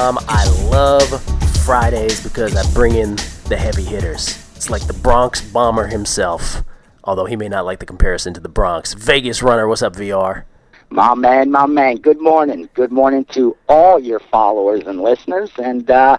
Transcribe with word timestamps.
pregame.com. 0.00 0.18
I 0.28 0.48
love 0.70 1.22
Fridays 1.64 2.22
because 2.22 2.56
I 2.56 2.72
bring 2.72 2.94
in 2.94 3.16
the 3.48 3.56
heavy 3.56 3.84
hitters. 3.84 4.38
It's 4.56 4.70
like 4.70 4.86
the 4.86 4.92
Bronx 4.94 5.40
bomber 5.40 5.86
himself, 5.86 6.62
although 7.04 7.26
he 7.26 7.36
may 7.36 7.48
not 7.48 7.64
like 7.64 7.78
the 7.78 7.86
comparison 7.86 8.34
to 8.34 8.40
the 8.40 8.48
Bronx. 8.48 8.94
Vegas 8.94 9.42
runner, 9.42 9.66
what's 9.68 9.82
up, 9.82 9.94
VR? 9.94 10.44
My 10.90 11.14
man, 11.14 11.50
my 11.50 11.66
man. 11.66 11.96
Good 11.96 12.20
morning. 12.20 12.68
Good 12.74 12.90
morning 12.90 13.24
to 13.26 13.56
all 13.68 13.98
your 13.98 14.18
followers 14.18 14.82
and 14.86 15.00
listeners. 15.00 15.50
And 15.62 15.88
uh, 15.88 16.18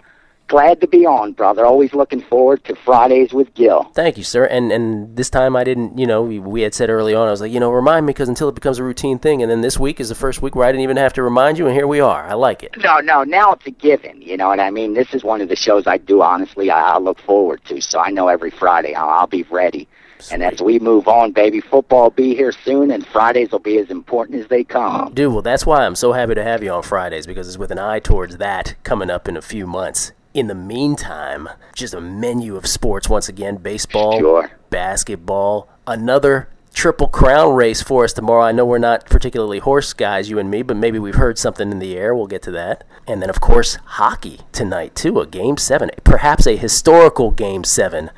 glad 0.52 0.82
to 0.82 0.88
be 0.88 1.05
on, 1.05 1.32
brother. 1.32 1.66
Always 1.66 1.94
looking 1.94 2.22
forward 2.22 2.64
to 2.66 2.76
Fridays 2.76 3.32
with 3.32 3.54
Gill. 3.54 3.86
Thank 3.96 4.18
you, 4.18 4.23
sir. 4.23 4.44
And 4.44 4.70
and 4.72 5.16
this 5.16 5.30
time 5.30 5.55
I 5.55 5.64
didn't, 5.64 5.98
you 5.98 6.05
know, 6.05 6.24
we, 6.24 6.40
we 6.40 6.62
had 6.62 6.74
said 6.74 6.90
early 6.90 7.16
on, 7.16 7.26
I 7.27 7.32
was 7.32 7.40
like, 7.40 7.54
you 7.54 7.60
know, 7.62 7.72
remind 7.72 8.05
me 8.05 8.12
because 8.12 8.27
until 8.27 8.50
it 8.50 8.55
becomes 8.55 8.77
a 8.77 8.84
routine 8.84 9.18
thing. 9.18 9.41
And 9.41 9.50
then 9.50 9.62
this 9.62 9.80
week 9.80 10.02
is 10.02 10.10
the 10.10 10.16
first 10.16 10.41
week 10.41 10.54
where 10.54 10.68
I 10.68 10.72
didn't 10.72 10.84
even 10.84 10.98
have 10.98 11.14
to 11.14 11.24
remind 11.24 11.58
you, 11.58 11.68
and 11.68 11.74
here 11.74 11.88
we 11.88 12.02
are. 12.02 12.27
I 12.27 12.34
like 12.34 12.64
it. 12.64 12.76
No, 12.77 13.00
no, 13.00 13.24
now 13.24 13.54
it's 13.54 13.66
a 13.66 13.72
given. 13.72 14.22
You 14.22 14.36
know 14.36 14.50
what 14.50 14.60
I 14.60 14.70
mean? 14.70 14.94
This 14.94 15.14
is 15.14 15.24
one 15.24 15.40
of 15.40 15.48
the 15.48 15.55
shows 15.55 15.88
I 15.88 15.98
do, 15.98 16.22
honestly, 16.22 16.70
I, 16.70 16.96
I 16.96 16.98
look 16.98 17.20
forward 17.20 17.63
to. 17.66 17.82
So 17.82 17.99
I 17.99 18.10
know 18.10 18.27
every 18.27 18.52
Friday 18.52 18.94
I'll, 18.94 19.10
I'll 19.10 19.27
be 19.27 19.44
ready. 19.44 19.88
And 20.32 20.44
as 20.44 20.62
we 20.62 20.77
move 20.80 21.08
on, 21.08 21.32
baby, 21.32 21.62
football 21.62 22.04
will 22.04 22.10
be 22.12 22.36
here 22.36 22.52
soon, 22.52 22.91
and 22.91 23.08
Fridays 23.08 23.52
will 23.52 23.60
be 23.60 23.77
as 23.77 23.90
important 23.90 24.40
as 24.40 24.48
they 24.49 24.66
come. 24.66 25.13
Dude, 25.13 25.32
well, 25.32 25.41
that's 25.41 25.66
why 25.66 25.86
I'm 25.86 25.96
so 25.96 26.12
happy 26.12 26.36
to 26.36 26.43
have 26.43 26.62
you 26.62 26.71
on 26.71 26.84
Fridays 26.84 27.26
because 27.26 27.48
it's 27.48 27.58
with 27.58 27.71
an 27.71 27.80
eye 27.80 27.99
towards 27.99 28.38
that 28.38 28.76
coming 28.84 29.10
up 29.10 29.27
in 29.30 29.38
a 29.38 29.41
few 29.41 29.65
months. 29.65 30.12
In 30.34 30.48
the 30.48 30.55
meantime, 30.55 31.49
just 31.76 31.93
a 31.93 31.99
menu 32.01 32.55
of 32.55 32.65
sports 32.65 33.10
once 33.10 33.27
again 33.27 33.57
baseball, 33.57 34.18
Sure. 34.20 34.49
basketball, 34.70 35.68
another 35.85 36.48
triple 36.74 37.07
crown 37.10 37.54
race 37.54 37.82
for 37.82 38.05
us 38.05 38.13
tomorrow. 38.13 38.43
I 38.43 38.54
know 38.54 38.63
we're 38.65 38.77
not 38.77 39.05
particularly 39.07 39.59
horse 39.59 39.91
guys, 39.91 40.29
you 40.29 40.40
and 40.40 40.49
me, 40.49 40.62
but 40.62 40.77
maybe 40.77 40.99
we've 40.99 41.15
heard 41.15 41.37
something 41.37 41.70
in 41.70 41.79
the 41.79 41.98
air. 41.98 42.15
We'll 42.15 42.27
get 42.27 42.41
to 42.43 42.52
that. 42.52 42.85
And 43.05 43.21
then, 43.21 43.29
of 43.29 43.41
course, 43.41 43.76
hockey 43.84 44.40
tonight, 44.54 44.96
too, 44.96 45.20
a 45.20 45.27
game 45.27 45.57
seven, 45.57 45.91
perhaps 46.05 46.48
a 46.48 46.55
historical 46.55 47.32
game 47.32 47.65
seven 47.65 48.09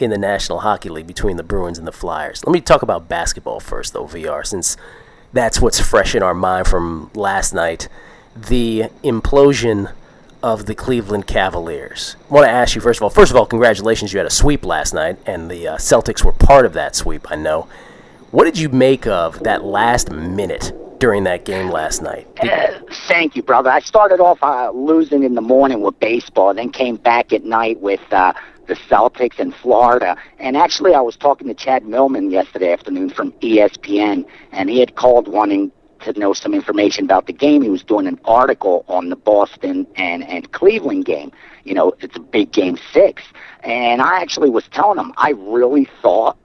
in 0.00 0.08
the 0.10 0.16
National 0.16 0.60
Hockey 0.60 0.88
League 0.88 1.06
between 1.06 1.36
the 1.36 1.42
Bruins 1.42 1.76
and 1.76 1.86
the 1.86 1.92
Flyers. 1.92 2.42
Let 2.46 2.52
me 2.54 2.62
talk 2.62 2.80
about 2.80 3.08
basketball 3.10 3.60
first, 3.60 3.92
though, 3.92 4.06
VR, 4.06 4.42
since 4.46 4.78
that's 5.34 5.60
what's 5.60 5.80
fresh 5.80 6.14
in 6.14 6.22
our 6.22 6.34
mind 6.34 6.66
from 6.66 7.10
last 7.14 7.52
night. 7.52 7.88
The 8.34 8.84
implosion 9.04 9.92
of 10.42 10.66
the 10.66 10.74
Cleveland 10.74 11.26
Cavaliers. 11.26 12.16
I 12.30 12.34
want 12.34 12.46
to 12.46 12.50
ask 12.50 12.74
you 12.74 12.80
first 12.80 12.98
of 12.98 13.02
all. 13.04 13.10
First 13.10 13.30
of 13.30 13.36
all, 13.36 13.46
congratulations! 13.46 14.12
You 14.12 14.18
had 14.18 14.26
a 14.26 14.30
sweep 14.30 14.64
last 14.64 14.94
night, 14.94 15.18
and 15.26 15.50
the 15.50 15.68
uh, 15.68 15.76
Celtics 15.76 16.24
were 16.24 16.32
part 16.32 16.66
of 16.66 16.72
that 16.74 16.94
sweep. 16.94 17.30
I 17.30 17.36
know. 17.36 17.68
What 18.30 18.44
did 18.44 18.58
you 18.58 18.68
make 18.68 19.06
of 19.06 19.42
that 19.44 19.64
last 19.64 20.10
minute 20.10 20.72
during 20.98 21.24
that 21.24 21.44
game 21.44 21.70
last 21.70 22.02
night? 22.02 22.26
Uh, 22.40 22.80
thank 23.06 23.36
you, 23.36 23.42
brother. 23.42 23.70
I 23.70 23.80
started 23.80 24.20
off 24.20 24.42
uh, 24.42 24.70
losing 24.70 25.22
in 25.22 25.34
the 25.34 25.40
morning 25.40 25.80
with 25.80 25.98
baseball, 25.98 26.52
then 26.52 26.70
came 26.70 26.96
back 26.96 27.32
at 27.32 27.44
night 27.44 27.80
with 27.80 28.00
uh, 28.12 28.34
the 28.66 28.74
Celtics 28.74 29.40
in 29.40 29.50
Florida. 29.50 30.16
And 30.38 30.56
actually, 30.56 30.94
I 30.94 31.00
was 31.00 31.16
talking 31.16 31.48
to 31.48 31.54
Chad 31.54 31.86
Millman 31.86 32.30
yesterday 32.30 32.72
afternoon 32.72 33.10
from 33.10 33.32
ESPN, 33.32 34.26
and 34.52 34.68
he 34.68 34.78
had 34.78 34.94
called 34.94 35.26
wanting 35.26 35.72
to 36.00 36.18
know 36.18 36.32
some 36.32 36.54
information 36.54 37.04
about 37.04 37.26
the 37.26 37.32
game. 37.32 37.62
He 37.62 37.68
was 37.68 37.82
doing 37.82 38.06
an 38.06 38.18
article 38.24 38.84
on 38.88 39.08
the 39.08 39.16
Boston 39.16 39.86
and, 39.96 40.22
and 40.24 40.50
Cleveland 40.52 41.04
game. 41.04 41.32
You 41.64 41.74
know, 41.74 41.92
it's 42.00 42.16
a 42.16 42.20
big 42.20 42.52
game 42.52 42.78
six. 42.92 43.22
And 43.62 44.00
I 44.00 44.20
actually 44.20 44.50
was 44.50 44.66
telling 44.68 44.98
him 44.98 45.12
I 45.16 45.30
really 45.30 45.88
thought 46.02 46.36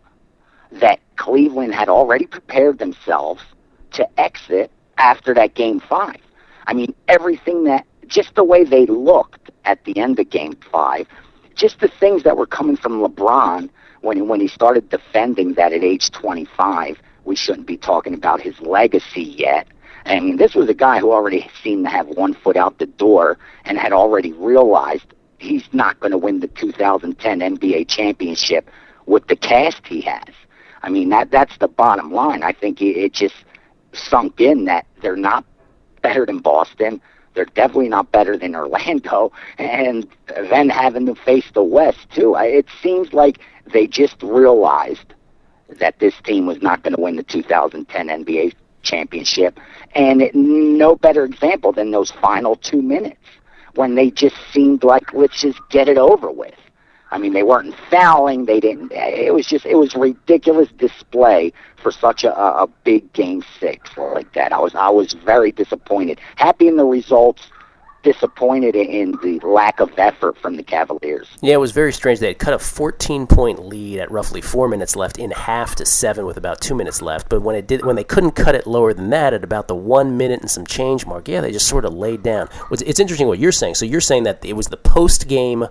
that 0.72 1.00
Cleveland 1.18 1.74
had 1.74 1.90
already 1.90 2.26
prepared 2.26 2.80
themselves 2.80 3.44
to 3.92 4.08
exit 4.20 4.72
after 4.98 5.34
that 5.34 5.54
game 5.54 5.80
five. 5.80 6.18
I 6.66 6.74
mean, 6.74 6.94
everything 7.08 7.66
that, 7.66 7.86
just 8.08 8.36
the 8.36 8.44
way 8.44 8.64
they 8.64 8.86
looked 8.86 9.52
at 9.66 9.84
the 9.86 9.98
end 9.98 10.20
of 10.20 10.30
game 10.30 10.58
five, 10.72 11.08
just 11.56 11.80
the 11.80 11.88
things 11.88 12.24
that 12.24 12.38
were 12.38 12.46
coming 12.46 12.76
from 12.76 13.02
LeBron 13.02 13.70
when, 14.02 14.28
when 14.28 14.40
he 14.40 14.48
started 14.48 14.90
defending 14.90 15.54
that 15.54 15.74
at 15.74 15.84
age 15.84 16.12
25, 16.12 17.00
we 17.26 17.36
shouldn't 17.36 17.68
be 17.68 17.78
talking 17.78 18.14
about 18.14 18.42
his 18.42 18.60
legacy 18.62 19.24
yet. 19.24 19.68
I 20.06 20.20
mean, 20.20 20.38
this 20.38 20.54
was 20.54 20.70
a 20.70 20.74
guy 20.74 21.00
who 21.00 21.12
already 21.12 21.50
seemed 21.64 21.86
to 21.86 21.90
have 21.90 22.08
one 22.08 22.34
foot 22.34 22.58
out 22.58 22.80
the 22.80 22.86
door 22.86 23.38
and 23.66 23.78
had 23.78 23.94
already 23.94 24.34
realized 24.34 25.06
he's 25.40 25.68
not 25.72 26.00
going 26.00 26.12
to 26.12 26.18
win 26.18 26.40
the 26.40 26.48
2010 26.48 27.40
NBA 27.40 27.88
championship 27.88 28.70
with 29.06 29.28
the 29.28 29.36
cast 29.36 29.86
he 29.88 30.02
has. 30.02 30.34
I 30.82 30.90
mean, 30.90 31.10
that 31.10 31.32
that's 31.32 31.58
the 31.60 31.68
bottom 31.68 32.12
line. 32.12 32.44
I 32.44 32.52
think 32.52 32.82
it, 32.82 33.14
just 33.14 33.36
sunk 33.94 34.42
in 34.42 34.66
that 34.66 34.86
they're 35.02 35.16
not 35.16 35.46
better 36.02 36.26
than 36.26 36.40
Boston. 36.40 37.02
They're 37.34 37.46
definitely 37.46 37.90
not 37.90 38.12
better 38.12 38.38
than 38.38 38.56
Orlando, 38.56 39.32
and 39.58 40.08
then 40.28 40.70
having 40.70 41.06
to 41.08 41.16
face 41.16 41.50
the 41.54 41.64
West 41.64 42.10
too, 42.14 42.36
it 42.38 42.68
seems 42.82 43.14
like 43.14 43.40
they 43.72 43.88
just 43.88 44.22
realized 44.22 45.13
that 45.80 46.00
this 46.00 46.16
team 46.24 46.46
was 46.46 46.62
not 46.62 46.84
going 46.84 46.96
to 46.96 47.02
win 47.02 47.16
the 47.16 47.24
2010 47.24 48.08
NBA 48.08 48.54
championship, 48.82 49.60
and 49.96 50.22
it, 50.22 50.36
no 50.36 50.96
better 50.96 51.24
example 51.24 51.72
than 51.72 51.92
those 51.92 52.12
final 52.12 52.56
two 52.56 52.82
minutes 52.82 53.20
when 53.76 53.96
they 53.96 54.12
just 54.12 54.36
seemed 54.52 54.84
like 54.84 55.14
let's 55.14 55.42
just 55.42 55.60
get 55.70 55.88
it 55.88 55.98
over 55.98 56.32
with. 56.32 56.54
I 57.14 57.20
mean, 57.20 57.34
they 57.34 57.44
weren't 57.44 57.76
fouling. 57.92 58.46
They 58.46 58.60
didn't. 58.60 58.92
It 58.92 59.34
was 59.34 59.46
just 59.46 59.68
it 59.68 59.76
was 59.76 59.94
ridiculous 59.96 60.70
display 60.72 61.54
for 61.82 61.92
such 61.92 62.24
a, 62.24 62.36
a 62.36 62.68
big 62.84 63.14
game 63.14 63.44
six 63.60 63.96
like 63.98 64.34
that. 64.34 64.52
I 64.52 64.60
was 64.60 64.74
I 64.74 64.90
was 64.90 65.14
very 65.14 65.52
disappointed. 65.52 66.20
Happy 66.38 66.68
in 66.68 66.76
the 66.76 66.86
results, 66.86 67.50
disappointed 68.04 68.76
in 68.76 69.12
the 69.24 69.40
lack 69.40 69.80
of 69.80 69.92
effort 69.98 70.38
from 70.38 70.58
the 70.58 70.64
Cavaliers. 70.64 71.28
Yeah, 71.42 71.56
it 71.56 71.60
was 71.60 71.72
very 71.72 71.92
strange. 71.92 72.20
They 72.20 72.28
had 72.28 72.40
cut 72.40 72.54
a 72.54 72.60
14 72.60 73.26
point 73.28 73.66
lead 73.66 74.00
at 74.00 74.12
roughly 74.12 74.42
four 74.42 74.68
minutes 74.68 74.96
left 74.96 75.18
in 75.18 75.32
half 75.32 75.76
to 75.76 75.86
seven 75.86 76.26
with 76.26 76.38
about 76.38 76.62
two 76.62 76.76
minutes 76.76 77.02
left. 77.02 77.30
But 77.30 77.42
when 77.42 77.56
it 77.56 77.68
did, 77.68 77.86
when 77.86 77.96
they 77.96 78.04
couldn't 78.04 78.32
cut 78.32 78.56
it 78.56 78.68
lower 78.68 78.94
than 78.94 79.10
that 79.10 79.34
at 79.34 79.44
about 79.44 79.68
the 79.68 79.76
one 79.76 80.18
minute 80.18 80.42
and 80.42 80.52
some 80.52 80.66
change 80.66 81.06
mark, 81.06 81.28
yeah, 81.28 81.42
they 81.42 81.52
just 81.52 81.68
sort 81.68 81.86
of 81.86 81.94
laid 81.94 82.24
down. 82.24 82.50
It's, 82.72 82.82
it's 82.84 83.00
interesting 83.00 83.28
what 83.28 83.40
you're 83.40 83.52
saying. 83.52 83.76
So 83.76 83.86
you're 83.86 84.02
saying 84.02 84.24
that 84.24 84.44
it 84.44 84.54
was 84.54 84.68
the 84.68 84.78
post 84.78 85.28
game. 85.28 85.66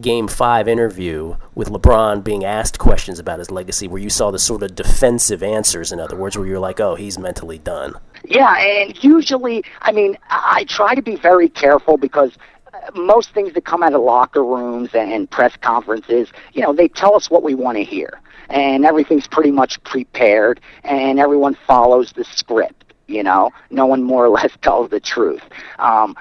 Game 0.00 0.26
five 0.26 0.66
interview 0.66 1.36
with 1.54 1.68
LeBron 1.68 2.24
being 2.24 2.44
asked 2.44 2.80
questions 2.80 3.20
about 3.20 3.38
his 3.38 3.52
legacy, 3.52 3.86
where 3.86 4.02
you 4.02 4.10
saw 4.10 4.32
the 4.32 4.40
sort 4.40 4.64
of 4.64 4.74
defensive 4.74 5.40
answers, 5.40 5.92
in 5.92 6.00
other 6.00 6.16
words, 6.16 6.36
where 6.36 6.48
you're 6.48 6.58
like, 6.58 6.80
oh, 6.80 6.96
he's 6.96 7.16
mentally 7.16 7.58
done. 7.58 7.94
Yeah, 8.24 8.56
and 8.58 9.04
usually, 9.04 9.62
I 9.82 9.92
mean, 9.92 10.18
I 10.28 10.64
try 10.68 10.96
to 10.96 11.02
be 11.02 11.14
very 11.14 11.48
careful 11.48 11.96
because 11.96 12.36
uh, 12.72 12.90
most 12.96 13.32
things 13.34 13.52
that 13.52 13.64
come 13.64 13.84
out 13.84 13.94
of 13.94 14.00
locker 14.00 14.44
rooms 14.44 14.90
and 14.94 15.30
press 15.30 15.56
conferences, 15.60 16.28
you 16.54 16.62
know, 16.62 16.72
they 16.72 16.88
tell 16.88 17.14
us 17.14 17.30
what 17.30 17.44
we 17.44 17.54
want 17.54 17.78
to 17.78 17.84
hear, 17.84 18.20
and 18.50 18.84
everything's 18.84 19.28
pretty 19.28 19.52
much 19.52 19.80
prepared, 19.84 20.60
and 20.82 21.20
everyone 21.20 21.56
follows 21.68 22.12
the 22.16 22.24
script. 22.24 22.94
You 23.06 23.22
know, 23.22 23.52
no 23.70 23.86
one 23.86 24.02
more 24.02 24.24
or 24.24 24.30
less 24.30 24.50
tells 24.62 24.90
the 24.90 24.98
truth. 24.98 25.42
Um, 25.78 26.16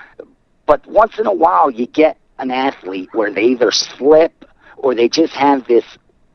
but 0.67 0.85
once 0.85 1.17
in 1.17 1.25
a 1.25 1.33
while, 1.33 1.71
you 1.71 1.87
get 1.87 2.17
an 2.43 2.51
athlete 2.51 3.09
where 3.13 3.31
they 3.31 3.43
either 3.43 3.71
slip 3.71 4.45
or 4.77 4.93
they 4.93 5.09
just 5.09 5.33
have 5.33 5.65
this 5.65 5.85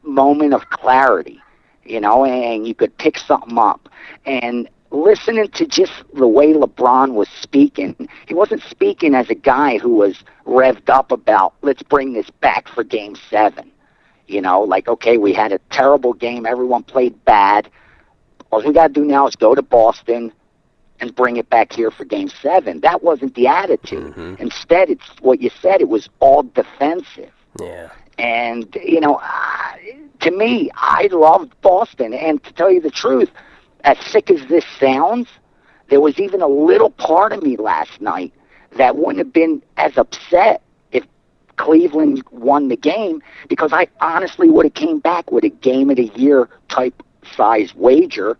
moment 0.02 0.54
of 0.54 0.68
clarity, 0.70 1.40
you 1.84 2.00
know, 2.00 2.24
and 2.24 2.66
you 2.66 2.74
could 2.74 2.96
pick 2.96 3.18
something 3.18 3.58
up. 3.58 3.88
And 4.24 4.68
listening 4.90 5.48
to 5.48 5.66
just 5.66 5.92
the 6.14 6.26
way 6.26 6.54
LeBron 6.54 7.12
was 7.12 7.28
speaking, 7.28 8.08
he 8.26 8.34
wasn't 8.34 8.62
speaking 8.62 9.14
as 9.14 9.28
a 9.28 9.34
guy 9.34 9.78
who 9.78 9.90
was 9.96 10.24
revved 10.46 10.88
up 10.88 11.12
about, 11.12 11.54
let's 11.60 11.82
bring 11.82 12.14
this 12.14 12.30
back 12.40 12.68
for 12.68 12.82
game 12.82 13.14
seven. 13.28 13.70
You 14.26 14.40
know, 14.40 14.62
like, 14.62 14.88
okay, 14.88 15.18
we 15.18 15.32
had 15.34 15.52
a 15.52 15.58
terrible 15.70 16.14
game, 16.14 16.46
everyone 16.46 16.82
played 16.84 17.22
bad. 17.24 17.70
All 18.50 18.62
we 18.62 18.72
got 18.72 18.88
to 18.88 18.92
do 18.94 19.04
now 19.04 19.26
is 19.26 19.36
go 19.36 19.54
to 19.54 19.62
Boston, 19.62 20.32
and 21.00 21.14
bring 21.14 21.36
it 21.36 21.48
back 21.50 21.72
here 21.72 21.90
for 21.90 22.04
game 22.04 22.28
seven. 22.42 22.80
That 22.80 23.02
wasn't 23.02 23.34
the 23.34 23.46
attitude. 23.46 24.14
Instead, 24.38 24.90
it's 24.90 25.08
what 25.20 25.40
you 25.40 25.50
said, 25.60 25.80
it 25.80 25.88
was 25.88 26.08
all 26.20 26.42
defensive. 26.42 27.32
Yeah. 27.60 27.90
And, 28.18 28.74
you 28.82 29.00
know, 29.00 29.16
uh, 29.16 29.72
to 30.20 30.30
me, 30.30 30.70
I 30.74 31.08
loved 31.12 31.52
Boston. 31.62 32.12
And 32.12 32.42
to 32.44 32.52
tell 32.52 32.70
you 32.70 32.80
the 32.80 32.90
truth, 32.90 33.30
as 33.84 33.98
sick 34.00 34.30
as 34.30 34.46
this 34.48 34.64
sounds, 34.80 35.28
there 35.88 36.00
was 36.00 36.18
even 36.18 36.42
a 36.42 36.48
little 36.48 36.90
part 36.90 37.32
of 37.32 37.42
me 37.42 37.56
last 37.56 38.00
night 38.00 38.32
that 38.76 38.96
wouldn't 38.96 39.18
have 39.18 39.32
been 39.32 39.62
as 39.76 39.96
upset 39.96 40.62
if 40.92 41.04
Cleveland 41.56 42.22
won 42.30 42.68
the 42.68 42.76
game 42.76 43.22
because 43.48 43.72
I 43.72 43.88
honestly 44.00 44.50
would 44.50 44.66
have 44.66 44.74
came 44.74 44.98
back 44.98 45.30
with 45.30 45.44
a 45.44 45.48
game 45.48 45.90
of 45.90 45.96
the 45.96 46.10
year 46.14 46.48
type 46.68 47.02
size 47.34 47.74
wager, 47.74 48.36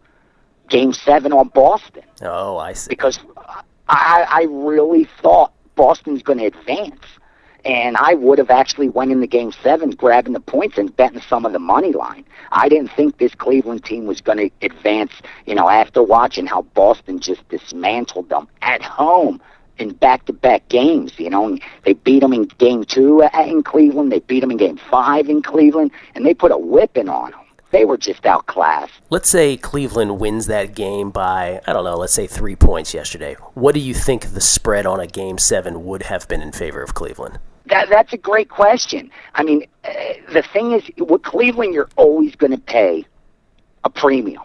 game 0.69 0.93
seven 0.93 1.32
on 1.32 1.49
Boston 1.49 2.03
Oh, 2.23 2.56
I 2.59 2.73
see. 2.75 2.88
because 2.88 3.19
I, 3.88 4.26
I 4.29 4.47
really 4.50 5.05
thought 5.23 5.53
Boston's 5.76 6.23
going 6.23 6.38
to 6.41 6.47
advance. 6.47 7.00
and 7.65 7.97
I 7.97 8.15
would 8.15 8.38
have 8.38 8.50
actually 8.50 8.88
went 8.88 9.11
in 9.12 9.20
the 9.20 9.26
game 9.26 9.53
seven, 9.62 9.91
grabbing 9.91 10.32
the 10.32 10.41
points 10.41 10.79
and 10.79 10.94
betting 10.97 11.20
some 11.20 11.44
of 11.47 11.53
the 11.53 11.59
money 11.59 11.93
line. 11.93 12.25
I 12.53 12.69
didn't 12.69 12.88
think 12.93 13.19
this 13.19 13.35
Cleveland 13.35 13.85
team 13.85 14.06
was 14.06 14.20
going 14.20 14.38
to 14.38 14.50
advance. 14.67 15.12
You 15.47 15.55
know, 15.55 15.69
after 15.69 16.03
watching 16.03 16.47
how 16.47 16.62
Boston 16.62 17.19
just 17.20 17.47
dismantled 17.49 18.29
them 18.29 18.49
at 18.62 18.82
home 18.82 19.41
in 19.79 19.93
back-to-back 19.94 20.69
games. 20.69 21.12
You 21.19 21.31
know, 21.31 21.56
they 21.85 21.93
beat 21.94 22.20
them 22.20 22.32
in 22.32 22.44
Game 22.59 22.85
Two 22.85 23.23
in 23.23 23.62
Cleveland. 23.62 24.11
They 24.11 24.20
beat 24.20 24.41
them 24.41 24.50
in 24.50 24.56
Game 24.56 24.76
Five 24.76 25.29
in 25.29 25.41
Cleveland, 25.43 25.91
and 26.15 26.26
they 26.26 26.35
put 26.35 26.50
a 26.53 26.59
whipping 26.59 27.09
on 27.09 27.31
them. 27.31 27.41
They 27.70 27.85
were 27.85 27.99
just 27.99 28.25
outclassed. 28.25 28.94
Let's 29.11 29.29
say 29.29 29.56
Cleveland 29.56 30.19
wins 30.19 30.47
that 30.47 30.75
game 30.75 31.11
by, 31.11 31.61
I 31.67 31.73
don't 31.73 31.85
know, 31.85 31.97
let's 31.97 32.15
say 32.15 32.26
three 32.26 32.56
points 32.56 32.94
yesterday. 32.94 33.35
What 33.55 33.75
do 33.75 33.81
you 33.81 33.93
think 33.93 34.32
the 34.32 34.41
spread 34.41 34.87
on 34.87 35.00
a 35.00 35.06
game 35.06 35.37
seven 35.38 35.85
would 35.85 36.05
have 36.05 36.26
been 36.29 36.41
in 36.41 36.53
favor 36.53 36.82
of 36.82 36.94
Cleveland? 36.94 37.38
That, 37.67 37.91
that's 37.91 38.15
a 38.15 38.17
great 38.17 38.49
question. 38.49 39.11
I 39.35 39.43
mean, 39.43 39.67
uh, 39.85 39.91
the 40.32 40.43
thing 40.43 40.73
is, 40.73 40.82
with 40.97 41.23
Cleveland, 41.23 41.75
you're 41.75 41.91
always 41.97 42.35
going 42.37 42.53
to 42.53 42.59
pay 42.59 43.05
a 43.85 43.91
premium 43.91 44.44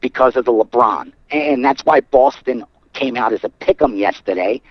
because 0.00 0.34
of 0.36 0.46
the 0.46 0.52
LeBron. 0.52 1.12
And 1.30 1.62
that's 1.62 1.84
why 1.84 2.00
Boston 2.00 2.64
came 2.94 3.16
out 3.16 3.34
as 3.34 3.44
a 3.44 3.48
pick 3.50 3.82
'em 3.82 3.96
yesterday 3.96 4.62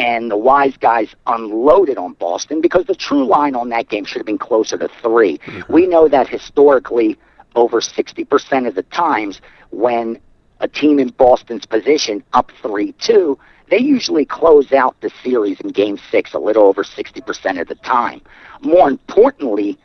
and 0.00 0.30
the 0.30 0.36
wise 0.36 0.76
guys 0.78 1.14
unloaded 1.26 1.98
on 1.98 2.14
Boston 2.14 2.62
because 2.62 2.86
the 2.86 2.94
true 2.94 3.26
line 3.26 3.54
on 3.54 3.68
that 3.68 3.90
game 3.90 4.06
should 4.06 4.18
have 4.18 4.26
been 4.26 4.38
closer 4.38 4.78
to 4.78 4.88
3 5.02 5.38
mm-hmm. 5.38 5.72
We 5.72 5.86
know 5.86 6.08
that 6.08 6.26
historically, 6.26 7.18
over 7.54 7.80
60% 7.80 8.66
of 8.66 8.74
the 8.74 8.82
times 8.84 9.42
when 9.70 10.18
a 10.60 10.68
team 10.68 10.98
in 10.98 11.08
Boston's 11.08 11.66
position 11.66 12.24
up 12.32 12.50
3 12.62 12.92
2, 12.92 13.38
they 13.68 13.78
usually 13.78 14.24
close 14.24 14.72
out 14.72 14.98
the 15.02 15.10
series 15.22 15.60
in 15.60 15.68
game 15.68 15.98
six 16.10 16.32
a 16.32 16.38
little 16.38 16.64
over 16.64 16.82
60% 16.82 17.60
of 17.60 17.68
the 17.68 17.74
time. 17.76 18.22
More 18.62 18.88
importantly, 18.88 19.78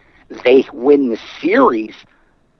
they 0.43 0.65
win 0.71 1.09
the 1.09 1.19
series 1.41 1.95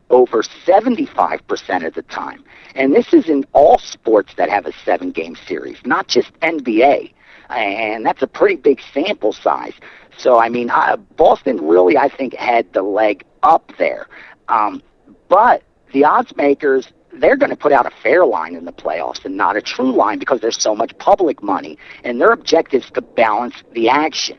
over 0.10 0.44
75% 0.44 1.88
of 1.88 1.94
the 1.94 2.04
time. 2.04 2.44
And 2.76 2.94
this 2.94 3.14
is 3.14 3.28
in 3.28 3.46
all 3.54 3.80
sports 3.80 4.34
that 4.36 4.50
have 4.50 4.66
a 4.66 4.74
seven 4.84 5.12
game 5.12 5.36
series, 5.48 5.78
not 5.86 6.08
just 6.08 6.32
NBA 6.42 7.14
and 7.50 8.06
that's 8.06 8.22
a 8.22 8.28
pretty 8.28 8.56
big 8.56 8.80
sample 8.94 9.34
size. 9.34 9.74
So 10.18 10.40
I 10.40 10.50
mean, 10.50 10.70
uh, 10.70 10.98
Boston 11.18 11.66
really, 11.68 11.98
I 11.98 12.10
think, 12.10 12.34
had 12.36 12.72
the 12.74 12.82
leg 12.82 13.24
up 13.44 13.72
there. 13.78 14.08
Um, 14.48 14.82
but 15.30 15.64
the 15.94 16.04
odds 16.04 16.36
makers, 16.36 16.88
they're 17.14 17.38
going 17.38 17.50
to 17.50 17.56
put 17.56 17.72
out 17.72 17.86
a 17.86 17.92
fair 18.04 18.26
line 18.26 18.56
in 18.56 18.66
the 18.66 18.74
playoffs 18.74 19.24
and 19.26 19.38
not 19.38 19.56
a 19.56 19.62
true 19.62 19.92
line 19.92 20.20
because 20.20 20.42
there's 20.42 20.62
so 20.62 20.76
much 20.76 20.98
public 20.98 21.42
money, 21.42 21.78
and 22.04 22.20
their 22.20 22.32
objective 22.32 22.84
is 22.84 22.92
to 22.92 23.02
balance 23.02 23.56
the 23.74 23.90
action. 23.90 24.38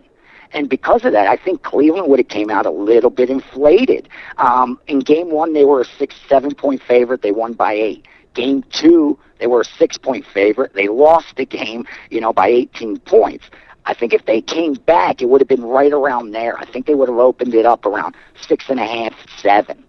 And 0.52 0.68
because 0.68 1.04
of 1.04 1.12
that, 1.12 1.26
I 1.26 1.36
think 1.36 1.62
Cleveland 1.62 2.08
would 2.08 2.18
have 2.18 2.28
came 2.28 2.50
out 2.50 2.66
a 2.66 2.70
little 2.70 3.10
bit 3.10 3.30
inflated. 3.30 4.08
Um, 4.38 4.78
in 4.86 5.00
game 5.00 5.30
one, 5.30 5.52
they 5.52 5.64
were 5.64 5.80
a 5.80 5.84
six, 5.84 6.14
seven 6.28 6.54
point 6.54 6.82
favorite. 6.82 7.22
They 7.22 7.32
won 7.32 7.52
by 7.52 7.74
eight. 7.74 8.06
Game 8.36 8.62
two, 8.70 9.18
they 9.40 9.46
were 9.46 9.62
a 9.62 9.64
six 9.64 9.96
point 9.96 10.24
favorite. 10.26 10.74
They 10.74 10.88
lost 10.88 11.34
the 11.36 11.46
game, 11.46 11.86
you 12.10 12.20
know, 12.20 12.32
by 12.32 12.48
18 12.48 12.98
points. 13.00 13.46
I 13.86 13.94
think 13.94 14.12
if 14.12 14.26
they 14.26 14.42
came 14.42 14.74
back, 14.74 15.22
it 15.22 15.28
would 15.28 15.40
have 15.40 15.48
been 15.48 15.62
right 15.64 15.92
around 15.92 16.32
there. 16.32 16.58
I 16.58 16.66
think 16.66 16.86
they 16.86 16.94
would 16.94 17.08
have 17.08 17.18
opened 17.18 17.54
it 17.54 17.64
up 17.64 17.86
around 17.86 18.14
six 18.46 18.68
and 18.68 18.78
a 18.78 18.84
half, 18.84 19.14
seven. 19.38 19.84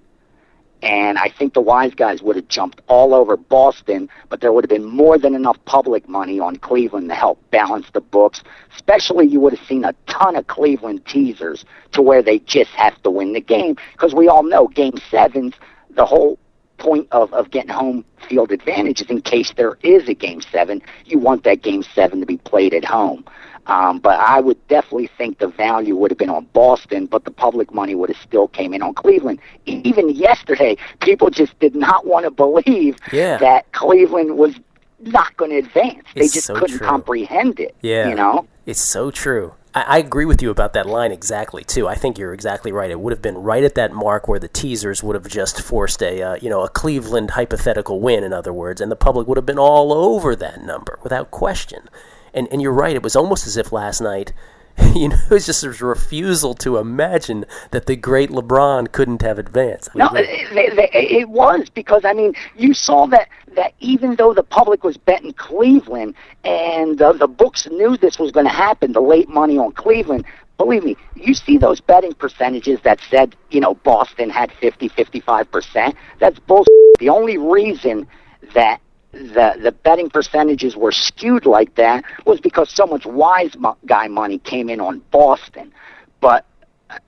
And 0.82 1.18
I 1.18 1.30
think 1.30 1.54
the 1.54 1.62
wise 1.62 1.94
guys 1.96 2.22
would 2.22 2.36
have 2.36 2.48
jumped 2.48 2.82
all 2.88 3.14
over 3.16 3.36
Boston, 3.36 4.08
but 4.30 4.40
there 4.40 4.54
would 4.54 4.64
have 4.64 4.70
been 4.70 4.86
more 4.86 5.18
than 5.18 5.34
enough 5.34 5.58
public 5.66 6.08
money 6.08 6.40
on 6.40 6.56
Cleveland 6.58 7.10
to 7.10 7.16
help 7.16 7.40
balance 7.50 7.88
the 7.92 8.02
books. 8.02 8.44
Especially, 8.76 9.26
you 9.28 9.40
would 9.40 9.58
have 9.58 9.68
seen 9.68 9.84
a 9.84 9.96
ton 10.06 10.36
of 10.36 10.46
Cleveland 10.48 11.06
teasers 11.06 11.66
to 11.94 12.02
where 12.02 12.22
they 12.22 12.40
just 12.40 12.70
have 12.72 13.02
to 13.02 13.10
win 13.10 13.34
the 13.34 13.42
game. 13.42 13.76
Because 13.94 14.14
we 14.14 14.28
all 14.30 14.44
know 14.44 14.68
game 14.68 14.98
sevens, 15.10 15.56
the 15.90 16.06
whole 16.06 16.38
point 16.78 17.08
of, 17.12 17.34
of 17.34 17.52
getting 17.52 17.70
home 17.70 18.06
field 18.28 18.52
advantage 18.52 19.02
is 19.02 19.10
in 19.10 19.22
case 19.22 19.54
there 19.56 19.78
is 19.84 20.08
a 20.08 20.14
game 20.14 20.42
seven, 20.42 20.82
you 21.06 21.20
want 21.20 21.44
that 21.44 21.62
game 21.62 21.84
seven 21.84 22.20
to 22.20 22.26
be 22.26 22.38
played 22.38 22.74
at 22.74 22.86
home. 22.86 23.24
Um, 23.68 24.00
but 24.00 24.18
I 24.20 24.40
would 24.40 24.66
definitely 24.70 25.10
think 25.18 25.40
the 25.40 25.48
value 25.48 25.96
would 25.98 26.10
have 26.10 26.18
been 26.18 26.30
on 26.30 26.46
Boston, 26.54 27.06
but 27.06 27.26
the 27.26 27.32
public 27.32 27.74
money 27.74 27.96
would 27.96 28.10
have 28.10 28.22
still 28.22 28.48
came 28.48 28.74
in 28.74 28.82
on 28.82 28.94
Cleveland. 28.94 29.40
Even 29.66 30.10
yesterday, 30.10 30.78
people 31.02 31.30
just 31.30 31.60
did 31.60 31.76
not 31.76 32.06
want 32.06 32.24
to 32.24 32.32
believe 32.32 32.98
yeah. 33.12 33.38
that 33.38 33.70
Cleveland 33.74 34.38
was 34.38 34.56
not 35.02 35.36
going 35.36 35.52
to 35.52 35.58
advance. 35.58 36.04
They 36.16 36.22
it's 36.22 36.34
just 36.34 36.48
so 36.48 36.56
couldn't 36.56 36.78
true. 36.78 36.88
comprehend 36.88 37.60
it. 37.60 37.76
Yeah. 37.82 38.08
You 38.08 38.16
know? 38.16 38.48
It's 38.66 38.80
so 38.80 39.12
true. 39.12 39.54
I, 39.78 39.82
I 39.82 39.98
agree 40.00 40.26
with 40.26 40.42
you 40.42 40.50
about 40.50 40.74
that 40.74 40.88
line 40.88 41.12
exactly 41.12 41.64
too. 41.64 41.88
I 41.88 41.94
think 41.94 42.18
you're 42.18 42.34
exactly 42.34 42.72
right. 42.72 42.90
It 42.90 43.00
would 43.00 43.14
have 43.14 43.22
been 43.22 43.38
right 43.38 43.64
at 43.64 43.76
that 43.76 43.94
mark 43.94 44.28
where 44.28 44.40
the 44.40 44.48
teasers 44.48 45.04
would 45.04 45.16
have 45.16 45.28
just 45.28 45.62
forced 45.62 46.02
a 46.02 46.22
uh, 46.22 46.38
you 46.42 46.50
know 46.50 46.64
a 46.64 46.70
Cleveland 46.70 47.32
hypothetical 47.32 48.00
win, 48.00 48.24
in 48.24 48.34
other 48.34 48.52
words, 48.52 48.82
and 48.82 48.92
the 48.92 48.96
public 48.96 49.28
would 49.28 49.38
have 49.38 49.46
been 49.46 49.60
all 49.60 49.94
over 49.94 50.36
that 50.36 50.64
number 50.64 50.98
without 51.04 51.30
question. 51.30 51.90
And 52.34 52.48
and 52.52 52.60
you're 52.62 52.74
right. 52.74 52.96
It 52.96 53.04
was 53.04 53.16
almost 53.16 53.46
as 53.46 53.56
if 53.56 53.72
last 53.72 54.02
night 54.02 54.34
you 54.96 55.10
know, 55.10 55.16
it 55.16 55.30
was 55.30 55.46
just 55.46 55.64
a 55.64 55.70
refusal 55.70 56.54
to 56.54 56.78
imagine 56.78 57.46
that 57.72 57.88
the 57.88 57.96
great 57.96 58.30
LeBron 58.30 58.92
couldn't 58.92 59.22
have 59.22 59.40
advanced. 59.40 59.94
No, 59.96 60.10
they, 60.14 60.48
they, 60.54 60.90
it 60.94 61.30
was 61.30 61.70
because 61.70 62.06
I 62.06 62.14
mean, 62.14 62.34
you 62.56 62.74
saw 62.74 63.08
that 63.08 63.28
that 63.56 63.74
even 63.80 64.16
though 64.16 64.34
the 64.34 64.44
public 64.44 64.84
was 64.84 64.98
betting 64.98 65.34
Cleveland 65.34 66.14
and 66.44 67.02
uh, 67.02 67.14
the 67.14 67.28
books 67.28 67.68
knew 67.68 67.98
this 67.98 68.20
was 68.20 68.32
going 68.32 68.46
to 68.46 68.52
happen, 68.52 68.92
the 68.92 69.02
late 69.02 69.30
money 69.30 69.58
on 69.58 69.72
Cleveland. 69.72 70.26
Believe 70.58 70.84
me, 70.84 70.98
you 71.16 71.36
see 71.36 71.60
those 71.60 71.80
betting 71.80 72.14
percentages 72.14 72.80
that 72.82 73.00
said, 73.12 73.36
you 73.52 73.60
know, 73.60 73.76
Boston 73.76 74.32
had 74.32 74.52
50, 74.54 74.90
55%. 74.90 75.96
That's 76.18 76.40
bullshit. 76.40 76.68
The 77.00 77.10
only 77.10 77.38
reason 77.38 78.08
that 78.56 78.82
the 79.12 79.58
the 79.62 79.72
betting 79.72 80.10
percentages 80.10 80.76
were 80.76 80.92
skewed 80.92 81.46
like 81.46 81.76
that 81.76 82.04
was 82.26 82.40
because 82.40 82.70
so 82.70 82.86
much 82.86 83.06
wise 83.06 83.56
mo- 83.58 83.78
guy 83.86 84.08
money 84.08 84.38
came 84.40 84.70
in 84.70 84.80
on 84.80 85.02
Boston, 85.12 85.72
but 86.20 86.46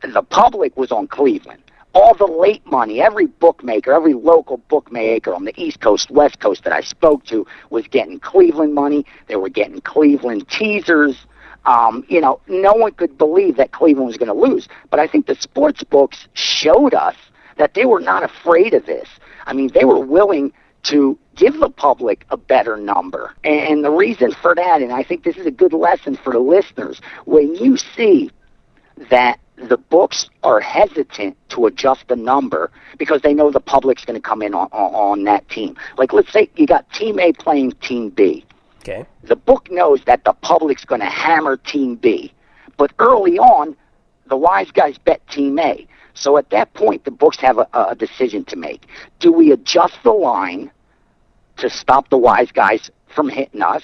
the 0.02 0.24
public 0.24 0.76
was 0.78 0.92
on 0.92 1.08
Cleveland. 1.08 1.62
All 1.94 2.14
the 2.14 2.26
late 2.26 2.66
money, 2.68 3.02
every 3.02 3.26
bookmaker, 3.26 3.92
every 3.92 4.14
local 4.14 4.58
bookmaker 4.70 5.34
on 5.34 5.46
the 5.46 5.60
East 5.60 5.82
Coast, 5.82 6.12
West 6.12 6.40
Coast 6.40 6.64
that 6.64 6.74
I 6.74 6.82
spoke 6.82 7.26
to 7.26 7.48
was 7.72 7.88
getting 7.88 8.20
Cleveland 8.20 8.76
money. 8.76 9.06
They 9.28 9.36
were 9.36 9.50
getting 9.50 9.82
Cleveland 9.82 10.48
teasers. 10.50 11.26
Um, 11.66 12.06
you 12.08 12.22
know, 12.22 12.42
no 12.48 12.74
one 12.74 12.92
could 12.94 13.18
believe 13.18 13.58
that 13.58 13.72
Cleveland 13.72 14.08
was 14.08 14.18
going 14.18 14.28
to 14.28 14.34
lose. 14.34 14.68
But 14.92 15.00
I 15.00 15.08
think 15.08 15.26
the 15.26 15.36
sports 15.36 15.84
books 15.84 16.28
showed 16.34 16.94
us 16.94 17.16
that 17.58 17.74
they 17.74 17.86
were 17.86 18.00
not 18.00 18.24
afraid 18.24 18.74
of 18.76 18.86
this. 18.86 19.10
I 19.46 19.54
mean, 19.54 19.72
they 19.74 19.84
were 19.84 20.00
willing 20.00 20.54
to 20.84 21.18
give 21.36 21.60
the 21.60 21.70
public 21.70 22.26
a 22.30 22.38
better 22.38 22.78
number. 22.78 23.34
And 23.44 23.84
the 23.84 23.92
reason 23.92 24.32
for 24.42 24.56
that, 24.56 24.82
and 24.82 24.92
I 24.92 25.04
think 25.04 25.24
this 25.24 25.38
is 25.38 25.46
a 25.46 25.52
good 25.52 25.74
lesson 25.74 26.16
for 26.16 26.34
the 26.34 26.40
listeners, 26.40 27.02
when 27.26 27.56
you 27.56 27.78
see 27.78 28.32
that 29.10 29.40
the 29.68 29.78
books 29.78 30.30
are 30.44 30.60
hesitant 30.60 31.38
to 31.50 31.66
adjust 31.66 32.08
the 32.08 32.16
number 32.16 32.72
because 32.98 33.22
they 33.22 33.34
know 33.34 33.52
the 33.52 33.60
public's 33.60 34.06
going 34.06 34.16
to 34.16 34.22
come 34.22 34.42
in 34.42 34.54
on, 34.54 34.68
on, 34.72 35.24
that 35.26 35.48
team. 35.50 35.76
Like, 35.98 36.14
let's 36.14 36.32
say 36.32 36.50
you 36.56 36.66
got 36.66 36.90
Team 36.94 37.20
A 37.20 37.34
playing 37.34 37.72
Team 37.82 38.10
B. 38.10 38.46
Okay. 38.80 39.06
The 39.24 39.36
book 39.36 39.70
knows 39.70 40.04
that 40.06 40.24
the 40.24 40.34
public's 40.34 40.86
going 40.86 41.02
to 41.02 41.08
hammer 41.08 41.58
Team 41.58 41.96
B. 41.96 42.34
But 42.78 42.94
early 43.00 43.38
on, 43.38 43.76
the 44.28 44.38
wise 44.38 44.72
guys 44.72 44.98
bet 44.98 45.28
Team 45.28 45.60
A. 45.60 45.86
So 46.20 46.38
at 46.38 46.50
that 46.50 46.74
point, 46.74 47.06
the 47.06 47.12
books 47.12 47.38
have 47.38 47.58
a, 47.58 47.68
a 47.74 47.96
decision 47.96 48.44
to 48.46 48.58
make. 48.58 48.88
Do 49.20 49.32
we 49.32 49.54
adjust 49.54 49.98
the 50.04 50.12
line 50.12 50.70
to 51.58 51.70
stop 51.70 52.10
the 52.10 52.18
wise 52.18 52.52
guys 52.52 52.92
from 53.08 53.30
hitting 53.30 53.62
us 53.62 53.84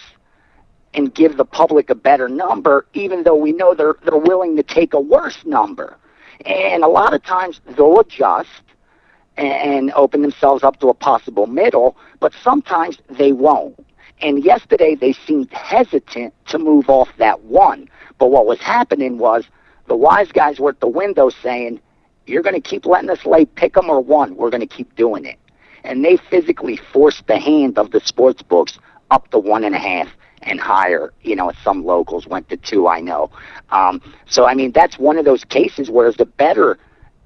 and 0.94 1.14
give 1.14 1.38
the 1.38 1.46
public 1.46 1.90
a 1.90 1.96
better 1.96 2.28
number, 2.28 2.88
even 2.94 3.24
though 3.24 3.36
we 3.36 3.54
know 3.54 3.74
they're, 3.74 3.96
they're 4.04 4.18
willing 4.18 4.58
to 4.58 4.64
take 4.64 4.94
a 4.94 5.00
worse 5.00 5.46
number? 5.46 5.98
And 6.46 6.84
a 6.84 6.90
lot 6.90 7.14
of 7.14 7.24
times 7.24 7.62
they'll 7.78 8.02
adjust 8.02 8.50
and 9.38 9.94
open 9.94 10.22
themselves 10.22 10.64
up 10.64 10.80
to 10.82 10.90
a 10.90 10.94
possible 10.94 11.48
middle, 11.48 11.96
but 12.20 12.34
sometimes 12.44 12.98
they 13.10 13.32
won't. 13.32 13.80
And 14.22 14.44
yesterday 14.44 14.96
they 14.96 15.14
seemed 15.14 15.52
hesitant 15.54 16.34
to 16.48 16.60
move 16.60 16.90
off 16.90 17.10
that 17.18 17.44
one. 17.44 17.90
But 18.18 18.28
what 18.28 18.46
was 18.46 18.60
happening 18.60 19.18
was 19.18 19.46
the 19.88 19.96
wise 19.96 20.32
guys 20.34 20.60
were 20.60 20.72
at 20.72 20.82
the 20.82 20.88
window 20.88 21.30
saying, 21.30 21.80
you're 22.28 22.44
going 22.44 22.56
to 22.56 22.62
keep 22.62 22.86
letting 22.86 23.10
us 23.10 23.26
lay 23.26 23.46
pick 23.46 23.78
'em 23.78 23.90
or 23.90 24.00
one. 24.02 24.36
We're 24.36 24.50
going 24.50 24.62
to 24.62 24.68
keep 24.68 24.96
doing 24.96 25.26
it. 25.26 25.38
And 25.84 26.04
they 26.04 26.18
physically 26.18 26.78
forced 26.92 27.28
the 27.28 27.38
hand 27.38 27.78
of 27.78 27.92
the 27.92 28.00
sports 28.00 28.42
books 28.42 28.80
up 29.12 29.30
to 29.32 29.40
one 29.40 29.64
and 29.64 29.76
a 29.76 29.80
half 29.80 30.10
and 30.42 30.60
higher. 30.60 31.14
You 31.22 31.36
know, 31.36 31.52
some 31.64 31.86
locals 31.86 32.28
went 32.28 32.50
to 32.50 32.58
two, 32.58 32.88
I 32.88 33.02
know. 33.02 33.30
Um, 33.70 34.02
so, 34.26 34.46
I 34.46 34.56
mean, 34.56 34.72
that's 34.72 34.98
one 34.98 35.18
of 35.18 35.26
those 35.26 35.44
cases 35.44 35.90
where 35.90 36.12
the 36.12 36.26
bettor, 36.26 36.80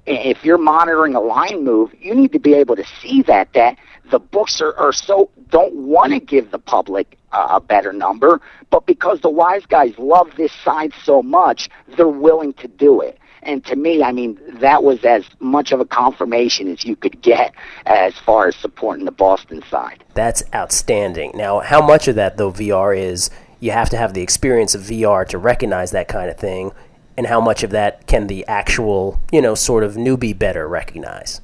if 0.06 0.44
you're 0.44 0.58
monitoring 0.58 1.14
a 1.14 1.20
line 1.20 1.64
move, 1.64 1.94
you 1.98 2.14
need 2.14 2.32
to 2.32 2.38
be 2.38 2.54
able 2.54 2.76
to 2.76 2.84
see 3.00 3.22
that, 3.22 3.52
that 3.54 3.78
the 4.10 4.18
books 4.18 4.60
are, 4.60 4.76
are 4.76 4.92
so, 4.92 5.30
don't 5.48 5.74
want 5.74 6.12
to 6.12 6.20
give 6.20 6.50
the 6.50 6.58
public 6.58 7.16
uh, 7.32 7.48
a 7.52 7.60
better 7.60 7.92
number, 7.92 8.40
but 8.70 8.86
because 8.86 9.20
the 9.20 9.30
wise 9.30 9.64
guys 9.66 9.94
love 9.98 10.30
this 10.36 10.52
side 10.64 10.92
so 11.02 11.22
much, 11.22 11.68
they're 11.96 12.08
willing 12.08 12.52
to 12.54 12.68
do 12.68 13.00
it. 13.00 13.18
And 13.42 13.64
to 13.66 13.76
me, 13.76 14.02
I 14.02 14.12
mean, 14.12 14.38
that 14.60 14.82
was 14.82 15.04
as 15.04 15.24
much 15.38 15.72
of 15.72 15.80
a 15.80 15.84
confirmation 15.84 16.68
as 16.68 16.84
you 16.84 16.96
could 16.96 17.20
get 17.22 17.54
as 17.86 18.14
far 18.18 18.48
as 18.48 18.56
supporting 18.56 19.04
the 19.04 19.12
Boston 19.12 19.62
side. 19.70 20.04
That's 20.14 20.42
outstanding. 20.54 21.32
Now, 21.34 21.60
how 21.60 21.84
much 21.84 22.08
of 22.08 22.16
that, 22.16 22.36
though, 22.36 22.52
VR 22.52 22.96
is 22.96 23.30
you 23.60 23.70
have 23.72 23.90
to 23.90 23.96
have 23.96 24.14
the 24.14 24.22
experience 24.22 24.74
of 24.74 24.82
VR 24.82 25.26
to 25.28 25.38
recognize 25.38 25.90
that 25.92 26.08
kind 26.08 26.30
of 26.30 26.36
thing, 26.38 26.72
and 27.16 27.26
how 27.26 27.40
much 27.40 27.62
of 27.62 27.70
that 27.70 28.06
can 28.06 28.26
the 28.26 28.46
actual, 28.46 29.20
you 29.30 29.42
know, 29.42 29.54
sort 29.54 29.84
of 29.84 29.94
newbie 29.94 30.36
bettor 30.38 30.66
recognize? 30.66 31.40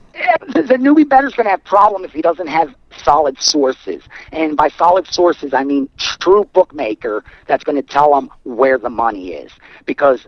The, 0.49 0.63
the 0.63 0.75
newbie 0.75 1.09
bettor's 1.09 1.35
going 1.35 1.45
to 1.45 1.51
have 1.51 1.65
problem 1.65 2.05
if 2.05 2.13
he 2.13 2.23
doesn't 2.23 2.47
have 2.47 2.75
solid 2.97 3.41
sources. 3.41 4.03
And 4.33 4.57
by 4.57 4.69
solid 4.69 5.07
sources, 5.07 5.53
I 5.53 5.65
mean 5.65 5.89
true 5.99 6.45
bookmaker 6.53 7.25
that's 7.47 7.65
going 7.65 7.77
to 7.77 7.83
tell 7.83 8.17
him 8.17 8.31
where 8.45 8.79
the 8.79 8.89
money 8.89 9.33
is. 9.33 9.53
Because 9.85 10.27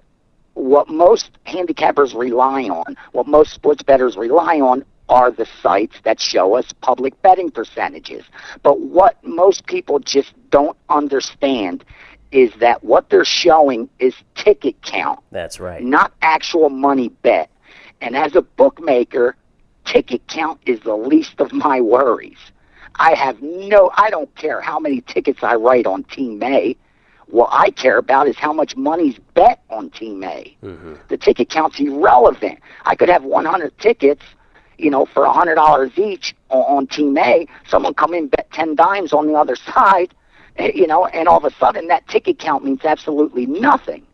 what 0.59 0.89
most 0.89 1.31
handicappers 1.47 2.15
rely 2.15 2.65
on, 2.65 2.97
what 3.13 3.27
most 3.27 3.53
sports 3.53 3.83
bettors 3.83 4.17
rely 4.17 4.61
on, 4.61 4.85
are 5.09 5.31
the 5.31 5.47
sites 5.63 5.97
that 6.05 6.21
show 6.21 6.55
us 6.55 6.73
public 6.83 7.21
betting 7.23 7.51
percentages. 7.51 8.25
But 8.63 8.81
what 8.81 9.23
most 9.25 9.67
people 9.67 10.01
just 10.01 10.35
don't 10.51 10.77
understand 10.89 11.85
is 12.31 12.53
that 12.61 12.85
what 12.85 13.09
they're 13.09 13.25
showing 13.25 13.89
is 13.99 14.15
ticket 14.35 14.81
count. 14.83 15.21
That's 15.31 15.61
right. 15.61 15.83
Not 15.83 16.13
actual 16.21 16.69
money 16.69 17.09
bet. 17.23 17.51
And 18.01 18.17
as 18.17 18.37
a 18.37 18.43
bookmaker, 18.43 19.35
ticket 19.87 20.27
count 20.27 20.61
is 20.67 20.81
the 20.81 20.97
least 20.97 21.41
of 21.41 21.53
my 21.53 21.81
worries. 21.81 22.39
I 22.97 23.15
have 23.15 23.41
no, 23.41 23.91
I 23.97 24.11
don't 24.11 24.33
care 24.35 24.61
how 24.61 24.79
many 24.79 25.01
tickets 25.03 25.43
I 25.43 25.55
write 25.55 25.87
on 25.87 26.05
Team 26.05 26.43
A. 26.43 26.77
What 27.31 27.51
I 27.53 27.71
care 27.71 27.99
about 27.99 28.27
is 28.27 28.37
how 28.37 28.53
much 28.53 28.77
money's 28.77 29.19
bet 29.35 29.63
on 29.69 29.91
Team 29.91 30.25
A. 30.25 30.57
Mm-hmm. 30.63 30.95
The 31.09 31.17
ticket 31.19 31.51
count's 31.51 31.79
irrelevant. 31.79 32.59
I 32.85 32.95
could 32.95 33.11
have 33.11 33.23
100 33.23 33.79
tickets, 33.79 34.23
you 34.79 34.91
know, 34.91 35.05
for 35.05 35.25
$100 35.27 35.99
each 35.99 36.35
on, 36.49 36.79
on 36.79 36.87
Team 36.87 37.17
A. 37.19 37.47
Someone 37.67 37.95
come 37.95 38.15
in, 38.15 38.29
bet 38.29 38.51
10 38.53 38.77
dimes 38.77 39.13
on 39.13 39.27
the 39.27 39.35
other 39.35 39.57
side, 39.57 40.15
eh, 40.57 40.73
you 40.75 40.87
know, 40.87 41.07
and 41.07 41.29
all 41.29 41.37
of 41.37 41.45
a 41.45 41.55
sudden 41.57 41.89
that 41.89 42.09
ticket 42.09 42.39
count 42.39 42.65
means 42.65 42.85
absolutely 42.85 43.45
nothing. 43.45 44.05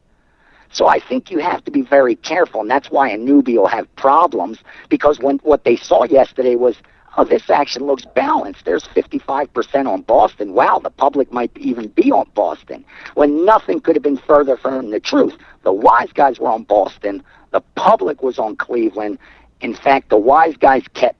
So 0.73 0.88
I 0.88 0.99
think 0.99 1.30
you 1.30 1.38
have 1.38 1.64
to 1.66 1.71
be 1.71 1.83
very 1.83 2.16
careful, 2.16 2.62
and 2.62 2.68
that's 2.71 2.90
why 2.90 3.09
a 3.11 3.16
newbie 3.16 3.56
will 3.56 3.68
have 3.68 3.94
problems 3.94 4.59
because 4.88 5.21
when 5.21 5.38
what 5.44 5.62
they 5.62 5.76
saw 5.76 6.02
yesterday 6.02 6.56
was 6.56 6.75
oh, 7.16 7.25
this 7.25 7.49
action 7.50 7.85
looks 7.85 8.04
balanced. 8.04 8.64
There's 8.64 8.85
55% 8.85 9.87
on 9.87 10.02
Boston. 10.02 10.52
Wow, 10.52 10.78
the 10.78 10.90
public 10.90 11.33
might 11.33 11.50
even 11.56 11.88
be 11.88 12.11
on 12.11 12.28
Boston. 12.35 12.85
When 13.14 13.44
nothing 13.44 13.80
could 13.80 13.97
have 13.97 14.02
been 14.02 14.16
further 14.16 14.56
from 14.56 14.90
the 14.90 15.00
truth. 15.00 15.37
The 15.62 15.73
wise 15.73 16.12
guys 16.12 16.38
were 16.38 16.50
on 16.50 16.64
Boston. 16.64 17.23
The 17.52 17.62
public 17.76 18.23
was 18.23 18.38
on 18.38 18.56
Cleveland. 18.56 19.18
In 19.61 19.75
fact, 19.75 20.11
the 20.11 20.18
wise 20.18 20.56
guys 20.56 20.85
kept 20.94 21.16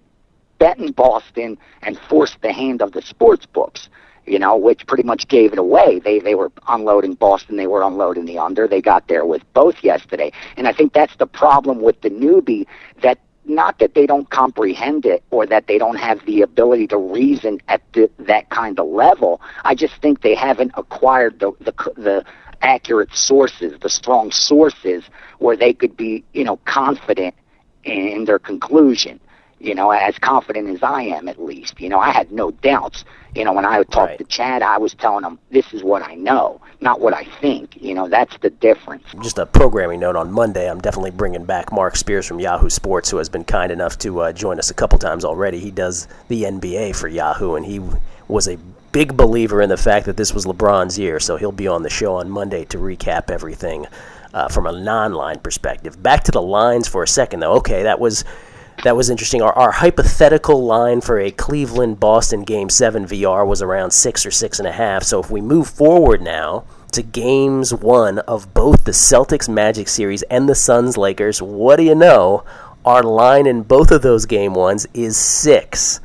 betting 0.59 0.93
Boston 0.93 1.59
and 1.83 1.99
forced 1.99 2.41
the 2.43 2.53
hand 2.53 2.83
of 2.83 2.93
the 2.93 3.03
sports 3.03 3.47
books 3.47 3.89
you 4.27 4.39
know, 4.39 4.57
which 4.57 4.87
pretty 4.87 5.03
much 5.03 5.29
gave 5.29 5.53
it 5.53 5.59
away. 5.59 5.99
They 5.99 6.19
they 6.19 6.35
were 6.35 6.51
unloading 6.69 7.15
Boston, 7.15 7.57
they 7.57 7.67
were 7.67 7.83
unloading 7.83 8.25
the 8.25 8.39
under. 8.39 8.67
They 8.67 8.81
got 8.81 9.09
there 9.09 9.27
with 9.27 9.43
both 9.53 9.83
yesterday, 9.83 10.33
and 10.57 10.67
I 10.67 10.73
think 10.73 10.93
that's 10.93 11.17
the 11.17 11.27
problem 11.27 11.83
with 11.83 12.01
the 12.01 12.11
newbie 12.11 12.67
that 13.03 13.19
not 13.47 13.79
that 13.79 13.95
they 13.95 14.07
don't 14.07 14.29
comprehend 14.31 15.07
it 15.07 15.23
or 15.31 15.47
that 15.47 15.67
they 15.67 15.79
don't 15.79 15.97
have 15.97 16.25
the 16.27 16.43
ability 16.43 16.87
to 16.89 16.97
reason 16.97 17.61
at 17.69 17.81
the, 17.93 18.11
that 18.19 18.49
kind 18.51 18.79
of 18.79 18.87
level. 18.89 19.41
I 19.65 19.75
just 19.75 20.01
think 20.01 20.23
they 20.23 20.35
haven't 20.35 20.73
acquired 20.77 21.41
the, 21.41 21.53
the 21.61 21.73
the 21.97 22.25
accurate 22.63 23.15
sources, 23.15 23.79
the 23.81 23.91
strong 23.91 24.31
sources, 24.31 25.05
where 25.39 25.57
they 25.57 25.75
could 25.75 25.97
be, 25.97 26.25
you 26.33 26.45
know, 26.45 26.57
confident 26.65 27.35
in 27.85 28.25
their 28.25 28.39
conclusion 28.39 29.21
you 29.65 29.75
know, 29.75 29.91
as 29.91 30.19
confident 30.19 30.69
as 30.69 30.83
I 30.83 31.03
am 31.03 31.27
at 31.27 31.43
least. 31.43 31.81
You 31.81 31.89
know, 31.89 31.99
I 31.99 32.11
had 32.11 32.31
no 32.31 32.51
doubts. 32.51 33.05
You 33.35 33.45
know, 33.45 33.53
when 33.53 33.65
I 33.65 33.83
talked 33.85 33.97
right. 33.97 34.19
to 34.19 34.25
Chad, 34.25 34.63
I 34.63 34.77
was 34.77 34.95
telling 34.95 35.25
him, 35.25 35.39
this 35.51 35.73
is 35.73 35.83
what 35.83 36.03
I 36.03 36.15
know, 36.15 36.61
not 36.81 37.01
what 37.01 37.15
I 37.15 37.25
think. 37.41 37.81
You 37.81 37.95
know, 37.95 38.09
that's 38.09 38.37
the 38.39 38.51
difference. 38.51 39.05
Just 39.23 39.39
a 39.39 39.47
programming 39.47 40.01
note 40.01 40.17
on 40.17 40.31
Monday, 40.31 40.71
I'm 40.71 40.81
definitely 40.81 41.13
bringing 41.13 41.45
back 41.45 41.73
Marc 41.73 41.97
Spears 41.97 42.27
from 42.27 42.41
Yahoo 42.41 42.69
Sports, 42.69 43.11
who 43.11 43.17
has 43.17 43.31
been 43.31 43.45
kind 43.45 43.73
enough 43.73 43.99
to 43.99 44.21
uh, 44.21 44.33
join 44.33 44.59
us 44.59 44.71
a 44.71 44.75
couple 44.75 44.99
times 44.99 45.25
already. 45.25 45.59
He 45.59 45.71
does 45.71 46.07
the 46.29 46.43
NBA 46.43 46.95
for 46.95 47.09
Yahoo, 47.09 47.55
and 47.55 47.65
he 47.65 47.81
was 48.29 48.47
a 48.47 48.59
big 48.93 49.17
believer 49.17 49.63
in 49.63 49.71
the 49.71 49.77
fact 49.77 50.07
that 50.07 50.17
this 50.19 50.35
was 50.35 50.45
LeBron's 50.45 50.99
year, 50.99 51.19
so 51.19 51.37
he'll 51.37 51.53
be 51.53 51.67
on 51.67 51.83
the 51.83 51.91
show 51.91 52.17
on 52.17 52.31
Monday 52.31 52.65
to 52.67 52.79
recap 52.79 53.31
everything 53.31 53.87
uh, 54.35 54.49
from 54.49 54.67
a 54.67 54.73
non 54.73 55.15
line 55.15 55.39
perspective. 55.39 56.01
Back 56.01 56.25
to 56.25 56.33
the 56.33 56.43
lines 56.43 56.87
for 56.87 57.03
a 57.03 57.09
second, 57.09 57.41
though. 57.41 57.55
Okay, 57.55 57.83
that 57.83 57.99
was 57.99 58.25
that 58.83 58.97
was 58.97 59.11
interesting. 59.11 59.43
Our, 59.43 59.53
our 59.53 59.73
hypothetical 59.73 60.65
line 60.65 61.01
for 61.01 61.19
a 61.19 61.31
Cleveland 61.31 62.01
Boston 62.01 62.43
Game 62.43 62.69
7 62.69 63.07
VR 63.07 63.47
was 63.47 63.63
around 63.63 63.93
6 63.93 64.27
or 64.27 64.31
6.5. 64.31 65.05
So 65.05 65.21
if 65.21 65.31
we 65.31 65.41
move 65.41 65.69
forward 65.69 66.21
now 66.21 66.65
to 66.93 67.03
games 67.03 67.73
one 67.73 68.19
of 68.21 68.53
both 68.55 68.85
the 68.85 68.93
Celtics 68.93 69.49
Magic 69.49 69.89
series 69.89 70.23
and 70.25 70.49
the 70.49 70.55
Suns 70.55 70.97
Lakers, 70.97 71.41
what 71.41 71.77
do 71.77 71.83
you 71.83 71.95
know? 71.95 72.45
Our 72.85 73.03
line 73.03 73.47
in 73.47 73.63
both 73.63 73.91
of 73.91 74.03
those 74.03 74.27
game 74.27 74.55
ones 74.55 74.87
is 74.93 75.17
6. 75.17 76.01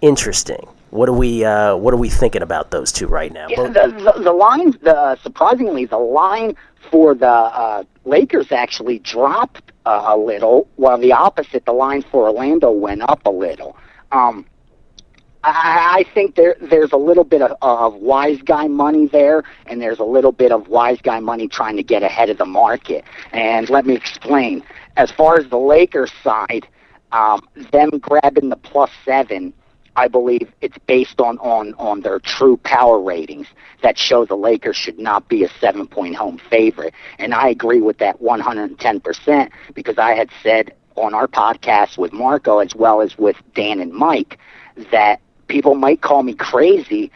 Interesting. 0.00 0.66
What 0.90 1.08
are 1.08 1.12
we 1.12 1.44
uh, 1.44 1.76
What 1.76 1.92
are 1.92 1.98
we 1.98 2.08
thinking 2.08 2.40
about 2.42 2.70
those 2.70 2.92
two 2.92 3.08
right 3.08 3.32
now? 3.32 3.46
Yeah, 3.48 3.64
the, 3.64 4.12
the, 4.14 4.22
the 4.22 4.32
line, 4.32 4.70
the, 4.82 5.16
surprisingly, 5.22 5.84
the 5.84 5.98
line 5.98 6.56
for 6.90 7.14
the 7.14 7.26
uh, 7.26 7.84
Lakers 8.04 8.52
actually 8.52 8.98
dropped 9.00 9.72
uh, 9.84 10.04
a 10.08 10.16
little, 10.16 10.68
while 10.76 10.98
the 10.98 11.12
opposite, 11.12 11.64
the 11.64 11.72
line 11.72 12.02
for 12.02 12.28
Orlando 12.28 12.70
went 12.70 13.02
up 13.02 13.24
a 13.26 13.30
little. 13.30 13.76
Um, 14.12 14.46
I, 15.44 16.00
I 16.00 16.14
think 16.14 16.34
there 16.34 16.56
there's 16.60 16.92
a 16.92 16.96
little 16.96 17.24
bit 17.24 17.42
of, 17.42 17.56
of 17.62 17.94
wise 17.94 18.40
guy 18.42 18.66
money 18.66 19.06
there, 19.06 19.44
and 19.66 19.80
there's 19.80 19.98
a 19.98 20.04
little 20.04 20.32
bit 20.32 20.52
of 20.52 20.68
wise 20.68 21.00
guy 21.00 21.20
money 21.20 21.48
trying 21.48 21.76
to 21.76 21.82
get 21.82 22.02
ahead 22.02 22.28
of 22.30 22.38
the 22.38 22.46
market. 22.46 23.04
And 23.32 23.68
let 23.70 23.86
me 23.86 23.94
explain. 23.94 24.64
As 24.96 25.10
far 25.12 25.38
as 25.38 25.48
the 25.48 25.58
Lakers 25.58 26.12
side, 26.22 26.66
um, 27.12 27.40
them 27.72 27.90
grabbing 27.98 28.48
the 28.48 28.56
plus 28.56 28.90
seven 29.04 29.52
I 29.98 30.06
believe 30.06 30.48
it's 30.60 30.78
based 30.86 31.20
on, 31.20 31.38
on, 31.38 31.74
on 31.74 32.02
their 32.02 32.20
true 32.20 32.56
power 32.58 33.00
ratings 33.02 33.48
that 33.82 33.98
show 33.98 34.24
the 34.24 34.36
Lakers 34.36 34.76
should 34.76 34.96
not 34.96 35.28
be 35.28 35.42
a 35.42 35.48
seven 35.60 35.88
point 35.88 36.14
home 36.14 36.38
favorite. 36.48 36.94
And 37.18 37.34
I 37.34 37.48
agree 37.48 37.80
with 37.80 37.98
that 37.98 38.22
110% 38.22 39.50
because 39.74 39.98
I 39.98 40.14
had 40.14 40.30
said 40.40 40.72
on 40.94 41.14
our 41.14 41.26
podcast 41.26 41.98
with 41.98 42.12
Marco 42.12 42.60
as 42.60 42.76
well 42.76 43.00
as 43.00 43.18
with 43.18 43.34
Dan 43.56 43.80
and 43.80 43.92
Mike 43.92 44.38
that 44.92 45.20
people 45.48 45.74
might 45.74 46.00
call 46.00 46.22
me 46.22 46.34
crazy, 46.34 47.10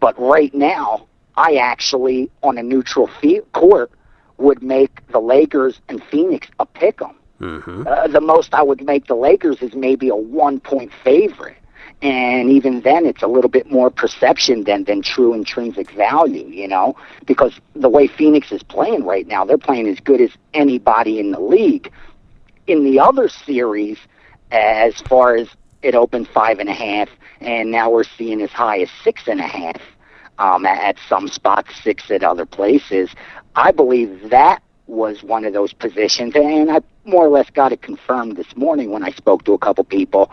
but 0.00 0.18
right 0.18 0.54
now 0.54 1.06
I 1.36 1.56
actually, 1.56 2.30
on 2.42 2.56
a 2.56 2.62
neutral 2.62 3.10
court, 3.52 3.90
would 4.38 4.62
make 4.62 5.06
the 5.08 5.20
Lakers 5.20 5.78
and 5.90 6.02
Phoenix 6.04 6.48
a 6.58 6.64
pick 6.64 7.02
'em. 7.02 7.16
Mm-hmm. 7.38 7.86
Uh, 7.86 8.06
the 8.06 8.22
most 8.22 8.54
I 8.54 8.62
would 8.62 8.82
make 8.82 9.08
the 9.08 9.14
Lakers 9.14 9.60
is 9.60 9.74
maybe 9.74 10.08
a 10.08 10.16
one 10.16 10.58
point 10.58 10.90
favorite 11.04 11.57
and 12.00 12.50
even 12.50 12.80
then 12.82 13.06
it's 13.06 13.22
a 13.22 13.26
little 13.26 13.50
bit 13.50 13.70
more 13.70 13.90
perception 13.90 14.64
than 14.64 14.84
than 14.84 15.02
true 15.02 15.34
intrinsic 15.34 15.90
value 15.92 16.46
you 16.46 16.68
know? 16.68 16.96
Because 17.26 17.60
the 17.74 17.88
way 17.88 18.06
phoenix 18.06 18.52
is 18.52 18.62
playing 18.62 19.04
right 19.04 19.26
now 19.26 19.44
they're 19.44 19.58
playing 19.58 19.88
as 19.88 19.98
good 20.00 20.20
as 20.20 20.30
anybody 20.54 21.18
in 21.18 21.32
the 21.32 21.40
league. 21.40 21.92
In 22.66 22.84
the 22.84 23.00
other 23.00 23.28
series 23.28 23.98
as 24.50 25.00
far 25.08 25.36
as 25.36 25.48
it 25.82 25.94
opened 25.94 26.28
five 26.28 26.58
and 26.58 26.68
a 26.68 26.74
half 26.74 27.08
and 27.40 27.70
now 27.70 27.90
we're 27.90 28.04
seeing 28.04 28.40
as 28.40 28.50
high 28.50 28.80
as 28.80 28.90
six 29.02 29.26
and 29.26 29.40
a 29.40 29.46
half 29.46 29.80
um, 30.38 30.64
at 30.66 30.96
some 31.08 31.28
spots 31.28 31.74
six 31.82 32.10
at 32.10 32.22
other 32.22 32.46
places 32.46 33.10
i 33.56 33.70
believe 33.70 34.30
that 34.30 34.62
was 34.88 35.22
one 35.22 35.44
of 35.44 35.52
those 35.52 35.72
positions, 35.72 36.34
and 36.34 36.70
I 36.70 36.80
more 37.04 37.26
or 37.26 37.30
less 37.30 37.48
got 37.50 37.72
it 37.72 37.82
confirmed 37.82 38.36
this 38.36 38.56
morning 38.56 38.90
when 38.90 39.02
I 39.02 39.10
spoke 39.10 39.44
to 39.44 39.52
a 39.52 39.58
couple 39.58 39.84
people. 39.84 40.30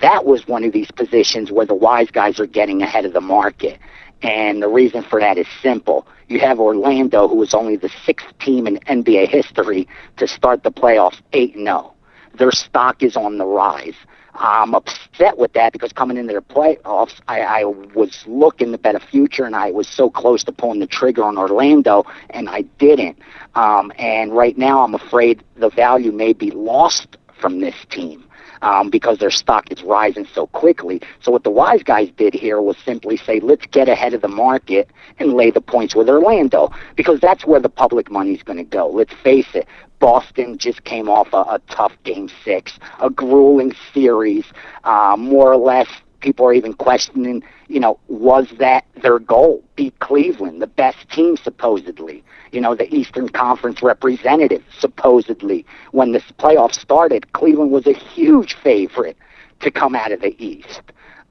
That 0.00 0.24
was 0.24 0.46
one 0.46 0.64
of 0.64 0.72
these 0.72 0.90
positions 0.90 1.50
where 1.50 1.66
the 1.66 1.74
wise 1.74 2.10
guys 2.10 2.38
are 2.38 2.46
getting 2.46 2.82
ahead 2.82 3.04
of 3.04 3.12
the 3.12 3.20
market. 3.20 3.78
And 4.22 4.62
the 4.62 4.68
reason 4.68 5.02
for 5.02 5.20
that 5.20 5.38
is 5.38 5.46
simple. 5.62 6.06
You 6.28 6.40
have 6.40 6.58
Orlando, 6.58 7.28
who 7.28 7.36
was 7.36 7.54
only 7.54 7.76
the 7.76 7.90
sixth 8.04 8.26
team 8.38 8.66
in 8.66 8.78
NBA 8.80 9.28
history 9.28 9.88
to 10.16 10.26
start 10.26 10.64
the 10.64 10.72
playoffs 10.72 11.20
8 11.32 11.54
0. 11.54 11.94
Their 12.34 12.52
stock 12.52 13.02
is 13.02 13.16
on 13.16 13.38
the 13.38 13.46
rise. 13.46 13.94
I'm 14.38 14.74
upset 14.74 15.36
with 15.36 15.52
that 15.54 15.72
because 15.72 15.92
coming 15.92 16.16
into 16.16 16.32
the 16.32 16.40
playoffs, 16.40 17.20
I, 17.26 17.40
I 17.40 17.64
was 17.64 18.24
looking 18.26 18.72
to 18.72 18.78
bet 18.78 18.94
a 18.94 19.00
future, 19.00 19.44
and 19.44 19.56
I 19.56 19.72
was 19.72 19.88
so 19.88 20.08
close 20.08 20.44
to 20.44 20.52
pulling 20.52 20.78
the 20.80 20.86
trigger 20.86 21.24
on 21.24 21.36
Orlando, 21.36 22.04
and 22.30 22.48
I 22.48 22.62
didn't. 22.78 23.18
Um, 23.56 23.92
and 23.98 24.32
right 24.32 24.56
now, 24.56 24.82
I'm 24.84 24.94
afraid 24.94 25.42
the 25.56 25.70
value 25.70 26.12
may 26.12 26.32
be 26.32 26.50
lost 26.52 27.16
from 27.40 27.60
this 27.60 27.74
team. 27.90 28.24
Um, 28.62 28.90
because 28.90 29.18
their 29.18 29.30
stock 29.30 29.70
is 29.70 29.82
rising 29.82 30.26
so 30.32 30.46
quickly. 30.48 31.00
So 31.20 31.32
what 31.32 31.44
the 31.44 31.50
wise 31.50 31.82
guys 31.82 32.10
did 32.16 32.34
here 32.34 32.60
was 32.60 32.76
simply 32.84 33.16
say, 33.16 33.40
let's 33.40 33.66
get 33.66 33.88
ahead 33.88 34.14
of 34.14 34.20
the 34.20 34.28
market 34.28 34.90
and 35.18 35.34
lay 35.34 35.50
the 35.50 35.60
points 35.60 35.94
with 35.94 36.08
Orlando 36.08 36.70
because 36.96 37.20
that's 37.20 37.46
where 37.46 37.60
the 37.60 37.68
public 37.68 38.10
money 38.10 38.34
is 38.34 38.42
going 38.42 38.58
to 38.58 38.64
go. 38.64 38.88
Let's 38.88 39.14
face 39.22 39.54
it. 39.54 39.66
Boston 39.98 40.58
just 40.58 40.84
came 40.84 41.08
off 41.08 41.28
a, 41.32 41.38
a 41.38 41.60
tough 41.70 41.92
game 42.04 42.30
six, 42.44 42.78
a 43.00 43.10
grueling 43.10 43.72
series, 43.92 44.44
uh, 44.84 45.16
more 45.18 45.52
or 45.52 45.56
less 45.56 45.88
people 46.20 46.46
are 46.46 46.52
even 46.52 46.72
questioning, 46.74 47.42
you 47.68 47.80
know, 47.80 47.98
was 48.08 48.48
that 48.58 48.84
their 49.02 49.18
goal? 49.18 49.62
Beat 49.76 49.98
Cleveland, 50.00 50.60
the 50.60 50.66
best 50.66 51.08
team 51.10 51.36
supposedly. 51.36 52.24
You 52.52 52.60
know, 52.60 52.74
the 52.74 52.92
Eastern 52.94 53.28
Conference 53.28 53.82
representative 53.82 54.62
supposedly. 54.78 55.64
When 55.92 56.12
this 56.12 56.24
playoff 56.38 56.72
started, 56.74 57.32
Cleveland 57.32 57.70
was 57.70 57.86
a 57.86 57.92
huge 57.92 58.54
favorite 58.54 59.16
to 59.60 59.70
come 59.70 59.94
out 59.94 60.12
of 60.12 60.20
the 60.20 60.34
East. 60.42 60.82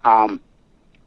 Um, 0.03 0.39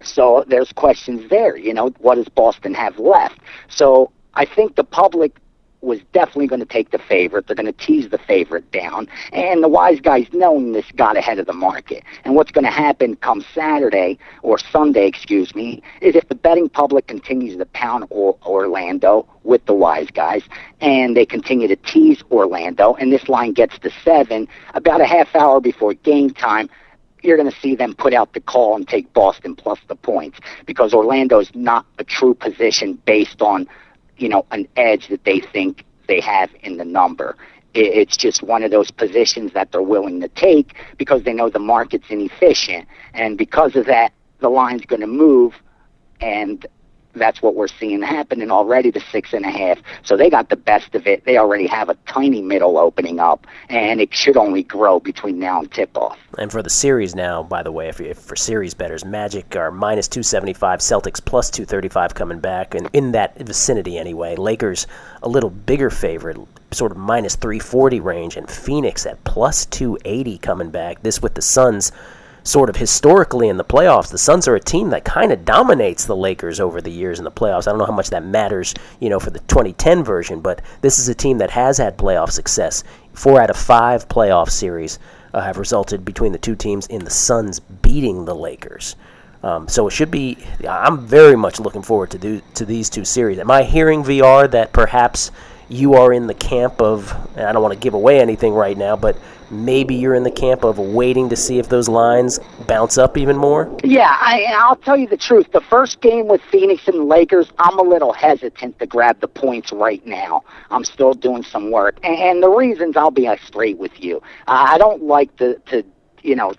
so 0.02 0.44
there's 0.48 0.72
questions 0.72 1.28
there. 1.30 1.56
You 1.56 1.74
know, 1.74 1.88
what 1.98 2.14
does 2.16 2.28
Boston 2.28 2.74
have 2.74 2.98
left? 2.98 3.40
So 3.68 4.10
I 4.34 4.44
think 4.44 4.76
the 4.76 4.84
public 4.84 5.36
was 5.82 6.00
definitely 6.12 6.46
going 6.46 6.60
to 6.60 6.66
take 6.66 6.90
the 6.90 6.98
favorite. 6.98 7.46
They're 7.46 7.56
going 7.56 7.66
to 7.66 7.72
tease 7.72 8.10
the 8.10 8.18
favorite 8.18 8.70
down. 8.70 9.08
And 9.32 9.62
the 9.62 9.68
wise 9.68 10.00
guys, 10.00 10.26
knowing 10.32 10.72
this, 10.72 10.90
got 10.96 11.16
ahead 11.16 11.38
of 11.38 11.46
the 11.46 11.52
market. 11.52 12.04
And 12.24 12.34
what's 12.34 12.50
going 12.50 12.64
to 12.64 12.70
happen 12.70 13.16
come 13.16 13.44
Saturday, 13.54 14.18
or 14.42 14.58
Sunday, 14.58 15.06
excuse 15.06 15.54
me, 15.54 15.82
is 16.00 16.14
if 16.14 16.28
the 16.28 16.34
betting 16.34 16.68
public 16.68 17.06
continues 17.06 17.56
to 17.56 17.66
pound 17.66 18.04
or- 18.10 18.36
Orlando 18.44 19.26
with 19.42 19.64
the 19.66 19.74
wise 19.74 20.08
guys, 20.10 20.42
and 20.80 21.16
they 21.16 21.24
continue 21.24 21.68
to 21.68 21.76
tease 21.76 22.22
Orlando, 22.30 22.94
and 22.94 23.12
this 23.12 23.28
line 23.28 23.52
gets 23.52 23.78
to 23.78 23.90
seven, 24.04 24.48
about 24.74 25.00
a 25.00 25.06
half 25.06 25.34
hour 25.34 25.60
before 25.60 25.94
game 25.94 26.30
time, 26.30 26.68
you're 27.22 27.36
going 27.36 27.50
to 27.50 27.60
see 27.60 27.74
them 27.74 27.94
put 27.94 28.14
out 28.14 28.32
the 28.32 28.40
call 28.40 28.76
and 28.76 28.88
take 28.88 29.12
Boston 29.12 29.54
plus 29.54 29.78
the 29.88 29.94
points 29.94 30.38
because 30.66 30.94
Orlando's 30.94 31.50
not 31.54 31.84
a 31.98 32.04
true 32.04 32.34
position 32.34 32.94
based 33.04 33.42
on 33.42 33.68
you 34.20 34.28
know, 34.28 34.44
an 34.50 34.68
edge 34.76 35.08
that 35.08 35.24
they 35.24 35.40
think 35.40 35.84
they 36.06 36.20
have 36.20 36.50
in 36.62 36.76
the 36.76 36.84
number. 36.84 37.36
It's 37.72 38.16
just 38.16 38.42
one 38.42 38.64
of 38.64 38.70
those 38.72 38.90
positions 38.90 39.52
that 39.52 39.70
they're 39.70 39.80
willing 39.80 40.20
to 40.20 40.28
take 40.28 40.74
because 40.98 41.22
they 41.22 41.32
know 41.32 41.48
the 41.48 41.60
market's 41.60 42.10
inefficient. 42.10 42.88
And 43.14 43.38
because 43.38 43.76
of 43.76 43.86
that, 43.86 44.12
the 44.40 44.48
line's 44.48 44.84
going 44.86 45.00
to 45.00 45.06
move. 45.06 45.54
And 46.20 46.66
that's 47.14 47.42
what 47.42 47.54
we're 47.54 47.68
seeing 47.68 48.02
happening 48.02 48.50
already, 48.50 48.90
the 48.90 49.02
six 49.12 49.32
and 49.32 49.44
a 49.44 49.50
half. 49.50 49.78
So 50.02 50.16
they 50.16 50.30
got 50.30 50.48
the 50.48 50.56
best 50.56 50.94
of 50.94 51.06
it. 51.06 51.24
They 51.24 51.38
already 51.38 51.66
have 51.66 51.88
a 51.88 51.96
tiny 52.06 52.42
middle 52.42 52.78
opening 52.78 53.18
up, 53.18 53.46
and 53.68 54.00
it 54.00 54.14
should 54.14 54.36
only 54.36 54.62
grow 54.62 55.00
between 55.00 55.38
now 55.38 55.60
and 55.60 55.72
tip 55.72 55.96
off. 55.96 56.18
And 56.38 56.50
for 56.50 56.62
the 56.62 56.70
series 56.70 57.14
now, 57.14 57.42
by 57.42 57.62
the 57.62 57.72
way, 57.72 57.88
if, 57.88 58.00
if 58.00 58.18
for 58.18 58.36
series 58.36 58.74
bettors, 58.74 59.04
Magic 59.04 59.56
are 59.56 59.70
minus 59.70 60.08
275, 60.08 60.80
Celtics 60.80 61.24
plus 61.24 61.50
235 61.50 62.14
coming 62.14 62.40
back, 62.40 62.74
and 62.74 62.88
in 62.92 63.12
that 63.12 63.38
vicinity 63.38 63.98
anyway. 63.98 64.36
Lakers 64.36 64.86
a 65.22 65.28
little 65.28 65.50
bigger 65.50 65.90
favorite, 65.90 66.38
sort 66.70 66.92
of 66.92 66.98
minus 66.98 67.36
340 67.36 68.00
range, 68.00 68.36
and 68.36 68.48
Phoenix 68.48 69.06
at 69.06 69.22
plus 69.24 69.66
280 69.66 70.38
coming 70.38 70.70
back. 70.70 71.02
This 71.02 71.20
with 71.20 71.34
the 71.34 71.42
Suns 71.42 71.92
sort 72.50 72.68
of 72.68 72.76
historically 72.76 73.48
in 73.48 73.56
the 73.56 73.64
playoffs, 73.64 74.10
the 74.10 74.18
Suns 74.18 74.48
are 74.48 74.56
a 74.56 74.60
team 74.60 74.90
that 74.90 75.04
kind 75.04 75.30
of 75.30 75.44
dominates 75.44 76.04
the 76.04 76.16
Lakers 76.16 76.58
over 76.58 76.80
the 76.80 76.90
years 76.90 77.18
in 77.18 77.24
the 77.24 77.30
playoffs. 77.30 77.68
I 77.68 77.70
don't 77.70 77.78
know 77.78 77.86
how 77.86 77.92
much 77.92 78.10
that 78.10 78.24
matters, 78.24 78.74
you 78.98 79.08
know, 79.08 79.20
for 79.20 79.30
the 79.30 79.38
2010 79.40 80.02
version, 80.02 80.40
but 80.40 80.60
this 80.80 80.98
is 80.98 81.08
a 81.08 81.14
team 81.14 81.38
that 81.38 81.50
has 81.50 81.78
had 81.78 81.96
playoff 81.96 82.30
success. 82.30 82.82
Four 83.12 83.40
out 83.40 83.50
of 83.50 83.56
five 83.56 84.08
playoff 84.08 84.50
series 84.50 84.98
uh, 85.32 85.40
have 85.40 85.58
resulted 85.58 86.04
between 86.04 86.32
the 86.32 86.38
two 86.38 86.56
teams 86.56 86.86
in 86.88 87.04
the 87.04 87.10
Suns 87.10 87.60
beating 87.60 88.24
the 88.24 88.34
Lakers. 88.34 88.96
Um, 89.42 89.68
so 89.68 89.86
it 89.86 89.92
should 89.92 90.10
be. 90.10 90.36
I'm 90.68 91.06
very 91.06 91.36
much 91.36 91.60
looking 91.60 91.82
forward 91.82 92.10
to 92.10 92.18
do, 92.18 92.42
to 92.54 92.66
these 92.66 92.90
two 92.90 93.04
series. 93.04 93.38
Am 93.38 93.50
I 93.50 93.62
hearing 93.62 94.02
VR 94.02 94.50
that 94.50 94.72
perhaps 94.72 95.30
you 95.70 95.94
are 95.94 96.12
in 96.12 96.26
the 96.26 96.34
camp 96.34 96.80
of? 96.82 97.12
I 97.36 97.52
don't 97.52 97.62
want 97.62 97.74
to 97.74 97.80
give 97.80 97.94
away 97.94 98.20
anything 98.20 98.52
right 98.52 98.76
now, 98.76 98.96
but 98.96 99.16
maybe 99.50 99.94
you're 99.94 100.14
in 100.14 100.22
the 100.22 100.30
camp 100.30 100.64
of 100.64 100.78
waiting 100.78 101.28
to 101.28 101.36
see 101.36 101.58
if 101.58 101.68
those 101.68 101.88
lines 101.88 102.40
bounce 102.66 102.98
up 102.98 103.16
even 103.16 103.36
more? 103.36 103.74
Yeah, 103.82 104.16
I, 104.20 104.44
I'll 104.56 104.76
tell 104.76 104.96
you 104.96 105.06
the 105.06 105.16
truth. 105.16 105.50
The 105.52 105.60
first 105.60 106.00
game 106.00 106.28
with 106.28 106.40
Phoenix 106.42 106.86
and 106.88 107.08
Lakers, 107.08 107.50
I'm 107.58 107.78
a 107.78 107.82
little 107.82 108.12
hesitant 108.12 108.78
to 108.78 108.86
grab 108.86 109.20
the 109.20 109.28
points 109.28 109.72
right 109.72 110.04
now. 110.06 110.44
I'm 110.70 110.84
still 110.84 111.14
doing 111.14 111.42
some 111.42 111.70
work, 111.70 111.98
and, 112.02 112.16
and 112.16 112.42
the 112.42 112.50
reasons 112.50 112.96
I'll 112.96 113.10
be 113.10 113.28
straight 113.44 113.78
with 113.78 114.00
you. 114.02 114.22
I 114.46 114.78
don't 114.78 115.02
like 115.02 115.34
to, 115.36 115.58
to 115.66 115.84
you 116.22 116.36
know, 116.36 116.54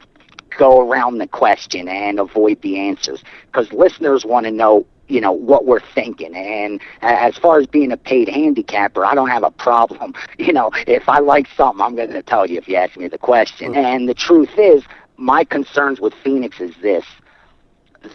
go 0.58 0.88
around 0.88 1.18
the 1.18 1.28
question 1.28 1.88
and 1.88 2.20
avoid 2.20 2.62
the 2.62 2.78
answers 2.78 3.24
because 3.48 3.72
listeners 3.72 4.26
want 4.26 4.46
to 4.46 4.52
know 4.52 4.86
you 5.12 5.20
know 5.20 5.32
what 5.32 5.66
we're 5.66 5.82
thinking. 5.94 6.34
And 6.36 6.82
as 7.02 7.38
far 7.38 7.60
as 7.60 7.68
being 7.68 7.92
a 7.92 7.98
paid 7.98 8.30
handicapper 8.30 9.06
i 9.06 9.14
don't 9.14 9.30
have 9.30 9.44
a 9.44 9.52
problem. 9.52 10.14
You 10.38 10.54
know 10.54 10.72
if 10.88 11.08
i 11.08 11.20
like 11.20 11.48
something 11.56 11.82
i'm 11.82 11.96
going 11.96 12.10
to 12.10 12.24
tell 12.24 12.48
you 12.48 12.58
if 12.58 12.68
you 12.68 12.76
ask 12.76 12.98
me 12.98 13.08
the 13.08 13.18
question. 13.18 13.76
And 13.76 14.10
the 14.10 14.14
truth 14.14 14.58
is 14.58 14.84
my 15.18 15.44
concerns 15.44 16.00
with 16.00 16.14
phoenix 16.24 16.60
is 16.60 16.74
this. 16.82 17.06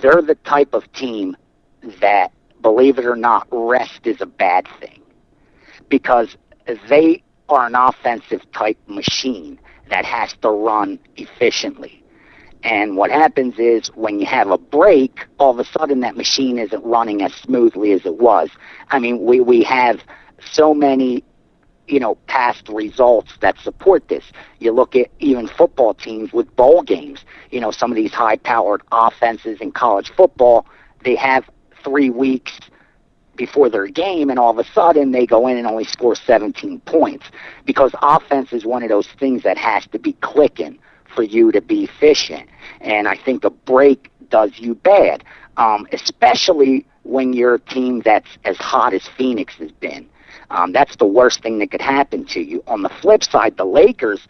They're 0.01 0.23
the 0.23 0.35
type 0.45 0.75
of 0.75 0.91
team 0.93 1.37
that 2.01 2.33
believe 2.63 2.99
it 2.99 3.07
or 3.07 3.17
not 3.17 3.47
rest 3.53 4.07
is 4.07 4.21
a 4.21 4.27
bad 4.27 4.67
thing. 4.81 5.03
Because 5.89 6.37
they 6.89 7.23
are 7.49 7.67
an 7.67 7.77
offensive 7.77 8.43
type 8.53 8.79
machine 8.89 9.61
that 9.89 10.05
has 10.05 10.35
to 10.43 10.51
run 10.51 10.99
efficiently 11.17 12.03
and 12.67 12.97
what 12.97 13.13
happens 13.13 13.61
is 13.61 13.87
when 13.95 14.19
you 14.19 14.27
have 14.27 14.51
a 14.51 14.59
break, 14.59 15.25
all 15.39 15.53
of 15.53 15.61
a 15.61 15.65
sudden 15.65 16.01
that 16.01 16.17
machine 16.17 16.59
isn't 16.59 16.85
running 16.85 17.23
as 17.23 17.33
smoothly 17.33 17.93
as 17.93 18.05
it 18.05 18.17
was. 18.17 18.51
I 18.91 18.99
mean, 18.99 19.25
we, 19.25 19.39
we 19.39 19.63
have 19.63 20.01
so 20.41 20.75
many, 20.75 21.23
you 21.87 22.01
know, 22.01 22.17
past 22.27 22.69
results 22.69 23.35
that 23.41 23.57
support 23.61 24.09
this. 24.09 24.25
You 24.59 24.73
look 24.73 24.97
at 24.97 25.13
even 25.21 25.47
football 25.47 25.95
teams 25.95 26.33
with 26.33 26.57
bowl 26.57 26.83
games. 26.83 27.25
You 27.53 27.61
know, 27.61 27.71
some 27.71 27.93
of 27.93 27.97
these 27.97 28.13
high 28.13 28.39
powered 28.39 28.83
offenses 28.91 29.61
in 29.61 29.71
college 29.71 30.11
football, 30.17 30.67
they 31.05 31.15
have 31.15 31.49
three 31.85 32.11
weeks 32.11 32.59
before 33.37 33.71
their 33.71 33.87
game, 33.87 34.29
and 34.29 34.41
all 34.41 34.51
of 34.51 34.59
a 34.59 34.65
sudden 34.73 35.13
they 35.13 35.25
go 35.25 35.47
in 35.47 35.57
and 35.57 35.69
only 35.69 35.85
score 35.85 36.17
17 36.17 36.81
points 36.81 37.27
because 37.65 37.93
offense 38.03 38.53
is 38.53 38.65
one 38.65 38.83
of 38.83 38.89
those 38.89 39.07
things 39.21 39.45
that 39.45 39.57
has 39.57 39.87
to 39.93 40.01
be 40.01 40.15
clicking 40.15 40.81
for 41.17 41.25
you 41.25 41.51
to 41.51 41.61
be 41.61 41.85
efficient. 41.85 42.49
And 42.81 43.09
I 43.09 43.17
think 43.17 43.45
a 43.45 43.51
break 43.51 44.11
does 44.29 44.53
you 44.59 44.77
bad, 44.77 45.25
um, 45.57 45.89
especially 45.93 46.87
when 47.03 47.33
you're 47.33 47.55
a 47.55 47.61
team 47.61 48.03
that's 48.05 48.29
as 48.45 48.57
hot 48.59 48.93
as 48.95 49.09
Phoenix 49.17 49.55
has 49.55 49.73
been. 49.73 50.09
Um, 50.51 50.73
that's 50.73 50.97
the 50.97 51.07
worst 51.07 51.43
thing 51.43 51.59
that 51.59 51.71
could 51.71 51.81
happen 51.81 52.25
to 52.27 52.41
you. 52.41 52.63
On 52.69 52.83
the 52.83 52.89
flip 52.89 53.25
side, 53.25 53.57
the 53.57 53.65
Lakers, 53.65 54.29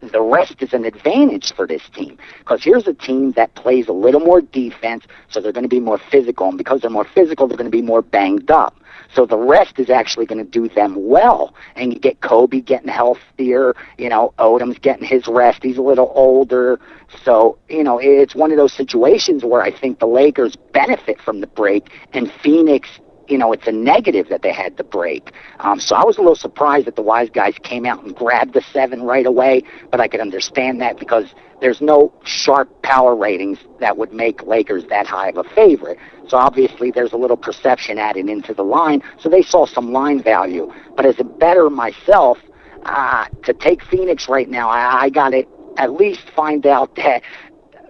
the 0.00 0.20
rest 0.20 0.56
is 0.60 0.72
an 0.72 0.84
advantage 0.84 1.52
for 1.52 1.66
this 1.66 1.82
team 1.94 2.18
because 2.38 2.62
here's 2.64 2.86
a 2.88 2.94
team 2.94 3.32
that 3.32 3.54
plays 3.54 3.88
a 3.88 3.92
little 3.92 4.20
more 4.20 4.40
defense, 4.40 5.04
so 5.28 5.40
they're 5.40 5.52
going 5.52 5.64
to 5.64 5.68
be 5.68 5.80
more 5.80 5.98
physical, 5.98 6.48
and 6.48 6.58
because 6.58 6.80
they're 6.80 6.90
more 6.90 7.06
physical, 7.14 7.46
they're 7.46 7.56
going 7.56 7.70
to 7.70 7.76
be 7.76 7.82
more 7.82 8.02
banged 8.02 8.50
up. 8.50 8.74
So 9.14 9.26
the 9.26 9.36
rest 9.36 9.78
is 9.78 9.90
actually 9.90 10.26
going 10.26 10.44
to 10.44 10.50
do 10.50 10.68
them 10.68 10.94
well. 10.96 11.54
And 11.76 11.92
you 11.92 11.98
get 11.98 12.20
Kobe 12.20 12.60
getting 12.60 12.88
healthier. 12.88 13.74
You 13.98 14.08
know, 14.08 14.34
Odom's 14.38 14.78
getting 14.78 15.04
his 15.04 15.26
rest. 15.26 15.62
He's 15.62 15.78
a 15.78 15.82
little 15.82 16.12
older. 16.14 16.80
So, 17.24 17.58
you 17.68 17.84
know, 17.84 17.98
it's 17.98 18.34
one 18.34 18.50
of 18.50 18.56
those 18.56 18.72
situations 18.72 19.44
where 19.44 19.62
I 19.62 19.70
think 19.70 19.98
the 19.98 20.06
Lakers 20.06 20.56
benefit 20.72 21.20
from 21.20 21.40
the 21.40 21.46
break 21.46 21.90
and 22.12 22.32
Phoenix 22.42 22.88
you 23.28 23.38
know, 23.38 23.52
it's 23.52 23.66
a 23.66 23.72
negative 23.72 24.28
that 24.28 24.42
they 24.42 24.52
had 24.52 24.76
the 24.76 24.84
break. 24.84 25.32
Um, 25.60 25.80
so 25.80 25.94
I 25.96 26.04
was 26.04 26.18
a 26.18 26.20
little 26.20 26.36
surprised 26.36 26.86
that 26.86 26.96
the 26.96 27.02
wise 27.02 27.30
guys 27.30 27.54
came 27.62 27.86
out 27.86 28.04
and 28.04 28.14
grabbed 28.14 28.52
the 28.52 28.60
seven 28.60 29.02
right 29.04 29.24
away, 29.24 29.62
but 29.90 30.00
I 30.00 30.08
could 30.08 30.20
understand 30.20 30.80
that 30.80 30.98
because 30.98 31.34
there's 31.60 31.80
no 31.80 32.12
sharp 32.24 32.82
power 32.82 33.14
ratings 33.14 33.58
that 33.80 33.96
would 33.96 34.12
make 34.12 34.42
Lakers 34.42 34.84
that 34.90 35.06
high 35.06 35.28
of 35.28 35.38
a 35.38 35.44
favorite. 35.44 35.98
So 36.32 36.38
obviously 36.38 36.90
there's 36.90 37.12
a 37.12 37.18
little 37.18 37.36
perception 37.36 37.98
added 37.98 38.30
into 38.30 38.54
the 38.54 38.62
line. 38.62 39.02
So 39.18 39.28
they 39.28 39.42
saw 39.42 39.66
some 39.66 39.92
line 39.92 40.22
value. 40.22 40.72
But 40.96 41.04
as 41.04 41.20
a 41.20 41.24
bettor 41.24 41.68
myself, 41.68 42.38
uh, 42.86 43.26
to 43.44 43.52
take 43.52 43.84
Phoenix 43.84 44.30
right 44.30 44.48
now, 44.48 44.70
I, 44.70 45.02
I 45.02 45.10
got 45.10 45.32
to 45.32 45.44
at 45.76 45.92
least 45.92 46.30
find 46.30 46.66
out 46.66 46.96
that 46.96 47.20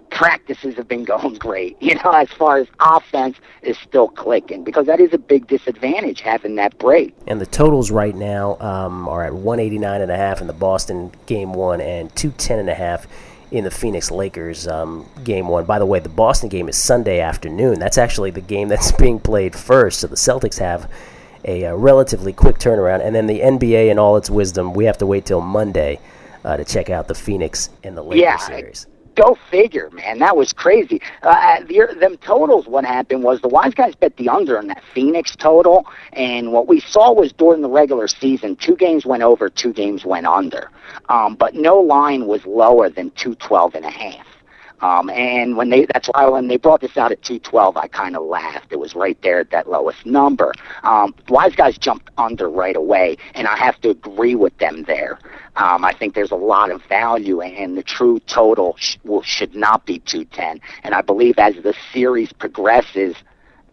practices 0.09 0.75
have 0.75 0.89
been 0.89 1.03
going 1.13 1.35
great. 1.35 1.81
You 1.81 1.95
know, 1.95 2.11
as 2.11 2.29
far 2.33 2.57
as 2.57 2.67
offense 2.81 3.37
is 3.61 3.77
still 3.77 4.09
clicking 4.09 4.65
because 4.65 4.87
that 4.87 4.99
is 4.99 5.13
a 5.13 5.17
big 5.17 5.47
disadvantage 5.47 6.19
having 6.19 6.55
that 6.55 6.77
break. 6.77 7.15
And 7.27 7.39
the 7.39 7.45
totals 7.45 7.91
right 7.91 8.13
now 8.13 8.57
um, 8.59 9.07
are 9.07 9.23
at 9.23 9.33
189 9.33 10.01
and 10.01 10.11
a 10.11 10.17
half 10.17 10.41
in 10.41 10.47
the 10.47 10.53
Boston 10.53 11.13
game 11.27 11.53
one 11.53 11.79
and 11.79 12.13
210 12.13 12.59
and 12.59 12.69
a 12.69 12.75
half 12.75 13.07
in 13.53 13.63
the 13.63 13.71
Phoenix 13.71 14.09
Lakers 14.09 14.67
um, 14.67 15.05
game 15.23 15.47
one. 15.47 15.63
By 15.65 15.77
the 15.77 15.85
way, 15.85 15.99
the 15.99 16.09
Boston 16.09 16.49
game 16.49 16.67
is 16.67 16.75
Sunday 16.75 17.19
afternoon. 17.19 17.77
That's 17.79 17.99
actually 17.99 18.31
the 18.31 18.41
game 18.41 18.67
that's 18.67 18.91
being 19.03 19.19
played 19.19 19.55
first. 19.55 19.99
So 19.99 20.07
the 20.07 20.15
Celtics 20.15 20.57
have 20.57 20.91
a, 21.45 21.63
a 21.65 21.77
relatively 21.77 22.33
quick 22.33 22.57
turnaround, 22.57 23.05
and 23.05 23.15
then 23.15 23.27
the 23.27 23.41
NBA, 23.41 23.91
in 23.91 23.99
all 23.99 24.17
its 24.17 24.29
wisdom, 24.29 24.73
we 24.73 24.85
have 24.85 24.97
to 24.97 25.05
wait 25.05 25.25
till 25.27 25.39
Monday 25.39 25.99
uh, 26.43 26.57
to 26.57 26.65
check 26.65 26.89
out 26.89 27.07
the 27.07 27.13
Phoenix 27.13 27.69
and 27.83 27.95
the 27.95 28.01
Lakers 28.01 28.21
Yeah, 28.23 28.37
series. 28.37 28.87
Go 29.15 29.37
figure, 29.51 29.89
man. 29.91 30.19
That 30.19 30.35
was 30.35 30.53
crazy. 30.53 31.01
Uh, 31.21 31.59
the, 31.61 31.95
them 31.99 32.17
totals, 32.17 32.67
what 32.67 32.83
happened 32.85 33.23
was 33.23 33.41
the 33.41 33.47
wise 33.47 33.73
guys 33.73 33.95
bet 33.95 34.17
the 34.17 34.29
under 34.29 34.57
on 34.57 34.67
that 34.67 34.83
Phoenix 34.93 35.35
total, 35.35 35.85
and 36.13 36.51
what 36.51 36.67
we 36.67 36.79
saw 36.79 37.13
was 37.13 37.31
during 37.31 37.61
the 37.61 37.69
regular 37.69 38.07
season, 38.07 38.55
two 38.55 38.75
games 38.75 39.05
went 39.05 39.21
over, 39.21 39.49
two 39.49 39.71
games 39.73 40.03
went 40.03 40.25
under. 40.25 40.71
Um, 41.09 41.35
but 41.35 41.53
no 41.53 41.79
line 41.79 42.25
was 42.25 42.45
lower 42.45 42.89
than 42.89 43.11
212 43.11 43.75
and 43.75 43.85
a 43.85 43.91
half. 43.91 44.25
Um, 44.83 45.09
and 45.09 45.55
when 45.55 45.69
they, 45.69 45.85
that's 45.85 46.09
why 46.09 46.27
when 46.27 46.49
they 46.49 46.57
brought 46.57 46.81
this 46.81 46.97
out 46.97 47.13
at 47.13 47.21
212, 47.21 47.77
I 47.77 47.87
kind 47.87 48.17
of 48.17 48.23
laughed. 48.23 48.67
It 48.73 48.79
was 48.79 48.95
right 48.95 49.17
there 49.21 49.39
at 49.39 49.49
that 49.51 49.69
lowest 49.69 50.05
number. 50.05 50.51
Um, 50.83 51.15
wise 51.29 51.55
guys 51.55 51.77
jumped 51.77 52.09
under 52.17 52.49
right 52.49 52.75
away, 52.75 53.15
and 53.33 53.47
I 53.47 53.55
have 53.55 53.79
to 53.81 53.91
agree 53.91 54.35
with 54.35 54.57
them 54.57 54.83
there. 54.83 55.19
Um, 55.55 55.85
I 55.85 55.93
think 55.93 56.15
there's 56.15 56.31
a 56.31 56.35
lot 56.35 56.69
of 56.69 56.83
value, 56.89 57.39
and 57.39 57.77
the 57.77 57.83
true 57.83 58.19
total 58.27 58.75
sh- 58.77 58.97
will, 59.05 59.21
should 59.21 59.55
not 59.55 59.85
be 59.85 59.99
210. 59.99 60.59
And 60.83 60.93
I 60.93 61.01
believe 61.01 61.35
as 61.37 61.55
the 61.63 61.73
series 61.93 62.33
progresses, 62.33 63.15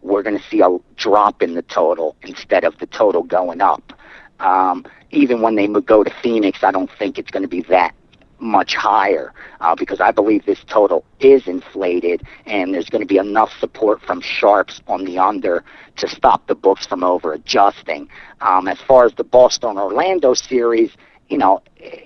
we're 0.01 0.23
going 0.23 0.37
to 0.37 0.43
see 0.47 0.61
a 0.61 0.77
drop 0.95 1.41
in 1.41 1.55
the 1.55 1.61
total 1.63 2.15
instead 2.21 2.63
of 2.63 2.77
the 2.79 2.85
total 2.85 3.23
going 3.23 3.59
up. 3.59 3.91
Um, 4.39 4.85
even 5.11 5.41
when 5.41 5.55
they 5.55 5.67
go 5.67 6.05
to 6.05 6.13
Phoenix, 6.23 6.63
I 6.63 6.71
don't 6.71 6.89
think 6.97 7.19
it's 7.19 7.31
going 7.31 7.43
to 7.43 7.49
be 7.49 7.63
that 7.63 7.93
much 8.41 8.75
higher 8.75 9.33
uh, 9.59 9.75
because 9.75 9.99
I 10.01 10.11
believe 10.11 10.45
this 10.45 10.63
total 10.67 11.05
is 11.19 11.47
inflated 11.47 12.23
and 12.45 12.73
there's 12.73 12.89
going 12.89 13.01
to 13.01 13.07
be 13.07 13.17
enough 13.17 13.51
support 13.59 14.01
from 14.01 14.21
sharps 14.21 14.81
on 14.87 15.05
the 15.05 15.17
under 15.19 15.63
to 15.97 16.07
stop 16.07 16.47
the 16.47 16.55
books 16.55 16.85
from 16.85 17.03
over 17.03 17.33
adjusting. 17.33 18.09
Um, 18.41 18.67
as 18.67 18.81
far 18.81 19.05
as 19.05 19.13
the 19.13 19.23
Boston 19.23 19.77
Orlando 19.77 20.33
series, 20.33 20.91
you 21.29 21.37
know, 21.37 21.61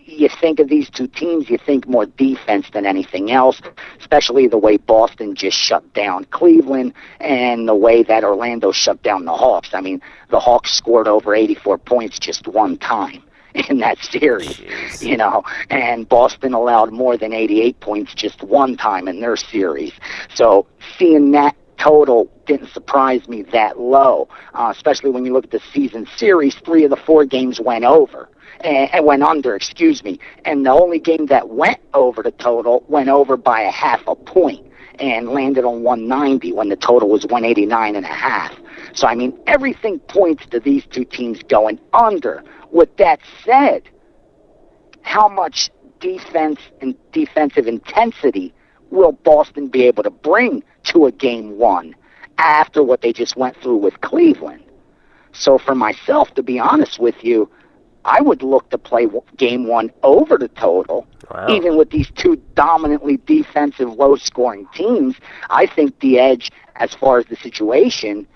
you 0.05 0.29
think 0.29 0.59
of 0.59 0.69
these 0.69 0.89
two 0.89 1.07
teams, 1.07 1.49
you 1.49 1.57
think 1.57 1.87
more 1.87 2.05
defense 2.05 2.67
than 2.71 2.85
anything 2.85 3.31
else, 3.31 3.59
especially 3.99 4.47
the 4.47 4.57
way 4.57 4.77
Boston 4.77 5.33
just 5.33 5.57
shut 5.57 5.93
down 5.93 6.25
Cleveland 6.25 6.93
and 7.19 7.67
the 7.67 7.75
way 7.75 8.03
that 8.03 8.23
Orlando 8.23 8.71
shut 8.71 9.01
down 9.01 9.25
the 9.25 9.33
Hawks. 9.33 9.69
I 9.73 9.81
mean, 9.81 9.99
the 10.29 10.39
Hawks 10.39 10.73
scored 10.73 11.07
over 11.07 11.33
84 11.33 11.79
points 11.79 12.19
just 12.19 12.47
one 12.47 12.77
time 12.77 13.23
in 13.69 13.79
that 13.79 13.97
series, 13.99 14.57
Jeez. 14.57 15.01
you 15.05 15.17
know, 15.17 15.43
and 15.69 16.07
Boston 16.07 16.53
allowed 16.53 16.91
more 16.91 17.17
than 17.17 17.33
88 17.33 17.79
points 17.79 18.13
just 18.13 18.43
one 18.43 18.75
time 18.75 19.07
in 19.07 19.21
their 19.21 19.37
series. 19.37 19.93
So 20.33 20.67
seeing 20.97 21.31
that 21.31 21.55
total 21.77 22.29
didn't 22.45 22.69
surprise 22.69 23.27
me 23.27 23.43
that 23.43 23.79
low, 23.79 24.27
uh, 24.53 24.73
especially 24.75 25.09
when 25.09 25.25
you 25.25 25.33
look 25.33 25.45
at 25.45 25.51
the 25.51 25.61
season 25.73 26.07
series. 26.15 26.55
Three 26.55 26.83
of 26.83 26.89
the 26.89 26.97
four 26.97 27.25
games 27.25 27.59
went 27.59 27.85
over 27.85 28.29
and, 28.61 28.93
and 28.93 29.05
went 29.05 29.23
under, 29.23 29.55
excuse 29.55 30.03
me, 30.03 30.19
and 30.43 30.65
the 30.65 30.71
only 30.71 30.99
game 30.99 31.27
that 31.27 31.49
went 31.49 31.79
over 31.93 32.21
the 32.23 32.31
total 32.31 32.83
went 32.87 33.09
over 33.09 33.37
by 33.37 33.61
a 33.61 33.71
half 33.71 34.01
a 34.07 34.15
point 34.15 34.65
and 34.99 35.29
landed 35.29 35.65
on 35.65 35.83
190 35.83 36.53
when 36.53 36.69
the 36.69 36.75
total 36.75 37.09
was 37.09 37.25
189 37.25 37.95
and 37.95 38.05
a 38.05 38.09
half. 38.09 38.53
So 38.93 39.07
I 39.07 39.15
mean, 39.15 39.37
everything 39.47 39.99
points 39.99 40.45
to 40.47 40.59
these 40.59 40.85
two 40.85 41.05
teams 41.05 41.41
going 41.43 41.79
under. 41.93 42.43
With 42.75 42.97
that 42.97 43.21
said, 43.45 43.83
how 45.01 45.29
much 45.29 45.69
defense 46.01 46.59
and 46.81 46.93
defensive 47.13 47.67
intensity 47.67 48.53
will 48.91 49.13
Boston 49.13 49.69
be 49.69 49.83
able 49.83 50.03
to 50.03 50.09
bring 50.09 50.61
to 50.91 51.05
a 51.05 51.11
game 51.13 51.57
one 51.57 51.95
after 52.38 52.83
what 52.83 52.99
they 52.99 53.13
just 53.13 53.38
went 53.38 53.55
through 53.61 53.77
with 53.77 54.01
Cleveland? 54.01 54.65
So 55.31 55.57
for 55.57 55.73
myself, 55.73 56.33
to 56.33 56.43
be 56.43 56.59
honest 56.59 56.99
with 56.99 57.15
you, 57.23 57.49
I 58.03 58.21
would 58.21 58.43
look 58.43 58.69
to 58.71 58.77
play 58.77 59.07
game 59.38 59.67
one 59.67 59.89
over 60.03 60.38
the 60.38 60.49
total. 60.49 61.07
Wow. 61.31 61.47
Even 61.47 61.77
with 61.77 61.91
these 61.91 62.11
two 62.11 62.35
dominantly 62.55 63.21
defensive, 63.25 63.88
low 63.93 64.17
scoring 64.17 64.67
teams, 64.73 65.15
I 65.49 65.65
think 65.65 65.97
the 66.01 66.19
edge, 66.19 66.51
as 66.75 66.93
far 66.93 67.19
as 67.19 67.25
the 67.27 67.38
situation, 67.38 68.27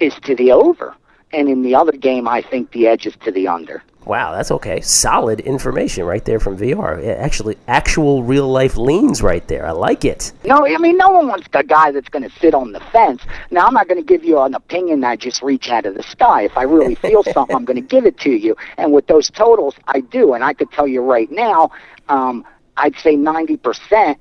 is 0.00 0.12
to 0.24 0.34
the 0.34 0.52
over. 0.52 0.94
And 1.32 1.48
in 1.48 1.62
the 1.62 1.74
other 1.74 1.92
game, 1.92 2.28
I 2.28 2.40
think 2.40 2.72
the 2.72 2.86
edge 2.86 3.06
is 3.06 3.14
to 3.24 3.32
the 3.32 3.48
under. 3.48 3.82
Wow, 4.06 4.30
that's 4.30 4.52
okay. 4.52 4.80
Solid 4.82 5.40
information 5.40 6.04
right 6.04 6.24
there 6.24 6.38
from 6.38 6.56
VR. 6.56 7.02
Yeah, 7.04 7.14
actually, 7.14 7.58
actual 7.66 8.22
real 8.22 8.48
life 8.48 8.76
leans 8.76 9.20
right 9.20 9.46
there. 9.48 9.66
I 9.66 9.72
like 9.72 10.04
it. 10.04 10.32
No, 10.44 10.64
I 10.64 10.78
mean, 10.78 10.96
no 10.96 11.08
one 11.08 11.26
wants 11.26 11.48
a 11.52 11.64
guy 11.64 11.90
that's 11.90 12.08
going 12.08 12.22
to 12.22 12.30
sit 12.38 12.54
on 12.54 12.70
the 12.70 12.78
fence. 12.78 13.22
Now, 13.50 13.66
I'm 13.66 13.74
not 13.74 13.88
going 13.88 14.00
to 14.00 14.06
give 14.06 14.24
you 14.24 14.38
an 14.38 14.54
opinion 14.54 15.00
that 15.00 15.10
I 15.10 15.16
just 15.16 15.42
reach 15.42 15.70
out 15.70 15.86
of 15.86 15.96
the 15.96 16.04
sky. 16.04 16.42
If 16.42 16.56
I 16.56 16.62
really 16.62 16.94
feel 17.06 17.24
something, 17.24 17.56
I'm 17.56 17.64
going 17.64 17.82
to 17.82 17.88
give 17.88 18.06
it 18.06 18.16
to 18.20 18.30
you. 18.30 18.56
And 18.78 18.92
with 18.92 19.08
those 19.08 19.28
totals, 19.28 19.74
I 19.88 20.00
do. 20.00 20.34
And 20.34 20.44
I 20.44 20.52
could 20.52 20.70
tell 20.70 20.86
you 20.86 21.02
right 21.02 21.30
now, 21.32 21.72
um, 22.08 22.44
I'd 22.76 22.96
say 22.98 23.16
90% 23.16 24.16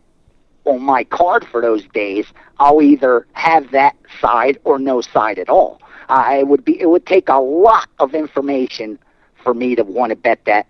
on 0.63 0.81
my 0.81 1.03
card 1.03 1.45
for 1.45 1.61
those 1.61 1.85
days, 1.93 2.25
I'll 2.59 2.81
either 2.81 3.27
have 3.33 3.69
that 3.69 3.95
side 4.19 4.57
or 4.63 4.79
no 4.79 5.01
side 5.01 5.37
at 5.37 5.47
all. 5.49 5.79
It 6.09 6.47
would 6.47 6.65
be 6.65 6.79
it 6.79 6.89
would 6.89 7.05
take 7.05 7.29
a 7.29 7.39
lot 7.39 7.89
of 7.99 8.13
information 8.13 8.99
for 9.43 9.53
me 9.53 9.75
to 9.75 9.83
want 9.83 10.11
to 10.11 10.15
bet 10.15 10.43
that 10.45 10.67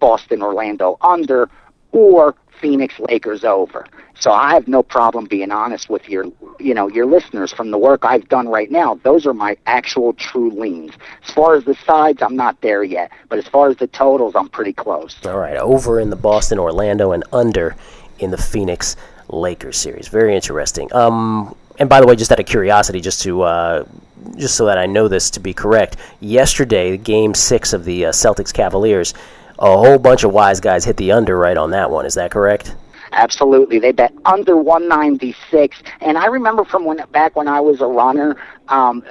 Boston 0.00 0.42
Orlando 0.42 0.96
under 1.00 1.48
or 1.92 2.34
Phoenix 2.60 2.98
Lakers 2.98 3.44
over. 3.44 3.86
So 4.18 4.32
I 4.32 4.52
have 4.54 4.66
no 4.66 4.82
problem 4.82 5.26
being 5.26 5.52
honest 5.52 5.88
with 5.88 6.08
your 6.08 6.26
you 6.58 6.74
know 6.74 6.88
your 6.88 7.06
listeners 7.06 7.52
from 7.52 7.70
the 7.70 7.78
work 7.78 8.04
I've 8.04 8.28
done 8.28 8.48
right 8.48 8.70
now. 8.70 8.98
Those 9.04 9.26
are 9.26 9.34
my 9.34 9.56
actual 9.66 10.12
true 10.12 10.50
leans. 10.50 10.92
As 11.26 11.32
far 11.32 11.54
as 11.54 11.64
the 11.64 11.74
sides, 11.74 12.20
I'm 12.20 12.36
not 12.36 12.60
there 12.60 12.82
yet, 12.82 13.12
but 13.28 13.38
as 13.38 13.46
far 13.46 13.68
as 13.68 13.76
the 13.76 13.86
totals, 13.86 14.34
I'm 14.34 14.48
pretty 14.48 14.72
close. 14.72 15.16
All 15.24 15.38
right, 15.38 15.56
over 15.56 16.00
in 16.00 16.10
the 16.10 16.16
Boston 16.16 16.58
Orlando 16.58 17.12
and 17.12 17.22
under 17.32 17.76
in 18.18 18.32
the 18.32 18.38
Phoenix 18.38 18.96
Lakers 19.28 19.76
series. 19.76 20.08
Very 20.08 20.34
interesting. 20.34 20.92
Um, 20.92 21.54
and 21.78 21.88
by 21.88 22.00
the 22.00 22.06
way, 22.06 22.16
just 22.16 22.32
out 22.32 22.40
of 22.40 22.46
curiosity, 22.46 23.00
just 23.00 23.22
to 23.22 23.42
uh, 23.42 23.84
just 24.36 24.56
so 24.56 24.66
that 24.66 24.78
I 24.78 24.86
know 24.86 25.08
this 25.08 25.30
to 25.30 25.40
be 25.40 25.52
correct, 25.52 25.96
yesterday, 26.20 26.96
Game 26.96 27.34
Six 27.34 27.72
of 27.72 27.84
the 27.84 28.06
uh, 28.06 28.12
Celtics 28.12 28.52
Cavaliers, 28.52 29.14
a 29.58 29.76
whole 29.76 29.98
bunch 29.98 30.24
of 30.24 30.32
wise 30.32 30.60
guys 30.60 30.84
hit 30.84 30.96
the 30.96 31.12
under 31.12 31.36
right 31.36 31.56
on 31.56 31.70
that 31.72 31.90
one. 31.90 32.06
Is 32.06 32.14
that 32.14 32.30
correct? 32.30 32.74
Absolutely, 33.12 33.78
they 33.78 33.92
bet 33.92 34.12
under 34.24 34.56
196. 34.56 35.82
And 36.00 36.18
I 36.18 36.26
remember 36.26 36.64
from 36.64 36.84
when 36.84 36.98
back 37.10 37.36
when 37.36 37.48
I 37.48 37.60
was 37.60 37.80
a 37.80 37.86
runner, 37.86 38.36
um, 38.68 39.02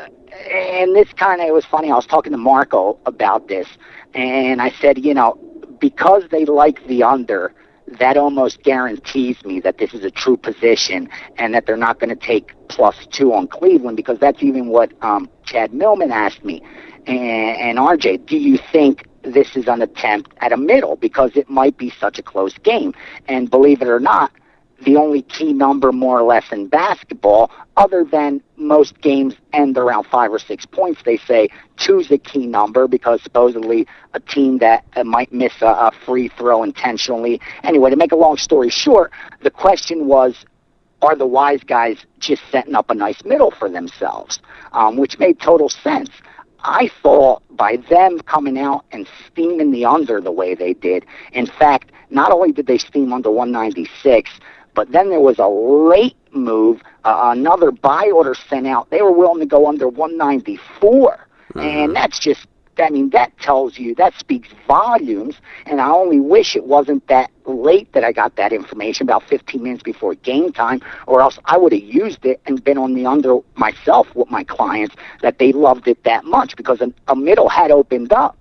and 0.52 0.96
this 0.96 1.12
kind 1.14 1.42
of 1.42 1.48
it 1.48 1.54
was 1.54 1.66
funny. 1.66 1.92
I 1.92 1.96
was 1.96 2.06
talking 2.06 2.32
to 2.32 2.38
Marco 2.38 3.00
about 3.06 3.48
this, 3.48 3.68
and 4.14 4.62
I 4.62 4.72
said, 4.72 5.04
you 5.04 5.14
know, 5.14 5.38
because 5.80 6.24
they 6.32 6.46
like 6.46 6.86
the 6.88 7.04
under, 7.04 7.54
that 8.00 8.18
almost 8.18 8.62
guarantees 8.64 9.44
me 9.46 9.60
that 9.62 9.78
this 9.78 9.94
is 9.94 10.04
a 10.04 10.12
true 10.12 10.38
position 10.38 11.10
and 11.38 11.54
that 11.54 11.66
they're 11.66 11.78
not 11.78 12.00
going 12.00 12.10
to 12.10 12.16
take 12.16 12.54
plus 12.68 13.08
two 13.12 13.34
on 13.34 13.48
Cleveland 13.48 13.98
because 13.98 14.20
that's 14.20 14.44
even 14.44 14.68
what 14.68 14.92
um, 15.02 15.30
Chad 15.46 15.74
Millman 15.74 16.12
asked 16.12 16.44
me. 16.44 16.62
And, 17.06 17.18
and 17.18 17.78
RJ, 17.78 18.26
do 18.26 18.38
you 18.38 18.60
think 18.72 19.08
this 19.22 19.56
is 19.56 19.68
an 19.68 19.82
attempt 19.82 20.34
at 20.40 20.52
a 20.52 20.58
middle 20.58 20.96
because 20.98 21.32
it 21.36 21.50
might 21.50 21.78
be 21.78 21.90
such 21.90 22.20
a 22.20 22.24
close 22.24 22.58
game? 22.60 22.94
And 23.28 23.50
believe 23.50 23.82
it 23.82 23.88
or 23.88 24.00
not, 24.00 24.32
the 24.86 24.96
only 24.96 25.24
key 25.24 25.54
number 25.54 25.92
more 25.92 26.20
or 26.20 26.24
less 26.24 26.52
in 26.52 26.68
basketball, 26.68 27.52
other 27.78 28.04
than 28.04 28.42
most 28.58 29.00
games 29.02 29.36
end 29.54 29.78
around 29.78 30.06
five 30.06 30.32
or 30.32 30.40
six 30.40 30.66
points, 30.66 31.02
they 31.04 31.18
say 31.18 31.50
two's 31.78 32.12
a 32.12 32.18
key 32.18 32.46
number 32.46 32.88
because 32.88 33.22
supposedly 33.24 33.88
a 34.14 34.20
team 34.20 34.60
that 34.60 34.86
uh, 34.96 35.04
might 35.04 35.32
miss 35.34 35.54
a, 35.62 35.66
a 35.66 35.92
free 36.06 36.28
throw 36.28 36.64
intentionally. 36.64 37.42
Anyway, 37.64 37.90
to 37.90 37.96
make 37.96 38.12
a 38.12 38.16
long 38.16 38.38
story 38.38 38.70
short, 38.70 39.12
the 39.42 39.52
question 39.52 40.08
was, 40.08 40.46
are 41.02 41.16
the 41.16 41.28
wise 41.28 41.64
guys 41.64 42.06
just 42.20 42.42
setting 42.52 42.76
up 42.76 42.90
a 42.90 42.96
nice 42.96 43.24
middle 43.24 43.52
for 43.52 43.70
themselves, 43.70 44.40
um, 44.72 44.98
which 44.98 45.20
made 45.20 45.40
total 45.40 45.70
sense. 45.70 46.10
I 46.64 46.90
thought 47.04 47.44
by 47.52 47.78
them 47.90 48.20
coming 48.22 48.58
out 48.58 48.86
and 48.92 49.08
steaming 49.28 49.72
the 49.72 49.86
under 49.86 50.20
the 50.20 50.32
way 50.32 50.56
they 50.56 50.74
did, 50.74 51.06
in 51.34 51.46
fact, 51.46 51.92
not 52.10 52.32
only 52.32 52.52
did 52.52 52.68
they 52.68 52.78
steam 52.78 53.14
under 53.14 53.30
196, 53.30 54.32
but 54.78 54.92
then 54.92 55.10
there 55.10 55.20
was 55.20 55.40
a 55.40 55.48
late 55.48 56.16
move, 56.34 56.84
uh, 57.04 57.34
another 57.36 57.72
buy 57.72 58.12
order 58.14 58.36
sent 58.36 58.68
out. 58.68 58.88
They 58.92 59.02
were 59.02 59.12
willing 59.12 59.40
to 59.40 59.48
go 59.48 59.68
under 59.68 59.88
194, 59.88 61.28
and 61.56 61.96
that's 61.96 62.20
just. 62.20 62.48
I 62.80 62.92
mean, 62.92 63.10
that 63.10 63.36
tells 63.40 63.80
you, 63.80 63.96
that 63.96 64.14
speaks 64.20 64.50
volumes, 64.68 65.38
and 65.66 65.82
I 65.82 65.90
only 65.90 66.20
wish 66.20 66.56
it 66.56 66.66
wasn't 66.66 67.08
that 67.08 67.32
late 67.48 67.92
that 67.94 68.04
I 68.04 68.12
got 68.12 68.36
that 68.36 68.54
information, 68.54 69.08
about 69.08 69.24
15 69.24 69.64
minutes 69.64 69.82
before 69.82 70.14
game 70.14 70.54
time, 70.54 70.82
or 71.08 71.20
else 71.22 71.40
I 71.46 71.58
would 71.58 71.74
have 71.74 71.82
used 71.82 72.24
it 72.24 72.40
and 72.46 72.64
been 72.64 72.78
on 72.78 72.94
the 72.94 73.08
under 73.08 73.40
myself 73.56 74.14
with 74.14 74.30
my 74.30 74.44
clients 74.44 74.96
that 75.24 75.40
they 75.40 75.54
loved 75.54 75.88
it 75.88 76.04
that 76.04 76.24
much 76.24 76.56
because 76.56 76.80
a, 76.80 76.94
a 77.08 77.16
middle 77.16 77.50
had 77.50 77.72
opened 77.72 78.14
up 78.14 78.37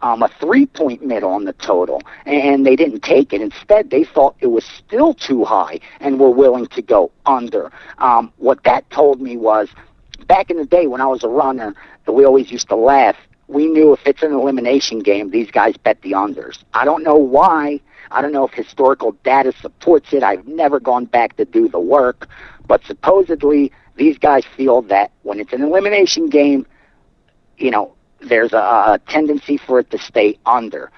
um, 0.00 0.22
a 0.22 0.28
three 0.40 0.66
point 0.66 1.04
middle 1.04 1.30
on 1.30 1.44
the 1.44 1.52
total, 1.54 2.00
and 2.26 2.64
they 2.64 2.76
didn't 2.76 3.00
take 3.00 3.32
it. 3.32 3.40
Instead, 3.40 3.90
they 3.90 4.04
thought 4.04 4.36
it 4.40 4.48
was 4.48 4.64
still 4.64 5.14
too 5.14 5.44
high 5.44 5.80
and 6.00 6.18
were 6.20 6.30
willing 6.30 6.66
to 6.68 6.82
go 6.82 7.10
under. 7.26 7.70
Um, 7.98 8.32
what 8.36 8.62
that 8.64 8.88
told 8.90 9.20
me 9.20 9.36
was 9.36 9.68
back 10.26 10.50
in 10.50 10.56
the 10.56 10.66
day 10.66 10.86
when 10.86 11.00
I 11.00 11.06
was 11.06 11.24
a 11.24 11.28
runner, 11.28 11.74
we 12.06 12.24
always 12.24 12.50
used 12.50 12.68
to 12.68 12.76
laugh. 12.76 13.16
we 13.48 13.66
knew 13.66 13.92
if 13.94 14.00
it's 14.06 14.22
an 14.22 14.32
elimination 14.32 14.98
game, 15.00 15.30
these 15.30 15.50
guys 15.50 15.76
bet 15.78 16.00
the 16.02 16.12
unders. 16.12 16.62
I 16.74 16.84
don't 16.84 17.02
know 17.02 17.16
why. 17.16 17.80
I 18.10 18.20
don't 18.22 18.32
know 18.32 18.46
if 18.46 18.52
historical 18.52 19.12
data 19.24 19.52
supports 19.60 20.12
it. 20.12 20.22
I've 20.22 20.46
never 20.46 20.78
gone 20.80 21.06
back 21.06 21.36
to 21.36 21.44
do 21.44 21.68
the 21.68 21.80
work, 21.80 22.28
but 22.66 22.84
supposedly 22.84 23.72
these 23.96 24.18
guys 24.18 24.44
feel 24.56 24.82
that 24.82 25.10
when 25.22 25.40
it's 25.40 25.52
an 25.52 25.62
elimination 25.62 26.28
game, 26.28 26.66
you 27.56 27.70
know, 27.70 27.94
there's 28.20 28.52
a, 28.52 28.56
a 28.56 29.00
tendency 29.08 29.56
for 29.56 29.80
it 29.80 29.90
to 29.90 29.98
stay 29.98 30.38
under. 30.46 30.90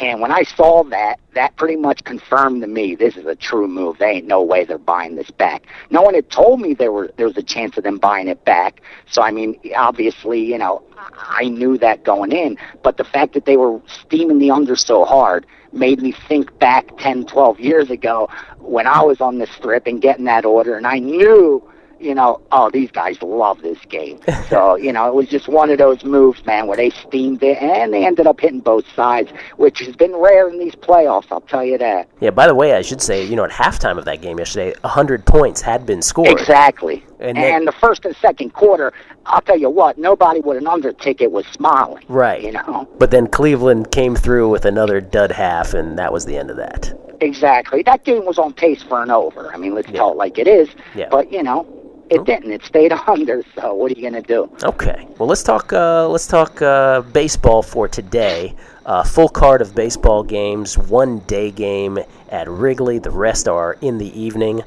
And 0.00 0.20
when 0.20 0.30
I 0.30 0.44
saw 0.44 0.84
that, 0.84 1.18
that 1.34 1.56
pretty 1.56 1.74
much 1.74 2.04
confirmed 2.04 2.60
to 2.62 2.68
me 2.68 2.94
this 2.94 3.16
is 3.16 3.26
a 3.26 3.34
true 3.34 3.66
move. 3.66 3.98
There 3.98 4.08
ain't 4.08 4.26
no 4.26 4.42
way 4.42 4.64
they're 4.64 4.78
buying 4.78 5.16
this 5.16 5.30
back. 5.30 5.66
No 5.90 6.02
one 6.02 6.14
had 6.14 6.30
told 6.30 6.60
me 6.60 6.74
there 6.74 6.92
were 6.92 7.10
there 7.16 7.26
was 7.26 7.36
a 7.36 7.42
chance 7.42 7.76
of 7.76 7.84
them 7.84 7.98
buying 7.98 8.28
it 8.28 8.44
back. 8.44 8.80
So 9.06 9.22
I 9.22 9.32
mean, 9.32 9.58
obviously, 9.76 10.44
you 10.44 10.56
know, 10.56 10.82
I 11.12 11.48
knew 11.48 11.78
that 11.78 12.04
going 12.04 12.30
in. 12.30 12.58
But 12.82 12.96
the 12.96 13.04
fact 13.04 13.34
that 13.34 13.44
they 13.44 13.56
were 13.56 13.80
steaming 13.86 14.38
the 14.38 14.52
under 14.52 14.76
so 14.76 15.04
hard 15.04 15.46
made 15.72 16.00
me 16.00 16.12
think 16.12 16.56
back 16.58 16.96
10, 16.98 17.26
12 17.26 17.60
years 17.60 17.90
ago 17.90 18.28
when 18.58 18.86
I 18.86 19.02
was 19.02 19.20
on 19.20 19.38
this 19.38 19.50
strip 19.50 19.86
and 19.86 20.00
getting 20.00 20.24
that 20.26 20.44
order, 20.44 20.76
and 20.76 20.86
I 20.86 20.98
knew 20.98 21.68
you 22.00 22.14
know, 22.14 22.40
oh, 22.52 22.70
these 22.70 22.90
guys 22.90 23.20
love 23.22 23.62
this 23.62 23.78
game. 23.88 24.20
so, 24.48 24.76
you 24.76 24.92
know, 24.92 25.08
it 25.08 25.14
was 25.14 25.28
just 25.28 25.48
one 25.48 25.70
of 25.70 25.78
those 25.78 26.04
moves, 26.04 26.44
man, 26.46 26.66
where 26.66 26.76
they 26.76 26.90
steamed 26.90 27.42
it 27.42 27.60
and 27.60 27.92
they 27.92 28.04
ended 28.04 28.26
up 28.26 28.40
hitting 28.40 28.60
both 28.60 28.84
sides, 28.94 29.30
which 29.56 29.80
has 29.80 29.96
been 29.96 30.14
rare 30.14 30.48
in 30.48 30.58
these 30.58 30.74
playoffs, 30.74 31.26
I'll 31.30 31.40
tell 31.40 31.64
you 31.64 31.78
that. 31.78 32.08
Yeah, 32.20 32.30
by 32.30 32.46
the 32.46 32.54
way, 32.54 32.74
I 32.74 32.82
should 32.82 33.02
say, 33.02 33.24
you 33.24 33.36
know, 33.36 33.44
at 33.44 33.50
halftime 33.50 33.98
of 33.98 34.04
that 34.04 34.22
game 34.22 34.38
yesterday, 34.38 34.74
100 34.80 35.26
points 35.26 35.60
had 35.60 35.86
been 35.86 36.02
scored. 36.02 36.28
Exactly. 36.28 37.04
And, 37.20 37.36
and 37.36 37.66
the 37.66 37.72
first 37.72 38.04
and 38.04 38.14
second 38.16 38.54
quarter, 38.54 38.92
I'll 39.26 39.40
tell 39.40 39.58
you 39.58 39.70
what, 39.70 39.98
nobody 39.98 40.40
with 40.40 40.56
an 40.56 40.66
under 40.66 40.92
ticket 40.92 41.32
was 41.32 41.46
smiling. 41.46 42.04
Right. 42.08 42.42
You 42.42 42.52
know. 42.52 42.88
But 42.98 43.10
then 43.10 43.26
Cleveland 43.26 43.90
came 43.90 44.14
through 44.14 44.48
with 44.48 44.64
another 44.64 45.00
dud 45.00 45.32
half, 45.32 45.74
and 45.74 45.98
that 45.98 46.12
was 46.12 46.24
the 46.24 46.36
end 46.36 46.50
of 46.50 46.56
that. 46.56 46.92
Exactly. 47.20 47.82
That 47.82 48.04
game 48.04 48.24
was 48.24 48.38
on 48.38 48.52
pace 48.52 48.82
for 48.82 49.02
an 49.02 49.10
over. 49.10 49.52
I 49.52 49.56
mean, 49.56 49.74
let's 49.74 49.88
yeah. 49.88 49.96
tell 49.96 50.12
it 50.12 50.16
like 50.16 50.38
it 50.38 50.46
is. 50.46 50.68
Yeah. 50.94 51.08
But, 51.10 51.32
you 51.32 51.42
know, 51.42 51.66
it 52.10 52.24
didn't. 52.24 52.52
It 52.52 52.64
stayed 52.64 52.92
under. 53.06 53.42
So 53.54 53.74
what 53.74 53.92
are 53.92 53.94
you 53.94 54.10
going 54.10 54.22
to 54.22 54.26
do? 54.26 54.50
Okay. 54.64 55.06
Well, 55.18 55.28
let's 55.28 55.42
talk. 55.42 55.72
Uh, 55.72 56.08
let's 56.08 56.26
talk 56.26 56.60
uh, 56.62 57.02
baseball 57.02 57.62
for 57.62 57.88
today. 57.88 58.54
Uh, 58.86 59.02
full 59.02 59.28
card 59.28 59.60
of 59.60 59.74
baseball 59.74 60.22
games. 60.22 60.78
One 60.78 61.20
day 61.20 61.50
game 61.50 61.98
at 62.30 62.48
Wrigley. 62.48 62.98
The 62.98 63.10
rest 63.10 63.48
are 63.48 63.76
in 63.80 63.98
the 63.98 64.18
evening. 64.18 64.62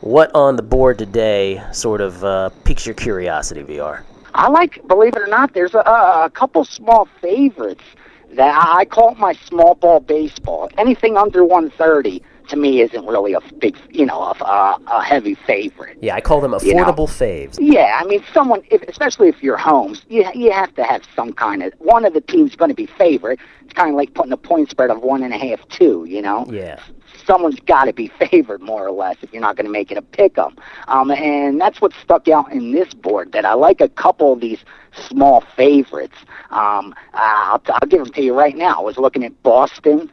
What 0.00 0.34
on 0.34 0.56
the 0.56 0.62
board 0.62 0.98
today 0.98 1.62
sort 1.72 2.00
of 2.00 2.24
uh, 2.24 2.50
piques 2.64 2.86
your 2.86 2.94
curiosity, 2.94 3.62
VR? 3.62 4.02
I 4.34 4.48
like. 4.48 4.86
Believe 4.88 5.14
it 5.14 5.22
or 5.22 5.28
not, 5.28 5.54
there's 5.54 5.74
a, 5.74 5.78
a 5.78 6.30
couple 6.34 6.64
small 6.64 7.06
favorites 7.20 7.84
that 8.32 8.66
I 8.74 8.84
call 8.86 9.14
my 9.14 9.34
small 9.34 9.74
ball 9.74 10.00
baseball. 10.00 10.70
Anything 10.78 11.16
under 11.16 11.44
130 11.44 12.22
to 12.52 12.58
me 12.58 12.82
isn't 12.82 13.06
really 13.06 13.32
a 13.32 13.40
big, 13.58 13.76
you 13.90 14.06
know, 14.06 14.20
a, 14.20 14.44
a 14.44 14.80
a 14.86 15.02
heavy 15.02 15.34
favorite. 15.34 15.96
Yeah, 16.00 16.14
I 16.14 16.20
call 16.20 16.40
them 16.40 16.52
affordable 16.52 16.64
you 16.66 16.74
know? 16.74 16.92
faves. 16.92 17.58
Yeah, 17.58 17.98
I 18.00 18.04
mean, 18.04 18.22
someone, 18.32 18.62
if, 18.70 18.82
especially 18.82 19.28
if 19.28 19.42
you're 19.42 19.56
home, 19.56 19.96
you 20.08 20.24
you 20.34 20.52
have 20.52 20.74
to 20.74 20.84
have 20.84 21.02
some 21.16 21.32
kind 21.32 21.62
of 21.62 21.72
one 21.78 22.04
of 22.04 22.12
the 22.12 22.20
teams 22.20 22.54
going 22.54 22.68
to 22.68 22.74
be 22.74 22.86
favorite. 22.86 23.40
It's 23.64 23.72
kind 23.72 23.90
of 23.90 23.96
like 23.96 24.12
putting 24.14 24.32
a 24.32 24.36
point 24.36 24.70
spread 24.70 24.90
of 24.90 25.00
one 25.00 25.22
and 25.22 25.32
a 25.32 25.38
half, 25.38 25.66
two. 25.70 26.04
You 26.06 26.22
know. 26.22 26.46
Yeah. 26.50 26.78
Someone's 27.26 27.60
got 27.60 27.84
to 27.84 27.92
be 27.92 28.08
favored 28.30 28.60
more 28.60 28.86
or 28.86 28.90
less 28.90 29.16
if 29.22 29.32
you're 29.32 29.42
not 29.42 29.56
going 29.56 29.66
to 29.66 29.72
make 29.72 29.90
it 29.90 29.96
a 29.96 30.02
pick 30.02 30.36
'em. 30.38 30.56
Um, 30.88 31.10
and 31.10 31.60
that's 31.60 31.80
what 31.80 31.92
stuck 32.02 32.28
out 32.28 32.52
in 32.52 32.72
this 32.72 32.92
board 32.92 33.32
that 33.32 33.44
I 33.44 33.54
like 33.54 33.80
a 33.80 33.88
couple 33.88 34.32
of 34.34 34.40
these 34.40 34.58
small 35.08 35.42
favorites. 35.56 36.16
Um, 36.50 36.94
I'll, 37.14 37.62
I'll 37.68 37.88
give 37.88 38.04
them 38.04 38.12
to 38.12 38.22
you 38.22 38.34
right 38.34 38.56
now. 38.56 38.78
I 38.78 38.82
was 38.82 38.98
looking 38.98 39.24
at 39.24 39.42
Boston 39.42 40.10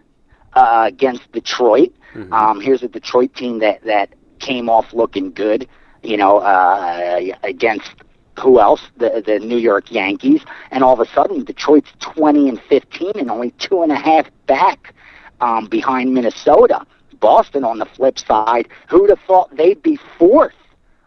uh, 0.54 0.86
against 0.88 1.32
Detroit. 1.32 1.94
Mm-hmm. 2.14 2.34
Um, 2.34 2.62
here's 2.62 2.84
a 2.84 2.88
Detroit 2.88 3.34
team 3.36 3.60
that 3.60 3.84
that 3.84 4.14
came 4.40 4.70
off 4.70 4.94
looking 4.94 5.32
good, 5.32 5.68
you 6.04 6.18
know, 6.18 6.38
uh, 6.40 7.20
against 7.44 7.92
who 8.40 8.60
else? 8.60 8.82
The 8.98 9.22
the 9.26 9.40
New 9.40 9.58
York 9.58 9.92
Yankees, 9.92 10.42
and 10.72 10.84
all 10.84 10.94
of 10.94 11.00
a 11.00 11.12
sudden 11.12 11.44
Detroit's 11.44 11.92
20 12.00 12.50
and 12.50 12.62
15 12.64 13.12
and 13.16 13.30
only 13.30 13.52
two 13.52 13.84
and 13.84 13.92
a 13.92 13.96
half 13.96 14.30
back 14.48 14.94
um, 15.42 15.68
behind 15.68 16.14
Minnesota. 16.14 16.86
Boston, 17.20 17.66
on 17.66 17.80
the 17.80 17.86
flip 17.86 18.18
side, 18.18 18.70
who'd 18.88 19.10
have 19.10 19.20
thought 19.28 19.54
they'd 19.56 19.82
be 19.82 19.98
fourth 20.18 20.54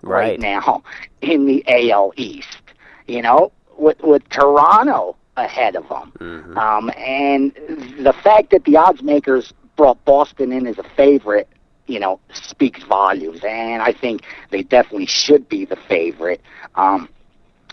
right, 0.02 0.33
right 0.33 0.40
now 0.40 0.83
in 1.22 1.46
the 1.46 1.64
AL 1.66 2.12
East? 2.16 2.62
You 3.07 3.22
know, 3.22 3.52
with 3.78 4.00
with 4.02 4.28
Toronto 4.28 5.16
ahead 5.36 5.76
of 5.76 5.88
them, 5.88 6.12
mm-hmm. 6.18 6.58
um, 6.58 6.90
and 6.96 7.52
the 7.98 8.14
fact 8.22 8.50
that 8.50 8.64
the 8.64 8.76
odds 8.76 9.02
makers 9.02 9.52
brought 9.76 10.04
Boston 10.04 10.52
in 10.52 10.66
as 10.66 10.78
a 10.78 10.84
favorite, 10.96 11.48
you 11.86 11.98
know, 11.98 12.20
speaks 12.32 12.82
volumes. 12.84 13.42
And 13.44 13.82
I 13.82 13.92
think 13.92 14.22
they 14.50 14.62
definitely 14.62 15.06
should 15.06 15.48
be 15.48 15.64
the 15.64 15.76
favorite. 15.76 16.40
Um, 16.74 17.08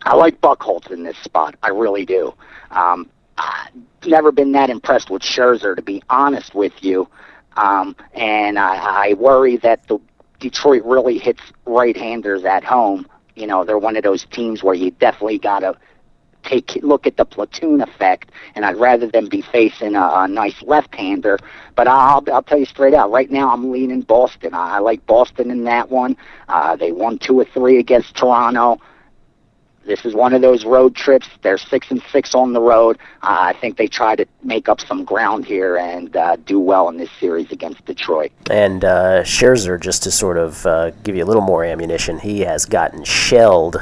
I 0.03 0.15
like 0.15 0.39
Buchholz 0.39 0.89
in 0.91 1.03
this 1.03 1.17
spot. 1.17 1.55
I 1.61 1.69
really 1.69 2.05
do. 2.05 2.33
Um, 2.71 3.09
I've 3.37 3.73
never 4.05 4.31
been 4.31 4.53
that 4.53 4.69
impressed 4.69 5.09
with 5.09 5.21
Scherzer, 5.21 5.75
to 5.75 5.81
be 5.81 6.01
honest 6.09 6.55
with 6.55 6.73
you. 6.81 7.07
Um, 7.57 7.95
and 8.13 8.57
I, 8.57 9.09
I 9.09 9.13
worry 9.15 9.57
that 9.57 9.87
the 9.87 9.99
Detroit 10.39 10.83
really 10.85 11.17
hits 11.17 11.41
right-handers 11.65 12.45
at 12.45 12.63
home. 12.63 13.07
You 13.35 13.47
know, 13.47 13.65
they're 13.65 13.77
one 13.77 13.97
of 13.97 14.03
those 14.03 14.25
teams 14.31 14.63
where 14.63 14.75
you 14.75 14.91
definitely 14.91 15.39
got 15.39 15.59
to 15.59 15.75
take 16.43 16.80
look 16.82 17.06
at 17.06 17.17
the 17.17 17.25
platoon 17.25 17.82
effect, 17.82 18.32
and 18.56 18.65
I'd 18.65 18.78
rather 18.78 19.08
them 19.08 19.28
be 19.28 19.41
facing 19.41 19.95
a, 19.95 20.12
a 20.15 20.28
nice 20.28 20.62
left-hander. 20.62 21.39
But 21.75 21.88
I'll 21.88 22.23
I'll 22.32 22.43
tell 22.43 22.60
you 22.60 22.65
straight 22.65 22.93
out, 22.93 23.12
right 23.12 23.30
now 23.30 23.52
I'm 23.52 23.71
leaning 23.71 24.02
Boston. 24.02 24.54
I, 24.54 24.78
I 24.78 24.80
like 24.80 25.06
Boston 25.06 25.52
in 25.52 25.63
that 25.65 25.89
one. 25.89 26.17
Uh, 26.47 26.75
they 26.75 26.91
won 26.91 27.17
two 27.19 27.39
or 27.39 27.45
three 27.45 27.78
against 27.80 28.15
Toronto. 28.15 28.80
This 29.86 30.06
is 30.06 30.13
one 30.13 30.34
of 30.34 30.41
those 30.41 30.65
road 30.65 30.93
trips. 30.93 31.28
They're 31.41 31.58
six 31.58 31.89
and 31.89 32.02
six 32.12 32.36
on 32.36 32.54
the 32.54 32.62
road. 32.62 32.99
Uh, 33.23 33.38
I 33.39 33.54
think 33.54 33.78
they 33.78 33.88
try 33.88 34.15
to 34.15 34.25
make 34.43 34.69
up 34.69 34.82
some 34.82 35.04
ground 35.04 35.45
here 35.45 35.78
and 35.78 36.15
uh, 36.15 36.36
do 36.36 36.60
well 36.60 36.89
in 36.89 36.97
this 36.97 37.10
series 37.19 37.52
against 37.52 37.84
Detroit. 37.86 38.32
And 38.52 38.86
uh, 38.86 39.23
Scherzer, 39.23 39.82
just 39.82 40.04
to 40.04 40.12
sort 40.12 40.38
of 40.38 40.63
uh, 40.67 40.91
give 41.04 41.15
you 41.15 41.23
a 41.23 41.25
little 41.25 41.41
more 41.41 41.63
ammunition, 41.63 42.19
he 42.19 42.41
has 42.41 42.65
gotten 42.65 43.04
shelled 43.04 43.78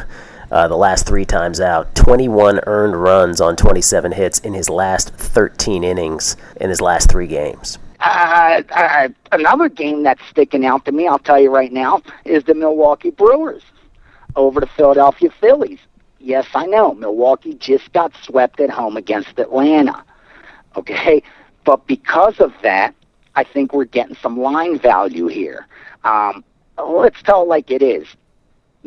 uh, 0.51 0.67
the 0.67 0.75
last 0.77 1.05
three 1.05 1.25
times 1.25 1.59
out. 1.59 1.93
21 1.95 2.61
earned 2.67 3.01
runs 3.01 3.41
on 3.41 3.55
27 3.55 4.11
hits 4.11 4.39
in 4.39 4.53
his 4.53 4.69
last 4.69 5.09
13 5.15 5.83
innings 5.83 6.37
in 6.61 6.69
his 6.69 6.81
last 6.81 7.09
three 7.09 7.27
games. 7.27 7.77
Uh, 7.99 8.61
uh, 8.69 9.09
another 9.31 9.69
game 9.69 10.03
that's 10.03 10.23
sticking 10.29 10.65
out 10.65 10.85
to 10.85 10.91
me, 10.91 11.07
I'll 11.07 11.19
tell 11.19 11.39
you 11.39 11.53
right 11.53 11.71
now, 11.71 12.01
is 12.25 12.43
the 12.43 12.53
Milwaukee 12.53 13.09
Brewers 13.09 13.63
over 14.35 14.59
the 14.59 14.67
Philadelphia 14.67 15.29
Phillies. 15.41 15.79
Yes, 16.19 16.47
I 16.53 16.65
know. 16.65 16.93
Milwaukee 16.93 17.55
just 17.55 17.91
got 17.93 18.13
swept 18.23 18.59
at 18.59 18.69
home 18.69 18.97
against 18.97 19.39
Atlanta. 19.39 20.03
Okay? 20.75 21.23
But 21.63 21.85
because 21.87 22.39
of 22.39 22.53
that, 22.61 22.93
I 23.35 23.43
think 23.43 23.73
we're 23.73 23.85
getting 23.85 24.15
some 24.15 24.39
line 24.39 24.79
value 24.79 25.27
here. 25.27 25.67
Um, 26.03 26.43
let's 26.77 27.21
tell 27.21 27.43
it 27.43 27.47
like 27.47 27.71
it 27.71 27.81
is. 27.81 28.07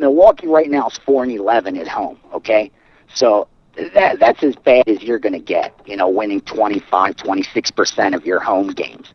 Milwaukee 0.01 0.47
right 0.47 0.71
now 0.71 0.89
is 0.89 0.99
four 1.05 1.23
and 1.23 1.31
eleven 1.31 1.77
at 1.77 1.87
home. 1.87 2.19
Okay, 2.33 2.71
so 3.15 3.47
that 3.95 4.19
that's 4.19 4.43
as 4.43 4.57
bad 4.57 4.89
as 4.89 5.03
you're 5.03 5.19
going 5.19 5.35
to 5.35 5.39
get. 5.39 5.79
You 5.87 5.97
know, 5.97 6.09
winning 6.09 6.41
25, 6.41 7.17
26 7.17 7.71
percent 7.71 8.15
of 8.15 8.27
your 8.27 8.41
home 8.41 8.69
games. 8.69 9.13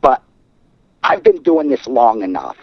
But 0.00 0.22
I've 1.02 1.22
been 1.22 1.42
doing 1.42 1.68
this 1.68 1.86
long 1.86 2.22
enough 2.22 2.56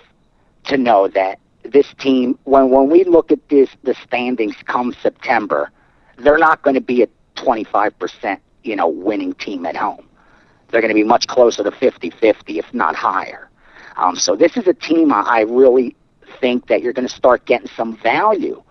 to 0.65 0.77
know 0.77 1.07
that 1.09 1.39
this 1.63 1.93
team, 1.99 2.39
when 2.45 2.69
when 2.69 2.89
we 2.89 3.03
look 3.03 3.31
at 3.31 3.49
this, 3.49 3.69
the 3.83 3.93
standings 3.93 4.55
come 4.65 4.95
September, 5.01 5.69
they're 6.17 6.37
not 6.37 6.61
going 6.63 6.75
to 6.75 6.81
be 6.81 7.03
a 7.03 7.07
25 7.35 7.99
percent, 7.99 8.41
you 8.63 8.75
know, 8.75 8.87
winning 8.87 9.33
team 9.33 9.65
at 9.65 9.75
home. 9.75 10.07
They're 10.69 10.81
going 10.81 10.89
to 10.89 10.95
be 10.95 11.03
much 11.03 11.27
closer 11.27 11.63
to 11.63 11.71
50-50, 11.71 12.57
if 12.57 12.73
not 12.73 12.93
higher. 12.93 13.49
Um, 13.95 14.17
so 14.17 14.35
this 14.35 14.57
is 14.57 14.67
a 14.67 14.73
team 14.73 15.13
I 15.13 15.45
really 15.47 15.95
think 16.39 16.67
that 16.67 16.81
you're 16.81 16.93
going 16.93 17.07
to 17.07 17.13
start 17.13 17.45
getting 17.45 17.67
some 17.67 17.97
value 17.97 18.61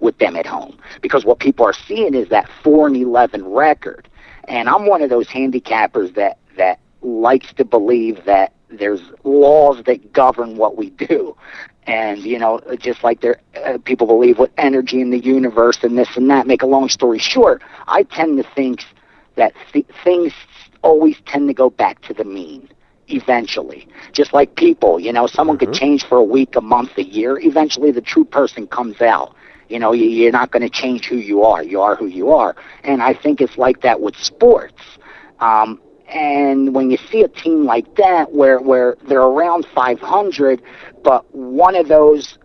with 0.00 0.18
them 0.18 0.36
at 0.36 0.46
home 0.46 0.78
because 1.00 1.24
what 1.24 1.38
people 1.38 1.64
are 1.64 1.72
seeing 1.72 2.14
is 2.14 2.28
that 2.28 2.48
4 2.62 2.88
and 2.88 2.96
11 2.96 3.46
record. 3.46 4.08
And 4.44 4.68
I'm 4.68 4.86
one 4.86 5.02
of 5.02 5.10
those 5.10 5.26
handicappers 5.28 6.14
that 6.14 6.38
that 6.56 6.80
likes 7.02 7.52
to 7.54 7.64
believe 7.64 8.24
that 8.24 8.52
there's 8.68 9.00
laws 9.24 9.82
that 9.84 10.12
govern 10.12 10.56
what 10.56 10.76
we 10.76 10.90
do. 10.90 11.36
And 11.86 12.20
you 12.20 12.38
know, 12.38 12.60
just 12.78 13.04
like 13.04 13.20
there 13.20 13.40
uh, 13.64 13.78
people 13.84 14.06
believe 14.06 14.38
with 14.38 14.50
energy 14.58 15.00
in 15.00 15.10
the 15.10 15.18
universe 15.18 15.78
and 15.82 15.96
this 15.96 16.16
and 16.16 16.28
that. 16.30 16.46
Make 16.46 16.62
a 16.62 16.66
long 16.66 16.88
story 16.88 17.18
short, 17.18 17.62
I 17.86 18.02
tend 18.02 18.42
to 18.42 18.50
think 18.54 18.84
that 19.36 19.54
th- 19.72 19.86
things 20.02 20.32
always 20.82 21.16
tend 21.26 21.48
to 21.48 21.54
go 21.54 21.70
back 21.70 22.00
to 22.02 22.14
the 22.14 22.24
mean 22.24 22.68
eventually. 23.08 23.88
Just 24.12 24.32
like 24.32 24.54
people, 24.56 24.98
you 25.00 25.12
know, 25.12 25.26
someone 25.26 25.56
mm-hmm. 25.56 25.66
could 25.66 25.74
change 25.74 26.04
for 26.06 26.18
a 26.18 26.24
week, 26.24 26.56
a 26.56 26.60
month, 26.60 26.96
a 26.98 27.04
year. 27.04 27.38
Eventually, 27.40 27.90
the 27.90 28.00
true 28.00 28.24
person 28.24 28.66
comes 28.66 29.00
out. 29.00 29.34
You 29.68 29.78
know, 29.78 29.92
you- 29.92 30.06
you're 30.08 30.32
not 30.32 30.50
going 30.50 30.62
to 30.62 30.70
change 30.70 31.06
who 31.06 31.16
you 31.16 31.42
are. 31.42 31.62
You 31.62 31.80
are 31.80 31.96
who 31.96 32.06
you 32.06 32.30
are. 32.32 32.54
And 32.84 33.02
I 33.02 33.12
think 33.14 33.40
it's 33.40 33.58
like 33.58 33.80
that 33.82 34.00
with 34.00 34.16
sports. 34.16 34.82
Um, 35.40 35.80
and 36.08 36.74
when 36.74 36.90
you 36.90 36.96
see 37.10 37.22
a 37.22 37.28
team 37.28 37.64
like 37.64 37.96
that, 37.96 38.32
where 38.32 38.60
where 38.60 38.96
they're 39.08 39.20
around 39.22 39.66
500, 39.74 40.62
but 41.02 41.24
one 41.34 41.74
of 41.74 41.88
those 41.88 42.38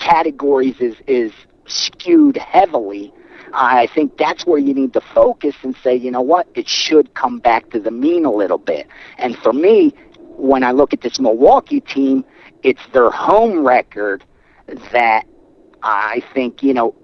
categories 0.00 0.76
is 0.80 0.96
is 1.06 1.32
skewed 1.66 2.36
heavily, 2.36 3.12
I 3.52 3.88
think 3.94 4.16
that's 4.16 4.46
where 4.46 4.58
you 4.58 4.74
need 4.74 4.92
to 4.94 5.00
focus 5.00 5.54
and 5.62 5.74
say, 5.82 5.94
you 5.94 6.10
know 6.10 6.20
what, 6.20 6.48
it 6.54 6.68
should 6.68 7.14
come 7.14 7.38
back 7.38 7.70
to 7.70 7.80
the 7.80 7.90
mean 7.90 8.24
a 8.24 8.32
little 8.32 8.58
bit. 8.58 8.86
And 9.18 9.36
for 9.38 9.52
me, 9.52 9.92
when 10.18 10.62
I 10.62 10.72
look 10.72 10.92
at 10.92 11.00
this 11.00 11.20
Milwaukee 11.20 11.80
team, 11.80 12.24
it's 12.62 12.80
their 12.92 13.10
home 13.10 13.66
record 13.66 14.24
that 14.92 15.26
I 15.82 16.22
think, 16.34 16.62
you 16.62 16.74
know, 16.74 16.94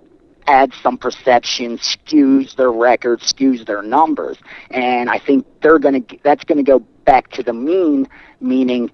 adds 0.46 0.76
some 0.82 0.96
perception, 0.96 1.78
skews 1.78 2.54
their 2.56 2.70
record, 2.70 3.20
skews 3.20 3.66
their 3.66 3.82
numbers. 3.82 4.38
And 4.70 5.10
I 5.10 5.18
think 5.18 5.46
they're 5.62 5.78
going 5.78 6.04
to 6.04 6.18
that's 6.22 6.44
going 6.44 6.58
to 6.58 6.64
go 6.64 6.80
back 7.04 7.30
to 7.32 7.42
the 7.42 7.52
mean, 7.52 8.08
meaning 8.40 8.90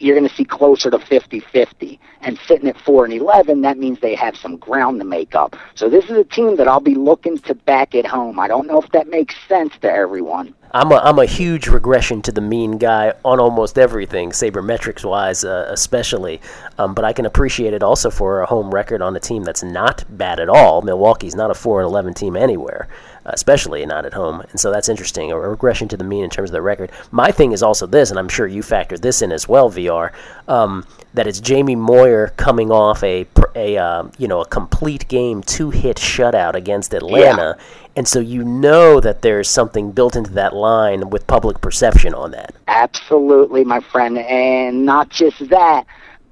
you're 0.00 0.16
going 0.16 0.28
to 0.28 0.34
see 0.34 0.44
closer 0.44 0.90
to 0.90 0.98
50-50. 0.98 1.98
And 2.22 2.38
sitting 2.46 2.68
at 2.68 2.80
4 2.80 3.06
and 3.06 3.14
11, 3.14 3.62
that 3.62 3.78
means 3.78 4.00
they 4.00 4.14
have 4.14 4.36
some 4.36 4.56
ground 4.56 5.00
to 5.00 5.06
make 5.06 5.34
up. 5.34 5.56
So 5.74 5.88
this 5.88 6.04
is 6.04 6.12
a 6.12 6.24
team 6.24 6.56
that 6.56 6.68
I'll 6.68 6.80
be 6.80 6.94
looking 6.94 7.38
to 7.38 7.54
back 7.54 7.94
at 7.94 8.06
home. 8.06 8.38
I 8.38 8.48
don't 8.48 8.66
know 8.66 8.80
if 8.80 8.90
that 8.92 9.08
makes 9.08 9.34
sense 9.48 9.72
to 9.82 9.90
everyone. 9.90 10.54
I'm 10.72 10.92
a, 10.92 10.96
I'm 10.96 11.18
a 11.18 11.26
huge 11.26 11.66
regression 11.66 12.22
to 12.22 12.32
the 12.32 12.40
mean 12.40 12.78
guy 12.78 13.12
on 13.24 13.40
almost 13.40 13.76
everything, 13.76 14.30
sabermetrics 14.30 15.04
wise, 15.04 15.44
uh, 15.44 15.66
especially. 15.68 16.40
Um, 16.78 16.94
but 16.94 17.04
I 17.04 17.12
can 17.12 17.26
appreciate 17.26 17.74
it 17.74 17.82
also 17.82 18.08
for 18.08 18.42
a 18.42 18.46
home 18.46 18.70
record 18.70 19.02
on 19.02 19.16
a 19.16 19.20
team 19.20 19.42
that's 19.42 19.64
not 19.64 20.04
bad 20.08 20.38
at 20.38 20.48
all. 20.48 20.82
Milwaukee's 20.82 21.34
not 21.34 21.50
a 21.50 21.54
4 21.54 21.80
and 21.80 21.88
11 21.88 22.14
team 22.14 22.36
anywhere, 22.36 22.88
especially 23.32 23.84
not 23.86 24.04
at 24.04 24.14
home. 24.14 24.40
And 24.40 24.60
so 24.60 24.70
that's 24.70 24.88
interesting. 24.88 25.30
A 25.30 25.38
regression 25.38 25.88
to 25.88 25.96
the 25.96 26.04
mean 26.04 26.24
in 26.24 26.30
terms 26.30 26.50
of 26.50 26.54
the 26.54 26.62
record. 26.62 26.90
My 27.10 27.30
thing 27.30 27.52
is 27.52 27.62
also 27.62 27.86
this, 27.86 28.10
and 28.10 28.18
I'm 28.18 28.28
sure 28.28 28.46
you 28.46 28.62
factored 28.62 29.00
this 29.00 29.22
in 29.22 29.32
as 29.32 29.48
well, 29.48 29.70
VR, 29.70 30.12
um, 30.48 30.86
that 31.14 31.26
it's 31.26 31.40
Jamie 31.40 31.76
Moyer 31.76 32.28
coming 32.36 32.70
off 32.70 33.02
a, 33.02 33.26
a 33.54 33.76
uh, 33.76 34.04
you 34.18 34.28
know, 34.28 34.40
a 34.40 34.46
complete 34.46 35.08
game 35.08 35.42
two 35.42 35.70
hit 35.70 35.96
shutout 35.96 36.54
against 36.54 36.94
Atlanta. 36.94 37.56
And 37.96 38.06
so 38.06 38.20
you 38.20 38.44
know 38.44 39.00
that 39.00 39.22
there's 39.22 39.50
something 39.50 39.90
built 39.90 40.14
into 40.14 40.30
that 40.32 40.54
line 40.54 41.10
with 41.10 41.26
public 41.26 41.60
perception 41.60 42.14
on 42.14 42.30
that. 42.30 42.54
Absolutely, 42.68 43.64
my 43.64 43.80
friend. 43.80 44.16
And 44.18 44.86
not 44.86 45.08
just 45.08 45.48
that, 45.48 45.84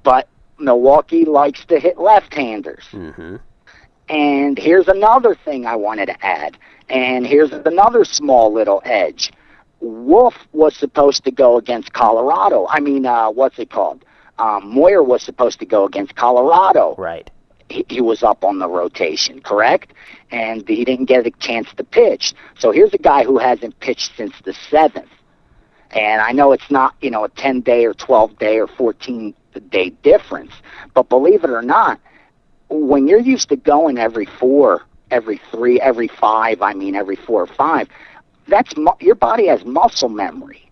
but 0.03 0.27
Milwaukee 0.57 1.25
likes 1.25 1.65
to 1.65 1.79
hit 1.79 1.97
left-handers. 1.97 2.85
hmm 2.91 3.35
And 4.07 4.57
here's 4.57 4.87
another 4.87 5.35
thing 5.35 5.65
I 5.65 5.75
wanted 5.75 6.07
to 6.07 6.25
add. 6.25 6.57
And 6.89 7.25
here's 7.25 7.51
another 7.51 8.03
small 8.03 8.51
little 8.51 8.81
edge. 8.83 9.31
Wolf 9.79 10.35
was 10.51 10.75
supposed 10.75 11.23
to 11.25 11.31
go 11.31 11.57
against 11.57 11.93
Colorado. 11.93 12.67
I 12.69 12.79
mean, 12.79 13.05
uh, 13.05 13.29
what's 13.29 13.59
it 13.59 13.69
called? 13.69 14.03
Um, 14.39 14.73
Moyer 14.73 15.03
was 15.03 15.21
supposed 15.21 15.59
to 15.59 15.65
go 15.65 15.85
against 15.85 16.15
Colorado. 16.15 16.95
Right. 16.97 17.29
He, 17.69 17.85
he 17.87 18.01
was 18.01 18.23
up 18.23 18.43
on 18.43 18.59
the 18.59 18.67
rotation, 18.67 19.41
correct? 19.41 19.93
And 20.31 20.67
he 20.67 20.83
didn't 20.83 21.05
get 21.05 21.27
a 21.27 21.31
chance 21.31 21.71
to 21.75 21.83
pitch. 21.83 22.33
So 22.57 22.71
here's 22.71 22.93
a 22.93 22.97
guy 22.97 23.23
who 23.23 23.37
hasn't 23.37 23.79
pitched 23.79 24.15
since 24.17 24.33
the 24.43 24.53
seventh. 24.53 25.09
And 25.91 26.21
I 26.21 26.31
know 26.31 26.51
it's 26.51 26.69
not, 26.69 26.95
you 27.01 27.11
know, 27.11 27.23
a 27.23 27.29
10 27.29 27.61
day 27.61 27.85
or 27.85 27.93
12 27.93 28.37
day 28.39 28.59
or 28.59 28.67
14 28.67 29.33
day 29.69 29.89
difference. 29.89 30.51
But 30.93 31.09
believe 31.09 31.43
it 31.43 31.49
or 31.49 31.61
not, 31.61 31.99
when 32.69 33.07
you're 33.07 33.19
used 33.19 33.49
to 33.49 33.55
going 33.55 33.97
every 33.97 34.25
four, 34.25 34.83
every 35.11 35.39
three, 35.51 35.79
every 35.81 36.07
five, 36.07 36.61
I 36.61 36.73
mean 36.73 36.95
every 36.95 37.15
four 37.15 37.41
or 37.41 37.47
five, 37.47 37.87
that's 38.47 38.75
mu- 38.77 38.91
your 38.99 39.15
body 39.15 39.47
has 39.47 39.63
muscle 39.65 40.09
memory, 40.09 40.69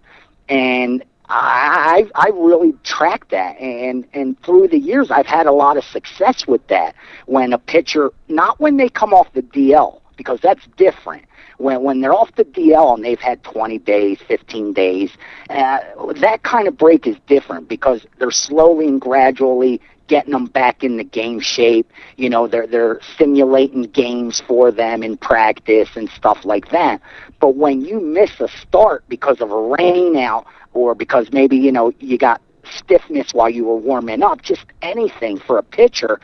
and 0.50 1.04
I 1.30 2.10
I 2.15 2.30
really 2.30 2.73
track 2.84 3.30
that, 3.30 3.60
and 3.60 4.06
and 4.13 4.41
through 4.43 4.69
the 4.69 4.80
years 4.80 5.12
I've 5.12 5.26
had 5.26 5.45
a 5.45 5.52
lot 5.52 5.78
of 5.78 5.84
success 5.84 6.47
with 6.47 6.65
that. 6.67 6.95
When 7.26 7.54
a 7.54 7.58
pitcher, 7.58 8.12
not 8.28 8.60
when 8.60 8.78
they 8.78 8.89
come 8.89 9.13
off 9.13 9.32
the 9.34 9.41
DL, 9.41 10.02
because 10.15 10.39
that's 10.41 10.65
different. 10.78 11.26
When 11.58 11.84
when 11.84 12.02
they're 12.02 12.13
off 12.13 12.34
the 12.36 12.45
DL 12.45 12.95
and 12.95 13.04
they've 13.04 13.19
had 13.19 13.43
20 13.43 13.78
days, 13.80 14.19
15 14.28 14.73
days, 14.73 15.12
uh, 15.50 15.80
that 16.21 16.43
kind 16.43 16.67
of 16.67 16.78
break 16.78 17.08
is 17.08 17.17
different 17.28 17.67
because 17.67 18.06
they're 18.19 18.32
slowly 18.32 18.88
and 18.88 19.02
gradually 19.02 19.82
getting 20.08 20.32
them 20.32 20.46
back 20.46 20.84
in 20.84 20.98
the 20.98 21.04
game 21.04 21.39
shape. 21.39 21.91
You 22.15 22.30
know, 22.30 22.48
they're 22.48 22.67
they're 22.67 23.00
simulating 23.17 23.84
games 23.84 24.41
for 24.48 24.72
them 24.72 25.04
in 25.04 25.17
practice 25.17 25.89
and 25.96 26.10
stuff 26.10 26.43
like 26.43 26.70
that. 26.72 27.02
But 27.39 27.56
when 27.56 27.82
you 27.82 28.00
miss 28.00 28.39
a 28.39 28.48
start 28.48 29.04
because 29.08 29.41
of 29.41 29.52
a 29.52 29.62
rain 29.62 30.17
out 30.17 30.46
or 30.74 30.96
because 30.96 31.32
maybe, 31.32 31.58
you 31.58 31.72
know, 31.72 31.91
you 32.00 32.17
got 32.17 32.41
stiffness 32.72 33.34
while 33.34 33.50
you 33.50 33.65
were 33.65 33.78
warming 33.78 34.24
up, 34.24 34.41
just 34.41 34.65
anything 34.82 35.38
for 35.38 35.58
a 35.58 35.63
pitcher, 35.63 36.20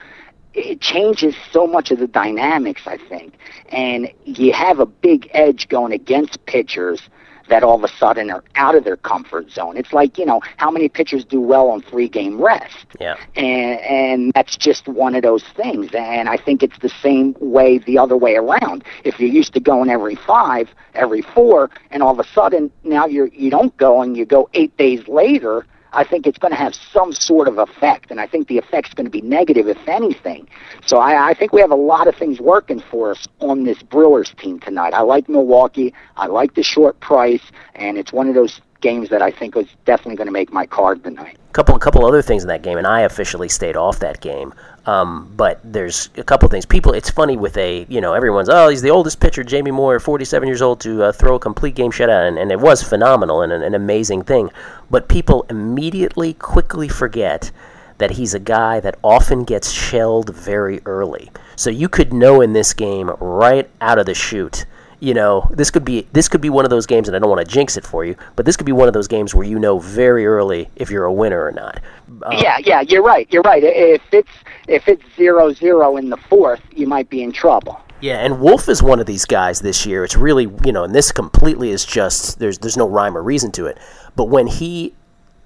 it 0.54 0.82
changes 0.82 1.36
so 1.52 1.66
much 1.66 1.92
of 1.92 2.00
the 2.00 2.08
dynamics, 2.08 2.84
I 2.86 2.98
think. 2.98 3.34
And 3.70 4.12
you 4.26 4.54
have 4.54 4.80
a 4.80 4.86
big 4.86 5.30
edge 5.34 5.68
going 5.68 5.94
against 5.94 6.46
pitchers 6.46 7.02
that 7.50 7.64
all 7.64 7.76
of 7.76 7.84
a 7.84 7.88
sudden 7.88 8.32
are 8.32 8.44
out 8.56 8.76
of 8.76 8.84
their 8.84 8.98
comfort 8.98 9.50
zone. 9.52 9.78
It's 9.78 9.94
like, 9.94 10.18
you 10.18 10.26
know, 10.26 10.42
how 10.58 10.72
many 10.72 10.90
pitchers 10.90 11.26
do 11.26 11.40
well 11.40 11.70
on 11.70 11.82
three 11.82 12.08
game 12.08 12.42
rest? 12.42 12.86
Yeah. 13.00 13.16
and 13.36 13.80
and 13.82 14.32
that's 14.34 14.56
just 14.58 14.88
one 14.88 15.16
of 15.16 15.24
those 15.24 15.44
things 15.56 15.90
and 15.94 16.30
i 16.30 16.38
think 16.38 16.64
it's 16.64 16.78
the 16.80 16.90
same 16.90 17.36
way 17.40 17.80
the 17.80 17.98
other 17.98 18.16
way 18.16 18.36
around 18.36 18.84
if 19.04 19.20
you're 19.20 19.30
used 19.30 19.54
to 19.54 19.60
going 19.60 19.90
every 19.90 20.16
five 20.16 20.70
every 20.94 21.22
four 21.22 21.70
and 21.92 22.04
all 22.04 22.12
of 22.12 22.20
a 22.20 22.30
sudden 22.30 22.72
now 22.84 23.06
you're 23.06 23.28
you 23.28 23.50
don't 23.50 23.76
go 23.78 24.02
and 24.02 24.16
you 24.16 24.26
go 24.26 24.50
eight 24.54 24.76
days 24.78 25.08
later 25.08 25.66
i 25.94 26.04
think 26.04 26.28
it's 26.28 26.38
going 26.38 26.52
to 26.52 26.58
have 26.58 26.76
some 26.76 27.12
sort 27.14 27.48
of 27.48 27.58
effect 27.58 28.12
and 28.12 28.20
i 28.20 28.28
think 28.28 28.48
the 28.48 28.58
effect's 28.58 28.94
going 28.94 29.06
to 29.06 29.12
be 29.12 29.22
negative 29.22 29.68
if 29.68 29.78
anything. 29.88 30.48
So 30.86 30.98
I, 30.98 31.30
I 31.30 31.34
think 31.34 31.54
we 31.54 31.62
have 31.62 31.72
a 31.72 31.76
lot 31.76 32.08
of 32.08 32.16
things 32.16 32.40
working 32.40 32.80
for 32.80 33.12
us 33.12 33.28
on 33.40 33.64
this 33.64 33.82
brewers 33.82 34.34
team 34.38 34.60
tonight. 34.60 34.94
I 34.94 35.02
like 35.02 35.30
milwaukee. 35.30 35.94
I 36.18 36.28
like 36.28 36.56
the 36.56 36.64
short 36.64 37.00
price 37.00 37.44
and 37.76 37.98
it's 37.98 38.12
one 38.12 38.28
of 38.28 38.36
those 38.36 38.62
games 38.82 39.08
that 39.08 39.22
i 39.22 39.32
think 39.32 39.56
is 39.56 39.66
definitely 39.86 40.18
going 40.18 40.28
to 40.28 40.32
make 40.34 40.52
my 40.52 40.66
card 40.66 41.04
tonight. 41.04 41.38
Couple 41.54 41.78
couple 41.80 42.06
other 42.06 42.22
things 42.22 42.44
in 42.44 42.50
that 42.50 42.64
game, 42.64 42.78
and 42.78 42.86
I 42.86 43.02
officially 43.02 43.48
stayed 43.48 43.78
off 43.78 44.00
that 44.00 44.20
game. 44.20 44.54
Um, 44.86 45.32
but 45.38 45.62
there's 45.64 46.10
a 46.18 46.24
couple 46.24 46.50
things. 46.50 46.66
People, 46.66 46.94
it's 46.94 47.10
funny 47.10 47.38
with 47.38 47.56
a 47.58 47.86
you 47.88 48.02
know 48.02 48.14
everyone's 48.14 48.50
oh 48.50 48.68
he's 48.68 48.82
the 48.82 48.90
oldest 48.90 49.20
pitcher, 49.20 49.44
Jamie 49.44 49.72
Moyer, 49.72 50.00
47 50.00 50.48
years 50.48 50.62
old 50.62 50.82
to 50.82 51.04
uh, 51.04 51.12
throw 51.12 51.36
a 51.36 51.40
complete 51.40 51.76
game 51.76 51.92
shutout, 51.92 52.28
and, 52.28 52.38
and 52.38 52.52
it 52.52 52.60
was 52.60 52.84
phenomenal 52.84 53.42
and 53.42 53.54
an, 53.54 53.64
an 53.64 53.76
amazing 53.76 54.24
thing. 54.24 54.50
But 54.90 55.08
people 55.08 55.46
immediately 55.50 56.34
quickly 56.34 56.90
forget 56.90 57.52
that 57.98 58.12
he's 58.12 58.34
a 58.34 58.40
guy 58.40 58.80
that 58.82 59.00
often 59.04 59.44
gets 59.44 59.72
shelled 59.72 60.36
very 60.36 60.82
early. 60.86 61.32
So 61.56 61.70
you 61.70 61.88
could 61.88 62.12
know 62.12 62.42
in 62.42 62.52
this 62.52 62.74
game 62.74 63.10
right 63.20 63.70
out 63.80 64.00
of 64.00 64.06
the 64.06 64.14
chute 64.14 64.66
you 65.04 65.14
know 65.14 65.48
this 65.52 65.70
could 65.70 65.84
be 65.84 66.08
this 66.14 66.30
could 66.30 66.40
be 66.42 66.50
one 66.50 66.64
of 66.66 66.72
those 66.72 66.86
games 66.86 67.10
and 67.10 67.16
I 67.16 67.20
don't 67.20 67.30
want 67.30 67.46
to 67.46 67.52
jinx 67.52 67.76
it 67.76 67.86
for 67.86 68.06
you 68.06 68.16
but 68.38 68.46
this 68.46 68.56
could 68.56 68.66
be 68.66 68.72
one 68.72 68.88
of 68.88 68.94
those 68.94 69.08
games 69.10 69.36
where 69.36 69.46
you 69.46 69.60
know 69.60 69.78
very 69.80 70.26
early 70.26 70.70
if 70.78 70.90
you're 70.90 71.04
a 71.06 71.14
winner 71.14 71.44
or 71.46 71.52
not 71.52 71.82
uh, 72.22 72.30
yeah, 72.40 72.58
yeah, 72.64 72.82
you're 72.82 73.02
right. 73.04 73.28
You're 73.32 73.42
right. 73.42 73.64
If 73.64 74.02
it's 74.12 74.30
if 74.68 74.88
it's 74.88 75.04
zero 75.16 75.52
zero 75.52 75.98
in 75.98 76.10
the 76.10 76.18
fourth, 76.18 76.62
you 76.72 76.88
might 76.88 77.10
be 77.10 77.24
in 77.24 77.32
trouble. 77.32 77.82
yeah 78.02 78.18
and 78.26 78.40
Wolf 78.40 78.70
is 78.70 78.84
one 78.84 79.00
of 79.00 79.06
these 79.06 79.26
guys 79.26 79.62
this 79.62 79.86
year 79.86 80.04
it's 80.04 80.16
really 80.16 80.48
you 80.66 80.72
know 80.72 80.84
and 80.84 80.94
this 80.94 81.12
completely 81.12 81.72
is 81.72 81.84
just 81.86 82.40
there's 82.40 82.60
there's 82.60 82.78
no 82.78 82.88
rhyme 82.88 83.18
or 83.18 83.24
reason 83.24 83.52
to 83.54 83.66
it 83.66 83.78
but 84.16 84.26
when 84.26 84.48
he 84.48 84.94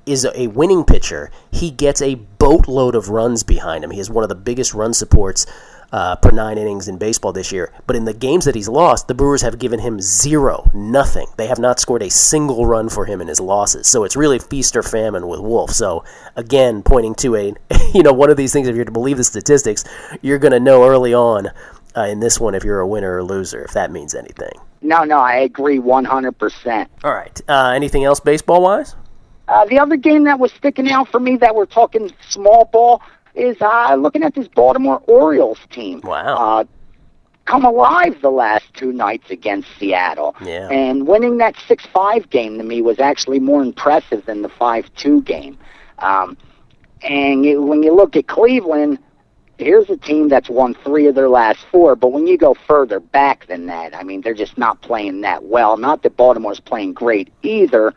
is 0.06 0.26
a 0.36 0.48
winning 0.48 0.84
pitcher 0.84 1.32
he 1.52 1.70
gets 1.72 2.02
a 2.02 2.16
boatload 2.16 2.96
of 2.96 3.10
runs 3.10 3.44
behind 3.44 3.84
him 3.84 3.92
he 3.92 3.98
has 3.98 4.10
one 4.10 4.24
of 4.24 4.30
the 4.30 4.36
biggest 4.36 4.74
run 4.74 4.94
supports 4.94 5.46
uh, 5.92 6.16
per 6.18 6.32
nine 6.32 6.58
innings 6.58 6.88
in 6.88 6.98
baseball 6.98 7.32
this 7.32 7.52
year. 7.52 7.72
But 7.86 7.96
in 7.96 8.06
the 8.06 8.14
games 8.14 8.46
that 8.46 8.56
he's 8.56 8.68
lost, 8.68 9.08
the 9.08 9.14
Brewers 9.14 9.42
have 9.42 9.60
given 9.60 9.80
him 9.80 10.02
zero, 10.02 10.70
nothing. 10.74 11.28
They 11.38 11.48
have 11.48 11.60
not 11.60 11.80
scored 11.80 12.04
a 12.04 12.10
single 12.10 12.66
run 12.66 12.90
for 12.90 13.06
him 13.06 13.22
in 13.22 13.28
his 13.28 13.40
losses. 13.40 13.88
So 13.88 14.04
it's 14.04 14.16
really 14.16 14.40
feast 14.40 14.76
or 14.76 14.84
famine 14.84 15.28
with 15.28 15.40
Wolf. 15.40 15.72
So 15.72 16.04
again, 16.36 16.84
pointing 16.84 17.16
to 17.16 17.36
a, 17.36 17.54
you 17.94 18.04
know, 18.04 18.14
one 18.14 18.30
of 18.30 18.38
these 18.38 18.54
things. 18.54 18.68
If 18.68 18.76
you're 18.76 18.86
to 18.86 18.92
believe 18.92 19.18
the 19.18 19.24
statistics, 19.24 19.84
you're 20.22 20.40
going 20.40 20.52
to 20.52 20.60
know 20.60 20.88
early 20.88 21.14
on 21.14 21.50
uh, 21.96 22.02
in 22.04 22.20
this 22.20 22.40
one 22.40 22.56
if 22.56 22.64
you're 22.64 22.80
a 22.80 22.88
winner 22.88 23.18
or 23.18 23.24
loser, 23.24 23.64
if 23.64 23.72
that 23.74 23.92
means 23.92 24.14
anything. 24.14 24.60
No, 24.82 25.04
no, 25.04 25.18
I 25.18 25.38
agree 25.38 25.80
100%. 25.80 26.88
All 27.04 27.14
right. 27.14 27.42
Uh, 27.48 27.72
anything 27.76 28.04
else 28.04 28.20
baseball 28.20 28.62
wise? 28.62 28.96
Uh, 29.48 29.66
the 29.66 29.80
other 29.80 29.96
game 29.96 30.26
that 30.26 30.40
was 30.40 30.52
sticking 30.54 30.92
out 30.92 31.08
for 31.10 31.20
me 31.20 31.38
that 31.38 31.56
we're 31.56 31.66
talking 31.66 32.12
small 32.30 32.66
ball 32.66 33.02
is 33.38 33.58
uh, 33.62 33.96
looking 33.96 34.24
at 34.24 34.34
this 34.36 34.48
Baltimore 34.48 35.02
Orioles 35.08 35.60
team. 35.70 36.02
Wow. 36.02 36.36
Uh, 36.36 36.64
come 37.46 37.64
alive 37.64 38.22
the 38.22 38.30
last 38.30 38.66
two 38.74 38.92
nights 38.92 39.30
against 39.30 39.70
Seattle. 39.80 40.36
Yeah. 40.44 40.68
And 40.70 41.08
winning 41.08 41.38
that 41.38 41.56
6 41.68 41.86
5 41.94 42.30
game 42.30 42.58
to 42.58 42.64
me 42.64 42.82
was 42.82 43.00
actually 43.00 43.40
more 43.40 43.62
impressive 43.62 44.26
than 44.26 44.42
the 44.42 44.50
5 44.50 44.94
2 44.96 45.22
game. 45.22 45.58
Um, 46.00 46.38
and 47.04 47.46
you, 47.46 47.62
when 47.62 47.84
you 47.84 47.96
look 47.96 48.16
at 48.16 48.28
Cleveland, 48.28 49.00
here's 49.58 49.90
a 49.90 49.98
team 49.98 50.30
that's 50.30 50.50
won 50.50 50.76
three 50.84 51.08
of 51.08 51.16
their 51.16 51.30
last 51.30 51.60
four, 51.72 51.96
but 51.96 52.10
when 52.10 52.28
you 52.28 52.38
go 52.38 52.54
further 52.54 53.00
back 53.00 53.48
than 53.48 53.66
that, 53.68 53.96
I 53.96 54.04
mean, 54.04 54.22
they're 54.22 54.34
just 54.34 54.58
not 54.58 54.82
playing 54.82 55.22
that 55.22 55.44
well. 55.44 55.78
Not 55.78 56.04
that 56.04 56.18
Baltimore's 56.18 56.60
playing 56.60 56.94
great 56.94 57.32
either, 57.44 57.94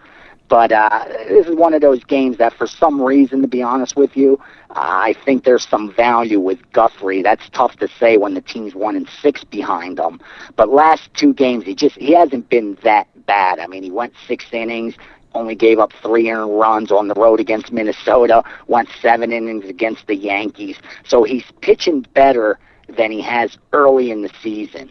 but 0.51 0.73
uh, 0.73 1.05
this 1.29 1.47
is 1.47 1.55
one 1.55 1.75
of 1.75 1.81
those 1.81 2.03
games 2.03 2.37
that, 2.39 2.53
for 2.53 2.67
some 2.67 3.01
reason, 3.01 3.41
to 3.41 3.49
be 3.49 3.63
honest 3.63 3.95
with 3.95 4.17
you, 4.17 4.37
uh, 4.71 4.75
I 4.75 5.15
think 5.25 5.45
there's 5.45 5.67
some 5.67 5.95
value 5.95 6.41
with 6.41 6.59
Guthrie. 6.73 7.23
That's 7.23 7.49
tough 7.51 7.77
to 7.77 7.87
say 7.87 8.17
when 8.17 8.35
the 8.35 8.41
team's 8.41 8.75
one 8.75 8.97
and 8.97 9.09
six 9.23 9.45
behind 9.45 10.01
him. 10.01 10.21
But 10.57 10.69
last 10.69 11.15
two 11.15 11.33
games, 11.33 11.65
he 11.65 11.77
just 11.77 11.97
he 11.97 12.13
hasn't 12.15 12.49
been 12.49 12.77
that 12.83 13.07
bad. 13.27 13.61
I 13.61 13.69
mean, 13.69 13.85
he 13.85 13.93
went 13.93 14.13
six 14.27 14.45
innings, 14.53 14.97
only 15.35 15.55
gave 15.55 15.79
up 15.79 15.93
three 16.03 16.29
earned 16.29 16.59
runs 16.59 16.91
on 16.91 17.07
the 17.07 17.15
road 17.15 17.39
against 17.39 17.73
Minnesota, 17.73 18.43
went 18.67 18.89
seven 19.01 19.33
innings 19.33 19.67
against 19.67 20.09
the 20.09 20.17
Yankees. 20.17 20.77
So 21.07 21.23
he's 21.23 21.45
pitching 21.61 22.05
better 22.13 22.59
than 22.89 23.13
he 23.13 23.21
has 23.23 23.57
early 23.73 24.11
in 24.11 24.23
the 24.23 24.31
season. 24.43 24.91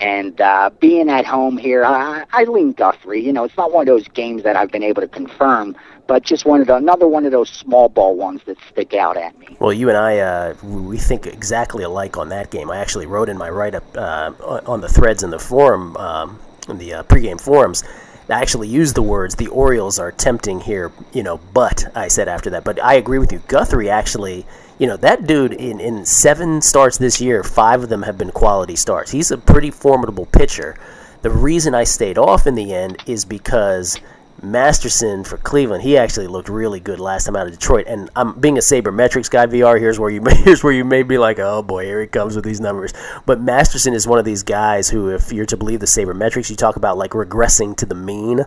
And 0.00 0.40
uh, 0.40 0.70
being 0.80 1.10
at 1.10 1.26
home 1.26 1.58
here, 1.58 1.84
I, 1.84 2.24
I 2.32 2.44
lean 2.44 2.72
Guthrie. 2.72 3.22
You 3.22 3.32
know, 3.32 3.44
it's 3.44 3.56
not 3.56 3.70
one 3.70 3.82
of 3.82 3.86
those 3.86 4.08
games 4.08 4.42
that 4.44 4.56
I've 4.56 4.70
been 4.70 4.82
able 4.82 5.02
to 5.02 5.08
confirm, 5.08 5.76
but 6.06 6.22
just 6.22 6.46
one 6.46 6.62
of 6.62 6.66
the, 6.66 6.76
another 6.76 7.06
one 7.06 7.26
of 7.26 7.32
those 7.32 7.50
small 7.50 7.90
ball 7.90 8.16
ones 8.16 8.40
that 8.46 8.56
stick 8.70 8.94
out 8.94 9.18
at 9.18 9.38
me. 9.38 9.56
Well, 9.60 9.74
you 9.74 9.90
and 9.90 9.98
I, 9.98 10.18
uh, 10.18 10.54
we 10.62 10.96
think 10.96 11.26
exactly 11.26 11.84
alike 11.84 12.16
on 12.16 12.30
that 12.30 12.50
game. 12.50 12.70
I 12.70 12.78
actually 12.78 13.06
wrote 13.06 13.28
in 13.28 13.36
my 13.36 13.50
write 13.50 13.74
up 13.74 13.84
uh, 13.94 14.32
on 14.66 14.80
the 14.80 14.88
threads 14.88 15.22
in 15.22 15.30
the 15.30 15.38
forum, 15.38 15.96
um, 15.98 16.38
in 16.68 16.78
the 16.78 16.94
uh, 16.94 17.02
pregame 17.02 17.40
forums. 17.40 17.84
I 18.30 18.40
actually 18.40 18.68
used 18.68 18.94
the 18.94 19.02
words 19.02 19.34
the 19.34 19.48
Orioles 19.48 19.98
are 19.98 20.12
tempting 20.12 20.60
here, 20.60 20.92
you 21.12 21.22
know, 21.22 21.38
but 21.52 21.84
I 21.96 22.08
said 22.08 22.28
after 22.28 22.50
that. 22.50 22.64
But 22.64 22.82
I 22.82 22.94
agree 22.94 23.18
with 23.18 23.32
you. 23.32 23.42
Guthrie 23.48 23.90
actually 23.90 24.46
you 24.80 24.86
know 24.86 24.96
that 24.96 25.26
dude 25.26 25.52
in, 25.52 25.78
in 25.78 26.06
seven 26.06 26.62
starts 26.62 26.96
this 26.96 27.20
year 27.20 27.44
five 27.44 27.82
of 27.82 27.90
them 27.90 28.02
have 28.02 28.16
been 28.16 28.32
quality 28.32 28.74
starts 28.74 29.10
he's 29.10 29.30
a 29.30 29.36
pretty 29.36 29.70
formidable 29.70 30.24
pitcher 30.24 30.74
the 31.20 31.30
reason 31.30 31.74
i 31.74 31.84
stayed 31.84 32.16
off 32.16 32.46
in 32.46 32.54
the 32.54 32.72
end 32.72 32.96
is 33.06 33.26
because 33.26 34.00
masterson 34.42 35.24
for 35.24 35.36
cleveland 35.38 35.82
he 35.82 35.96
actually 35.96 36.26
looked 36.26 36.48
really 36.48 36.80
good 36.80 36.98
last 36.98 37.24
time 37.24 37.36
out 37.36 37.46
of 37.46 37.52
detroit 37.52 37.86
and 37.86 38.08
i'm 38.16 38.38
being 38.40 38.56
a 38.56 38.60
sabermetrics 38.60 39.30
guy 39.30 39.46
vr 39.46 39.78
here's 39.78 39.98
where 39.98 40.10
you 40.10 40.22
here's 40.44 40.64
where 40.64 40.72
you 40.72 40.84
may 40.84 41.02
be 41.02 41.18
like 41.18 41.38
oh 41.38 41.62
boy 41.62 41.84
here 41.84 42.00
he 42.00 42.06
comes 42.06 42.34
with 42.34 42.44
these 42.44 42.60
numbers 42.60 42.92
but 43.26 43.40
masterson 43.40 43.92
is 43.92 44.06
one 44.06 44.18
of 44.18 44.24
these 44.24 44.42
guys 44.42 44.88
who 44.88 45.10
if 45.10 45.32
you're 45.32 45.46
to 45.46 45.56
believe 45.56 45.80
the 45.80 45.86
sabermetrics 45.86 46.48
you 46.48 46.56
talk 46.56 46.76
about 46.76 46.96
like 46.96 47.10
regressing 47.10 47.76
to 47.76 47.84
the 47.84 47.94
mean 47.94 48.44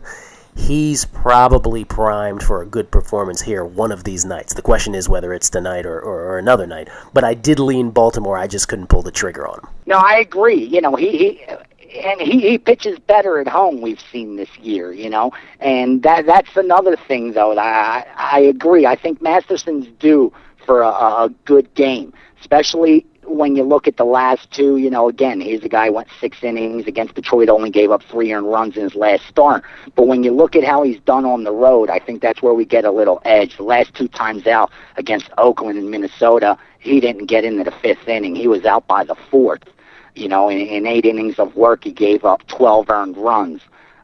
he's 0.55 1.05
probably 1.05 1.83
primed 1.83 2.43
for 2.43 2.61
a 2.61 2.65
good 2.65 2.91
performance 2.91 3.41
here 3.41 3.65
one 3.65 3.91
of 3.91 4.03
these 4.03 4.25
nights. 4.25 4.53
The 4.53 4.61
question 4.61 4.95
is 4.95 5.09
whether 5.09 5.33
it's 5.33 5.49
tonight 5.49 5.85
or, 5.85 5.99
or, 5.99 6.21
or, 6.21 6.37
another 6.37 6.67
night. 6.67 6.89
But 7.13 7.23
I 7.23 7.33
did 7.33 7.59
lean 7.59 7.89
Baltimore. 7.89 8.37
I 8.37 8.47
just 8.47 8.67
couldn't 8.67 8.87
pull 8.87 9.01
the 9.01 9.11
trigger 9.11 9.47
on 9.47 9.59
him. 9.59 9.67
No, 9.85 9.97
I 9.97 10.17
agree. 10.17 10.63
You 10.63 10.81
know, 10.81 10.95
he, 10.95 11.41
he 11.72 11.72
and 11.93 12.21
he, 12.21 12.39
he 12.41 12.57
pitches 12.57 12.99
better 12.99 13.39
at 13.39 13.47
home. 13.47 13.81
We've 13.81 14.01
seen 14.11 14.35
this 14.35 14.49
year, 14.57 14.91
you 14.93 15.09
know, 15.09 15.31
and 15.59 16.03
that 16.03 16.25
that's 16.25 16.55
another 16.55 16.95
thing 16.95 17.33
though. 17.33 17.57
I 17.57 18.05
I 18.15 18.39
agree. 18.39 18.85
I 18.85 18.95
think 18.95 19.21
Masterson's 19.21 19.87
due 19.99 20.33
for 20.65 20.81
a, 20.81 20.89
a 20.89 21.29
good 21.45 21.73
game, 21.75 22.13
especially 22.39 23.05
when 23.25 23.55
you 23.55 23.63
look 23.63 23.87
at 23.87 23.97
the 23.97 24.03
last 24.03 24.51
two, 24.51 24.77
you 24.77 24.89
know, 24.89 25.07
again, 25.09 25.39
he's 25.39 25.63
a 25.63 25.69
guy 25.69 25.87
who 25.87 25.93
went 25.93 26.07
six 26.19 26.43
innings 26.43 26.87
against 26.87 27.15
Detroit, 27.15 27.49
only 27.49 27.69
gave 27.69 27.91
up 27.91 28.03
three 28.03 28.33
earned 28.33 28.49
runs 28.51 28.75
in 28.75 28.83
his 28.83 28.95
last 28.95 29.25
start. 29.27 29.63
But 29.95 30.07
when 30.07 30.23
you 30.23 30.31
look 30.31 30.55
at 30.55 30.63
how 30.63 30.83
he's 30.83 30.99
done 31.01 31.25
on 31.25 31.43
the 31.43 31.51
road, 31.51 31.89
I 31.89 31.99
think 31.99 32.21
that's 32.21 32.41
where 32.41 32.53
we 32.53 32.65
get 32.65 32.85
a 32.85 32.91
little 32.91 33.21
edge. 33.25 33.57
The 33.57 33.63
last 33.63 33.93
two 33.93 34.07
times 34.07 34.45
out 34.47 34.71
against 34.97 35.29
Oakland 35.37 35.77
and 35.79 35.89
Minnesota, 35.89 36.57
he 36.79 36.99
didn't 36.99 37.27
get 37.27 37.45
into 37.45 37.63
the 37.63 37.71
fifth 37.71 38.07
inning. 38.07 38.35
He 38.35 38.47
was 38.47 38.65
out 38.65 38.87
by 38.87 39.03
the 39.03 39.15
fourth. 39.31 39.63
You 40.15 40.27
know, 40.27 40.49
in, 40.49 40.59
in 40.59 40.85
eight 40.85 41.05
innings 41.05 41.39
of 41.39 41.55
work, 41.55 41.83
he 41.83 41.91
gave 41.91 42.25
up 42.25 42.45
12 42.47 42.89
earned 42.89 43.17
runs, 43.17 43.61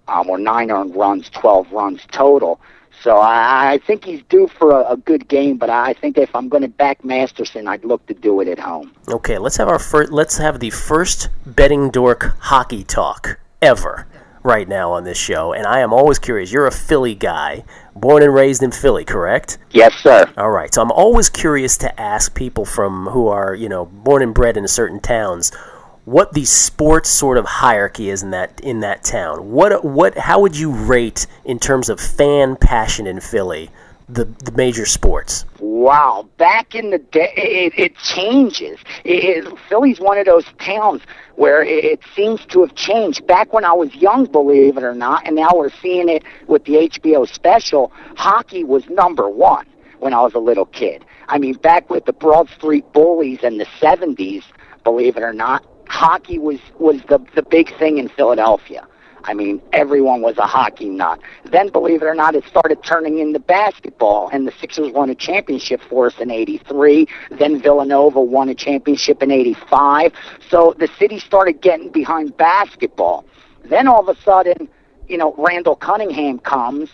um, 0.07 0.29
or 0.29 0.37
nine 0.37 0.71
earned 0.71 0.95
runs, 0.95 1.29
12 1.29 1.71
runs 1.71 2.01
total. 2.11 2.59
So 3.01 3.17
I, 3.17 3.73
I 3.73 3.77
think 3.77 4.03
he's 4.03 4.21
due 4.23 4.47
for 4.47 4.71
a, 4.71 4.91
a 4.91 4.97
good 4.97 5.27
game, 5.27 5.57
but 5.57 5.69
I 5.69 5.93
think 5.93 6.17
if 6.17 6.35
I'm 6.35 6.49
going 6.49 6.63
to 6.63 6.67
back 6.67 7.05
Masterson, 7.05 7.67
I'd 7.67 7.85
look 7.85 8.05
to 8.07 8.13
do 8.13 8.41
it 8.41 8.47
at 8.47 8.59
home. 8.59 8.93
Okay, 9.07 9.37
let's 9.37 9.57
have 9.57 9.69
our 9.69 9.79
first. 9.79 10.11
Let's 10.11 10.37
have 10.37 10.59
the 10.59 10.69
first 10.69 11.29
betting 11.45 11.91
dork 11.91 12.35
hockey 12.39 12.83
talk 12.83 13.39
ever 13.61 14.07
right 14.43 14.67
now 14.67 14.91
on 14.91 15.03
this 15.03 15.17
show. 15.17 15.53
And 15.53 15.65
I 15.65 15.79
am 15.79 15.93
always 15.93 16.19
curious. 16.19 16.51
You're 16.51 16.67
a 16.67 16.71
Philly 16.71 17.15
guy, 17.15 17.63
born 17.95 18.23
and 18.23 18.33
raised 18.33 18.63
in 18.63 18.71
Philly, 18.71 19.05
correct? 19.05 19.57
Yes, 19.71 19.93
sir. 19.95 20.31
All 20.37 20.51
right. 20.51 20.73
So 20.73 20.81
I'm 20.81 20.91
always 20.91 21.29
curious 21.29 21.77
to 21.77 21.99
ask 21.99 22.33
people 22.35 22.65
from 22.65 23.07
who 23.07 23.27
are 23.27 23.55
you 23.55 23.69
know 23.69 23.85
born 23.85 24.21
and 24.21 24.33
bred 24.33 24.57
in 24.57 24.67
certain 24.67 24.99
towns 24.99 25.51
what 26.05 26.33
the 26.33 26.45
sports 26.45 27.09
sort 27.09 27.37
of 27.37 27.45
hierarchy 27.45 28.09
is 28.09 28.23
in 28.23 28.31
that 28.31 28.59
in 28.61 28.79
that 28.81 29.03
town. 29.03 29.51
What 29.51 29.83
what 29.83 30.17
how 30.17 30.41
would 30.41 30.57
you 30.57 30.71
rate 30.71 31.27
in 31.45 31.59
terms 31.59 31.89
of 31.89 31.99
fan 31.99 32.55
passion 32.55 33.07
in 33.07 33.19
Philly 33.19 33.69
the 34.09 34.25
the 34.25 34.51
major 34.53 34.85
sports? 34.85 35.45
Wow, 35.59 36.27
back 36.37 36.73
in 36.73 36.89
the 36.89 36.97
day, 36.97 37.31
it, 37.35 37.73
it 37.77 37.95
changes. 37.97 38.79
It, 39.03 39.45
it, 39.45 39.59
Philly's 39.69 39.99
one 39.99 40.17
of 40.17 40.25
those 40.25 40.45
towns 40.59 41.01
where 41.35 41.61
it, 41.63 41.85
it 41.85 41.99
seems 42.15 42.43
to 42.47 42.61
have 42.61 42.75
changed. 42.75 43.25
Back 43.27 43.53
when 43.53 43.63
I 43.63 43.73
was 43.73 43.93
young, 43.95 44.25
believe 44.25 44.77
it 44.77 44.83
or 44.83 44.95
not, 44.95 45.25
and 45.25 45.35
now 45.35 45.51
we're 45.53 45.69
seeing 45.81 46.09
it 46.09 46.23
with 46.47 46.65
the 46.65 46.89
HBO 46.89 47.27
special. 47.31 47.91
Hockey 48.15 48.63
was 48.63 48.87
number 48.89 49.29
one 49.29 49.65
when 49.99 50.13
I 50.13 50.21
was 50.21 50.33
a 50.33 50.39
little 50.39 50.65
kid. 50.65 51.05
I 51.27 51.37
mean, 51.37 51.53
back 51.53 51.89
with 51.89 52.05
the 52.05 52.13
Broad 52.13 52.49
Street 52.49 52.91
Bullies 52.93 53.39
in 53.43 53.57
the 53.57 53.65
'70s, 53.79 54.43
believe 54.83 55.17
it 55.17 55.23
or 55.23 55.33
not, 55.33 55.63
hockey 55.89 56.39
was 56.39 56.59
was 56.79 57.01
the 57.09 57.19
the 57.35 57.43
big 57.43 57.75
thing 57.77 57.97
in 57.97 58.07
Philadelphia. 58.07 58.87
I 59.25 59.33
mean, 59.33 59.61
everyone 59.73 60.21
was 60.21 60.37
a 60.37 60.47
hockey 60.47 60.87
nut. 60.87 61.19
Then, 61.43 61.69
believe 61.69 62.01
it 62.01 62.05
or 62.05 62.15
not, 62.15 62.35
it 62.35 62.45
started 62.45 62.81
turning 62.83 63.19
into 63.19 63.37
basketball, 63.39 64.29
and 64.31 64.47
the 64.47 64.53
Sixers 64.61 64.93
won 64.93 65.09
a 65.09 65.15
championship 65.15 65.81
for 65.81 66.07
us 66.07 66.17
in 66.19 66.31
'83. 66.31 67.05
Then 67.31 67.61
Villanova 67.61 68.21
won 68.21 68.47
a 68.47 68.55
championship 68.55 69.21
in 69.21 69.31
'85. 69.31 70.13
So 70.49 70.73
the 70.79 70.87
city 70.97 71.19
started 71.19 71.61
getting 71.61 71.89
behind 71.91 72.37
basketball. 72.37 73.25
Then 73.65 73.87
all 73.87 74.07
of 74.07 74.15
a 74.15 74.19
sudden, 74.21 74.69
you 75.07 75.17
know, 75.17 75.35
Randall 75.37 75.75
Cunningham 75.75 76.39
comes. 76.39 76.89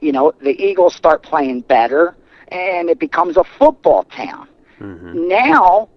You 0.00 0.12
know, 0.12 0.32
the 0.40 0.60
Eagles 0.60 0.94
start 0.96 1.22
playing 1.22 1.60
better, 1.60 2.16
and 2.48 2.88
it 2.88 2.98
becomes 2.98 3.36
a 3.36 3.44
football 3.44 4.04
town. 4.04 4.48
Mm-hmm. 4.80 5.28
Now, 5.28 5.90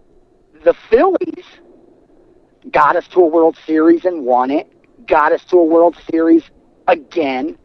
the 0.66 0.74
Phillies 0.90 1.46
got 2.72 2.96
us 2.96 3.08
to 3.10 3.20
a 3.20 3.28
World 3.28 3.58
Series 3.66 4.06
and 4.06 4.26
won 4.26 4.52
it, 4.52 4.68
got 5.08 5.32
us 5.32 5.44
to 5.46 5.58
a 5.58 5.64
World 5.64 5.98
Series 6.10 6.44
again. 6.88 7.58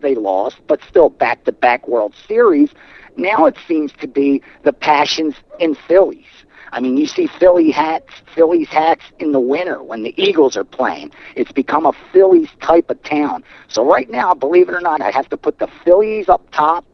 They 0.00 0.14
lost, 0.14 0.58
but 0.66 0.80
still 0.88 1.08
back 1.08 1.44
to 1.44 1.52
back 1.52 1.86
World 1.86 2.14
Series. 2.26 2.70
Now 3.16 3.46
it 3.46 3.56
seems 3.66 3.92
to 4.00 4.08
be 4.08 4.42
the 4.64 4.72
passions 4.72 5.36
in 5.58 5.74
Phillies. 5.74 6.24
I 6.72 6.80
mean, 6.80 6.96
you 6.96 7.06
see 7.06 7.26
Philly 7.26 7.70
hats, 7.70 8.12
Phillies 8.34 8.68
hats 8.68 9.04
in 9.18 9.32
the 9.32 9.40
winter 9.40 9.82
when 9.82 10.02
the 10.02 10.14
Eagles 10.20 10.56
are 10.56 10.64
playing. 10.64 11.12
It's 11.36 11.52
become 11.52 11.86
a 11.86 11.92
Phillies 12.12 12.50
type 12.60 12.90
of 12.90 13.02
town. 13.02 13.44
So 13.68 13.84
right 13.88 14.10
now, 14.10 14.34
believe 14.34 14.68
it 14.68 14.74
or 14.74 14.80
not, 14.80 15.00
I 15.00 15.10
have 15.12 15.28
to 15.30 15.36
put 15.36 15.58
the 15.58 15.68
Phillies 15.84 16.28
up 16.28 16.50
top, 16.50 16.84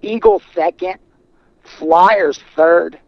Eagles 0.00 0.42
second, 0.54 0.96
Flyers 1.78 2.40
third, 2.56 2.98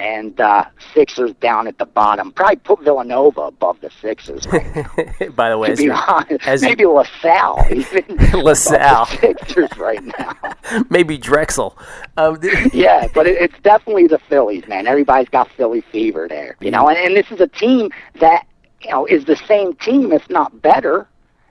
and 0.00 0.40
uh, 0.40 0.64
Sixers 0.94 1.32
down 1.34 1.68
at 1.68 1.78
the 1.78 1.84
bottom. 1.84 2.32
Probably 2.32 2.56
put 2.56 2.82
Villanova 2.82 3.42
above 3.42 3.80
the 3.82 3.90
Sixers. 4.00 4.46
Right 4.46 5.36
By 5.36 5.50
the 5.50 5.58
way, 5.58 5.68
to 5.68 5.76
be 5.76 5.90
honest, 5.90 6.46
as 6.46 6.62
maybe 6.62 6.82
you... 6.82 6.92
LaSalle 6.92 7.66
LaSalle 8.32 9.06
Sixers 9.06 9.76
right 9.76 10.02
now. 10.18 10.34
maybe 10.88 11.18
Drexel. 11.18 11.76
Um, 12.16 12.38
yeah, 12.72 13.08
but 13.14 13.26
it, 13.26 13.36
it's 13.40 13.60
definitely 13.60 14.06
the 14.06 14.18
Phillies, 14.18 14.66
man. 14.66 14.86
Everybody's 14.86 15.28
got 15.28 15.50
Philly 15.52 15.82
fever 15.92 16.26
there, 16.28 16.56
you 16.60 16.70
know. 16.70 16.88
And, 16.88 16.98
and 16.98 17.14
this 17.14 17.30
is 17.30 17.40
a 17.40 17.48
team 17.48 17.90
that 18.20 18.46
you 18.80 18.90
know 18.90 19.04
is 19.04 19.26
the 19.26 19.36
same 19.36 19.74
team, 19.74 20.12
if 20.12 20.28
not 20.30 20.62
better, 20.62 21.06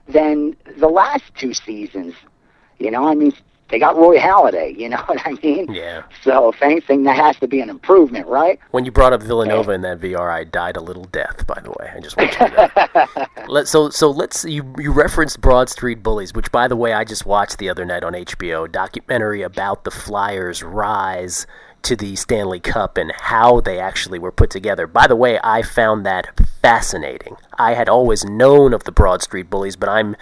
than 0.08 0.56
the 0.76 0.88
last 0.88 1.24
two 1.36 1.54
seasons. 1.54 2.14
You 2.80 2.90
know, 2.90 3.06
I 3.06 3.14
mean, 3.14 3.32
they 3.70 3.78
got 3.78 3.96
Roy 3.96 4.18
Halladay. 4.18 4.76
You 4.78 4.88
know 4.88 4.96
what 5.06 5.20
I 5.24 5.32
mean? 5.42 5.72
Yeah. 5.72 6.02
So 6.22 6.50
if 6.50 6.62
anything, 6.62 7.04
that 7.04 7.16
has 7.16 7.36
to 7.38 7.48
be 7.48 7.60
an 7.60 7.70
improvement, 7.70 8.26
right? 8.26 8.58
When 8.70 8.84
you 8.84 8.90
brought 8.90 9.12
up 9.12 9.22
Villanova 9.22 9.72
in 9.72 9.82
that 9.82 10.00
VR, 10.00 10.30
I 10.30 10.44
died 10.44 10.76
a 10.76 10.80
little 10.80 11.04
death. 11.04 11.46
By 11.46 11.60
the 11.60 11.70
way, 11.70 11.90
I 11.94 12.00
just 12.00 12.16
want 12.16 12.32
you 12.32 12.38
to 12.38 13.08
know. 13.16 13.26
Let, 13.48 13.68
so 13.68 13.90
so 13.90 14.10
let's 14.10 14.44
you 14.44 14.74
you 14.78 14.92
referenced 14.92 15.40
Broad 15.40 15.68
Street 15.68 16.02
Bullies, 16.02 16.34
which 16.34 16.52
by 16.52 16.68
the 16.68 16.76
way 16.76 16.92
I 16.92 17.04
just 17.04 17.26
watched 17.26 17.58
the 17.58 17.68
other 17.68 17.84
night 17.84 18.04
on 18.04 18.12
HBO, 18.12 18.70
documentary 18.70 19.42
about 19.42 19.84
the 19.84 19.90
Flyers' 19.90 20.62
rise 20.62 21.46
to 21.82 21.96
the 21.96 22.14
Stanley 22.16 22.60
Cup 22.60 22.96
and 22.96 23.12
how 23.20 23.60
they 23.60 23.78
actually 23.78 24.18
were 24.18 24.32
put 24.32 24.50
together. 24.50 24.86
By 24.86 25.06
the 25.06 25.16
way, 25.16 25.38
I 25.42 25.62
found 25.62 26.04
that 26.06 26.38
fascinating. 26.60 27.36
I 27.58 27.74
had 27.74 27.88
always 27.88 28.24
known 28.24 28.74
of 28.74 28.84
the 28.84 28.92
Broad 28.92 29.22
Street 29.22 29.48
Bullies, 29.50 29.76
but 29.76 29.88
I'm 29.88 30.16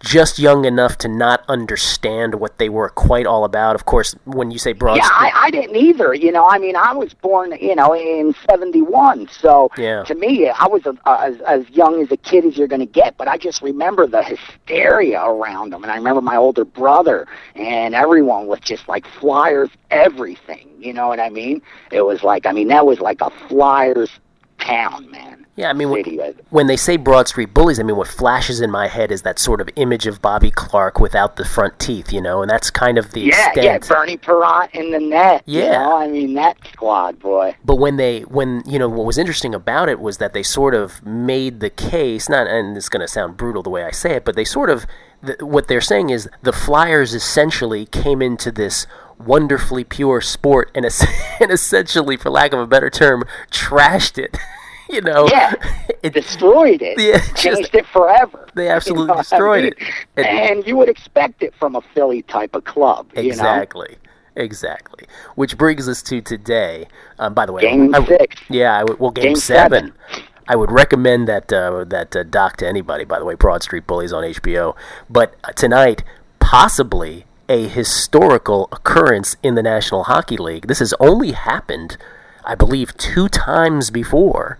just 0.00 0.38
young 0.38 0.64
enough 0.64 0.98
to 0.98 1.08
not 1.08 1.44
understand 1.48 2.36
what 2.36 2.58
they 2.58 2.68
were 2.68 2.88
quite 2.90 3.26
all 3.26 3.44
about. 3.44 3.74
Of 3.74 3.84
course, 3.84 4.14
when 4.24 4.50
you 4.50 4.58
say 4.58 4.72
Broad 4.72 4.96
Yeah, 4.96 5.08
I, 5.10 5.30
I 5.34 5.50
didn't 5.50 5.76
either. 5.76 6.14
You 6.14 6.32
know, 6.32 6.46
I 6.48 6.58
mean, 6.58 6.76
I 6.76 6.92
was 6.94 7.14
born, 7.14 7.52
you 7.60 7.74
know, 7.74 7.94
in 7.94 8.34
'71, 8.48 9.28
so 9.28 9.70
Yeah. 9.76 10.04
to 10.04 10.14
me, 10.14 10.48
I 10.48 10.66
was 10.66 10.86
a, 10.86 10.96
as 11.06 11.40
as 11.40 11.68
young 11.70 12.02
as 12.02 12.10
a 12.12 12.16
kid 12.16 12.44
as 12.44 12.56
you're 12.56 12.68
going 12.68 12.80
to 12.80 12.86
get. 12.86 13.16
But 13.16 13.28
I 13.28 13.36
just 13.36 13.62
remember 13.62 14.06
the 14.06 14.22
hysteria 14.22 15.22
around 15.24 15.70
them, 15.70 15.82
and 15.82 15.92
I 15.92 15.96
remember 15.96 16.20
my 16.20 16.36
older 16.36 16.64
brother 16.64 17.26
and 17.54 17.94
everyone 17.94 18.46
was 18.46 18.60
just 18.60 18.88
like 18.88 19.06
flyers, 19.06 19.70
everything. 19.90 20.68
You 20.78 20.92
know 20.92 21.08
what 21.08 21.20
I 21.20 21.28
mean? 21.30 21.60
It 21.90 22.02
was 22.02 22.22
like, 22.22 22.46
I 22.46 22.52
mean, 22.52 22.68
that 22.68 22.86
was 22.86 23.00
like 23.00 23.20
a 23.20 23.30
flyers 23.48 24.10
town, 24.58 25.10
man. 25.10 25.37
Yeah, 25.58 25.70
I 25.70 25.72
mean, 25.72 25.90
when, 25.90 26.04
when 26.50 26.66
they 26.68 26.76
say 26.76 26.96
Broad 26.96 27.26
Street 27.26 27.52
Bullies, 27.52 27.80
I 27.80 27.82
mean, 27.82 27.96
what 27.96 28.06
flashes 28.06 28.60
in 28.60 28.70
my 28.70 28.86
head 28.86 29.10
is 29.10 29.22
that 29.22 29.40
sort 29.40 29.60
of 29.60 29.68
image 29.74 30.06
of 30.06 30.22
Bobby 30.22 30.52
Clarke 30.52 31.00
without 31.00 31.34
the 31.34 31.44
front 31.44 31.80
teeth, 31.80 32.12
you 32.12 32.20
know, 32.20 32.42
and 32.42 32.48
that's 32.48 32.70
kind 32.70 32.96
of 32.96 33.10
the 33.10 33.22
Yeah, 33.22 33.46
extent. 33.48 33.64
yeah, 33.64 33.78
Bernie 33.78 34.16
Parent 34.16 34.70
in 34.72 34.92
the 34.92 35.00
net. 35.00 35.42
you 35.46 35.62
Yeah. 35.64 35.72
know? 35.82 35.98
I 35.98 36.06
mean 36.06 36.34
that 36.34 36.56
squad, 36.72 37.18
boy. 37.18 37.56
But 37.64 37.74
when 37.80 37.96
they, 37.96 38.20
when 38.20 38.62
you 38.66 38.78
know, 38.78 38.88
what 38.88 39.04
was 39.04 39.18
interesting 39.18 39.52
about 39.52 39.88
it 39.88 39.98
was 39.98 40.18
that 40.18 40.32
they 40.32 40.44
sort 40.44 40.76
of 40.76 41.04
made 41.04 41.58
the 41.58 41.70
case. 41.70 42.28
Not, 42.28 42.46
and 42.46 42.76
it's 42.76 42.88
going 42.88 43.00
to 43.00 43.08
sound 43.08 43.36
brutal 43.36 43.64
the 43.64 43.70
way 43.70 43.82
I 43.82 43.90
say 43.90 44.12
it, 44.14 44.24
but 44.24 44.36
they 44.36 44.44
sort 44.44 44.70
of, 44.70 44.86
th- 45.26 45.40
what 45.42 45.66
they're 45.66 45.80
saying 45.80 46.10
is 46.10 46.28
the 46.40 46.52
Flyers 46.52 47.14
essentially 47.14 47.84
came 47.84 48.22
into 48.22 48.52
this 48.52 48.86
wonderfully 49.18 49.82
pure 49.82 50.20
sport 50.20 50.70
and, 50.76 50.86
es- 50.86 51.04
and 51.40 51.50
essentially, 51.50 52.16
for 52.16 52.30
lack 52.30 52.52
of 52.52 52.60
a 52.60 52.66
better 52.68 52.90
term, 52.90 53.24
trashed 53.50 54.18
it. 54.18 54.36
you 54.94 55.00
know, 55.00 55.28
Yeah, 55.28 55.54
it, 56.02 56.12
destroyed 56.14 56.82
it. 56.82 56.98
Yeah, 57.00 57.20
changed 57.34 57.74
it 57.74 57.86
forever. 57.86 58.48
They 58.54 58.68
absolutely 58.68 59.02
You 59.02 59.06
know 59.08 59.14
what 59.14 59.18
I 59.32 59.36
destroyed 59.36 59.64
mean? 59.64 59.72
it. 60.16 60.26
And- 60.26 60.26
And, 60.58 60.66
you 60.66 60.76
would 60.76 60.88
expect 60.88 61.42
it 61.42 61.54
from 61.58 61.76
a 61.76 61.80
Philly 61.94 62.22
type 62.22 62.54
of 62.54 62.64
club. 62.64 63.08
You 63.16 63.22
know? 63.22 63.28
Exactly. 63.28 63.96
Exactly. 64.36 65.04
Which 65.34 65.58
brings 65.58 65.88
us 65.88 66.00
to 66.04 66.20
today. 66.20 66.86
Um, 67.18 67.34
by 67.34 67.44
the 67.46 67.52
way, 67.52 67.62
Game 67.62 67.94
I- 67.94 68.04
six. 68.06 68.36
Yeah, 68.48 68.76
I 68.78 68.84
would, 68.84 68.98
well, 69.00 69.10
game, 69.10 69.24
Game 69.24 69.36
seven. 69.36 69.92
seven. 70.10 70.22
I 70.50 70.56
would 70.56 70.70
recommend 70.70 71.28
that 71.28 71.52
uh, 71.52 71.84
that 71.84 72.16
uh, 72.16 72.22
doc 72.22 72.56
to 72.58 72.66
anybody. 72.66 73.04
By 73.04 73.18
the 73.18 73.24
way, 73.26 73.34
Broad 73.34 73.62
Street 73.62 73.86
Bullies 73.86 74.12
on 74.14 74.22
HBO. 74.24 74.74
But 75.10 75.34
uh, 75.44 75.52
tonight, 75.52 76.04
possibly 76.38 77.26
a 77.50 77.66
historical 77.68 78.68
occurrence 78.72 79.36
in 79.42 79.56
the 79.56 79.62
National 79.62 80.04
Hockey 80.04 80.36
League. 80.38 80.66
This 80.66 80.78
has 80.78 80.94
only 81.00 81.32
happened, 81.32 81.96
I 82.44 82.54
believe, 82.54 82.96
two 82.96 83.28
times 83.28 83.90
before. 83.90 84.56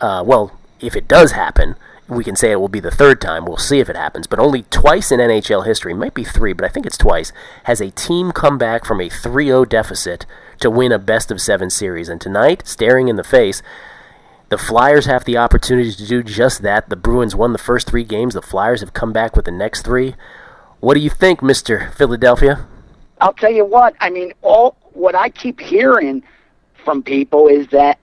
Uh, 0.00 0.22
well, 0.24 0.58
if 0.80 0.96
it 0.96 1.06
does 1.08 1.32
happen, 1.32 1.76
we 2.08 2.24
can 2.24 2.34
say 2.34 2.50
it 2.50 2.60
will 2.60 2.68
be 2.68 2.80
the 2.80 2.90
third 2.90 3.20
time. 3.20 3.44
We'll 3.44 3.56
see 3.56 3.78
if 3.78 3.88
it 3.88 3.96
happens. 3.96 4.26
But 4.26 4.40
only 4.40 4.62
twice 4.64 5.12
in 5.12 5.20
NHL 5.20 5.64
history, 5.64 5.94
might 5.94 6.14
be 6.14 6.24
three, 6.24 6.52
but 6.52 6.64
I 6.64 6.68
think 6.68 6.86
it's 6.86 6.98
twice, 6.98 7.32
has 7.64 7.80
a 7.80 7.90
team 7.90 8.32
come 8.32 8.58
back 8.58 8.84
from 8.84 9.00
a 9.00 9.08
3 9.08 9.46
0 9.46 9.64
deficit 9.64 10.26
to 10.58 10.70
win 10.70 10.92
a 10.92 10.98
best 10.98 11.30
of 11.30 11.40
seven 11.40 11.70
series. 11.70 12.08
And 12.08 12.20
tonight, 12.20 12.66
staring 12.66 13.08
in 13.08 13.16
the 13.16 13.24
face, 13.24 13.62
the 14.48 14.58
Flyers 14.58 15.06
have 15.06 15.24
the 15.24 15.36
opportunity 15.36 15.92
to 15.92 16.06
do 16.06 16.22
just 16.22 16.62
that. 16.62 16.88
The 16.88 16.96
Bruins 16.96 17.36
won 17.36 17.52
the 17.52 17.58
first 17.58 17.88
three 17.88 18.04
games. 18.04 18.34
The 18.34 18.42
Flyers 18.42 18.80
have 18.80 18.92
come 18.92 19.12
back 19.12 19.36
with 19.36 19.44
the 19.44 19.52
next 19.52 19.82
three. 19.82 20.16
What 20.80 20.94
do 20.94 21.00
you 21.00 21.10
think, 21.10 21.40
Mr. 21.40 21.92
Philadelphia? 21.94 22.66
I'll 23.20 23.34
tell 23.34 23.52
you 23.52 23.64
what. 23.64 23.94
I 24.00 24.10
mean, 24.10 24.32
all 24.42 24.76
what 24.92 25.14
I 25.14 25.28
keep 25.28 25.60
hearing 25.60 26.22
from 26.84 27.02
people 27.02 27.46
is 27.46 27.68
that 27.68 27.98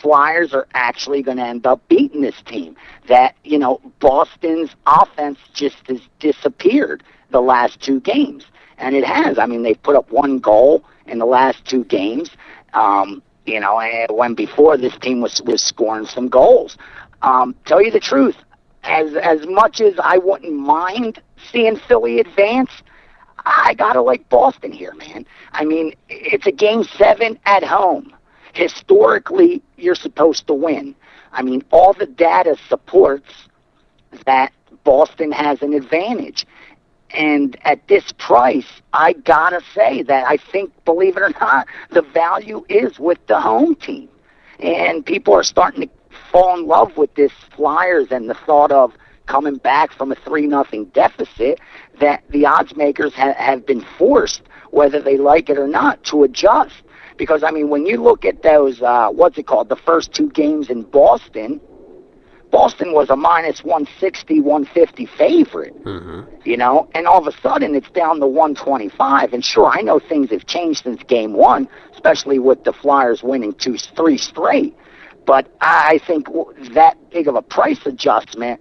Flyers 0.00 0.52
are 0.52 0.66
actually 0.74 1.22
going 1.22 1.36
to 1.38 1.44
end 1.44 1.66
up 1.66 1.86
beating 1.88 2.20
this 2.20 2.40
team. 2.46 2.76
That 3.08 3.36
you 3.44 3.58
know, 3.58 3.80
Boston's 4.00 4.70
offense 4.86 5.38
just 5.52 5.76
has 5.88 6.00
disappeared 6.20 7.02
the 7.30 7.40
last 7.40 7.80
two 7.80 8.00
games, 8.00 8.46
and 8.78 8.94
it 8.94 9.04
has. 9.04 9.38
I 9.38 9.46
mean, 9.46 9.62
they've 9.62 9.82
put 9.82 9.96
up 9.96 10.10
one 10.10 10.38
goal 10.38 10.84
in 11.06 11.18
the 11.18 11.26
last 11.26 11.64
two 11.64 11.84
games. 11.84 12.30
Um, 12.72 13.22
you 13.46 13.60
know, 13.60 13.78
and 13.80 14.10
when 14.10 14.34
before 14.34 14.76
this 14.76 14.96
team 14.98 15.20
was 15.20 15.42
was 15.42 15.62
scoring 15.62 16.06
some 16.06 16.28
goals. 16.28 16.76
Um, 17.22 17.54
tell 17.64 17.82
you 17.82 17.90
the 17.90 18.00
truth, 18.00 18.36
as 18.82 19.14
as 19.16 19.46
much 19.46 19.80
as 19.80 19.94
I 20.02 20.18
wouldn't 20.18 20.52
mind 20.52 21.20
seeing 21.50 21.76
Philly 21.76 22.20
advance, 22.20 22.70
I 23.44 23.74
gotta 23.74 24.02
like 24.02 24.28
Boston 24.28 24.72
here, 24.72 24.94
man. 24.94 25.26
I 25.52 25.64
mean, 25.64 25.94
it's 26.08 26.46
a 26.46 26.52
game 26.52 26.84
seven 26.84 27.38
at 27.44 27.62
home. 27.62 28.13
Historically, 28.54 29.62
you're 29.76 29.94
supposed 29.94 30.46
to 30.46 30.54
win. 30.54 30.94
I 31.32 31.42
mean, 31.42 31.62
all 31.70 31.92
the 31.92 32.06
data 32.06 32.56
supports 32.68 33.48
that 34.26 34.52
Boston 34.84 35.32
has 35.32 35.60
an 35.62 35.72
advantage. 35.72 36.46
And 37.10 37.56
at 37.62 37.86
this 37.88 38.12
price, 38.18 38.66
I 38.92 39.12
gotta 39.12 39.60
say 39.74 40.02
that 40.02 40.26
I 40.26 40.36
think, 40.36 40.72
believe 40.84 41.16
it 41.16 41.22
or 41.22 41.32
not, 41.40 41.66
the 41.90 42.02
value 42.02 42.64
is 42.68 42.98
with 42.98 43.24
the 43.26 43.40
home 43.40 43.74
team. 43.76 44.08
And 44.60 45.04
people 45.04 45.34
are 45.34 45.42
starting 45.42 45.82
to 45.82 45.90
fall 46.30 46.58
in 46.58 46.66
love 46.66 46.96
with 46.96 47.14
this 47.14 47.32
Flyers 47.56 48.08
and 48.10 48.28
the 48.28 48.34
thought 48.34 48.72
of 48.72 48.92
coming 49.26 49.56
back 49.56 49.92
from 49.92 50.12
a 50.12 50.16
three 50.16 50.46
nothing 50.46 50.86
deficit 50.86 51.60
that 52.00 52.22
the 52.30 52.46
odds 52.46 52.76
makers 52.76 53.14
ha- 53.14 53.34
have 53.36 53.66
been 53.66 53.84
forced, 53.98 54.42
whether 54.70 55.00
they 55.00 55.16
like 55.16 55.48
it 55.48 55.58
or 55.58 55.68
not, 55.68 56.02
to 56.04 56.24
adjust. 56.24 56.82
Because 57.16 57.42
I 57.42 57.50
mean, 57.50 57.68
when 57.68 57.86
you 57.86 58.02
look 58.02 58.24
at 58.24 58.42
those, 58.42 58.82
uh, 58.82 59.08
what's 59.10 59.38
it 59.38 59.46
called, 59.46 59.68
the 59.68 59.76
first 59.76 60.12
two 60.12 60.30
games 60.30 60.70
in 60.70 60.82
Boston, 60.82 61.60
Boston 62.50 62.92
was 62.92 63.10
a 63.10 63.16
minus 63.16 63.64
160, 63.64 64.40
150 64.40 65.06
favorite 65.06 65.74
you 66.44 66.56
know, 66.56 66.88
and 66.94 67.06
all 67.06 67.18
of 67.18 67.26
a 67.26 67.40
sudden 67.40 67.74
it's 67.74 67.90
down 67.90 68.20
to 68.20 68.26
125. 68.26 69.32
And 69.32 69.44
sure, 69.44 69.66
I 69.66 69.80
know 69.80 69.98
things 69.98 70.30
have 70.30 70.46
changed 70.46 70.84
since 70.84 71.02
game 71.04 71.32
one, 71.32 71.68
especially 71.92 72.38
with 72.38 72.64
the 72.64 72.72
Flyers 72.72 73.22
winning 73.22 73.54
two, 73.54 73.76
three 73.96 74.18
straight. 74.18 74.76
But 75.26 75.50
I 75.60 76.00
think 76.06 76.28
that 76.74 76.98
big 77.10 77.28
of 77.28 77.34
a 77.34 77.42
price 77.42 77.80
adjustment, 77.86 78.60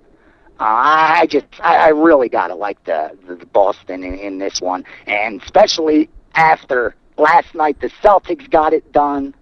uh, 0.60 0.64
I 0.64 1.28
just, 1.30 1.45
I, 1.60 1.76
I 1.76 1.88
really 1.89 2.30
gotta 2.30 2.56
like 2.56 2.82
the, 2.86 3.18
the, 3.28 3.36
the 3.36 3.45
Boston 3.45 4.04
in, 4.04 4.16
in 4.16 4.38
this 4.38 4.62
one, 4.62 4.86
and 5.06 5.41
especially 5.41 6.10
after 6.36 6.95
last 7.18 7.53
night 7.55 7.80
the 7.82 7.89
Celtics 7.89 8.49
got 8.49 8.74
it 8.74 8.91
done. 8.91 9.34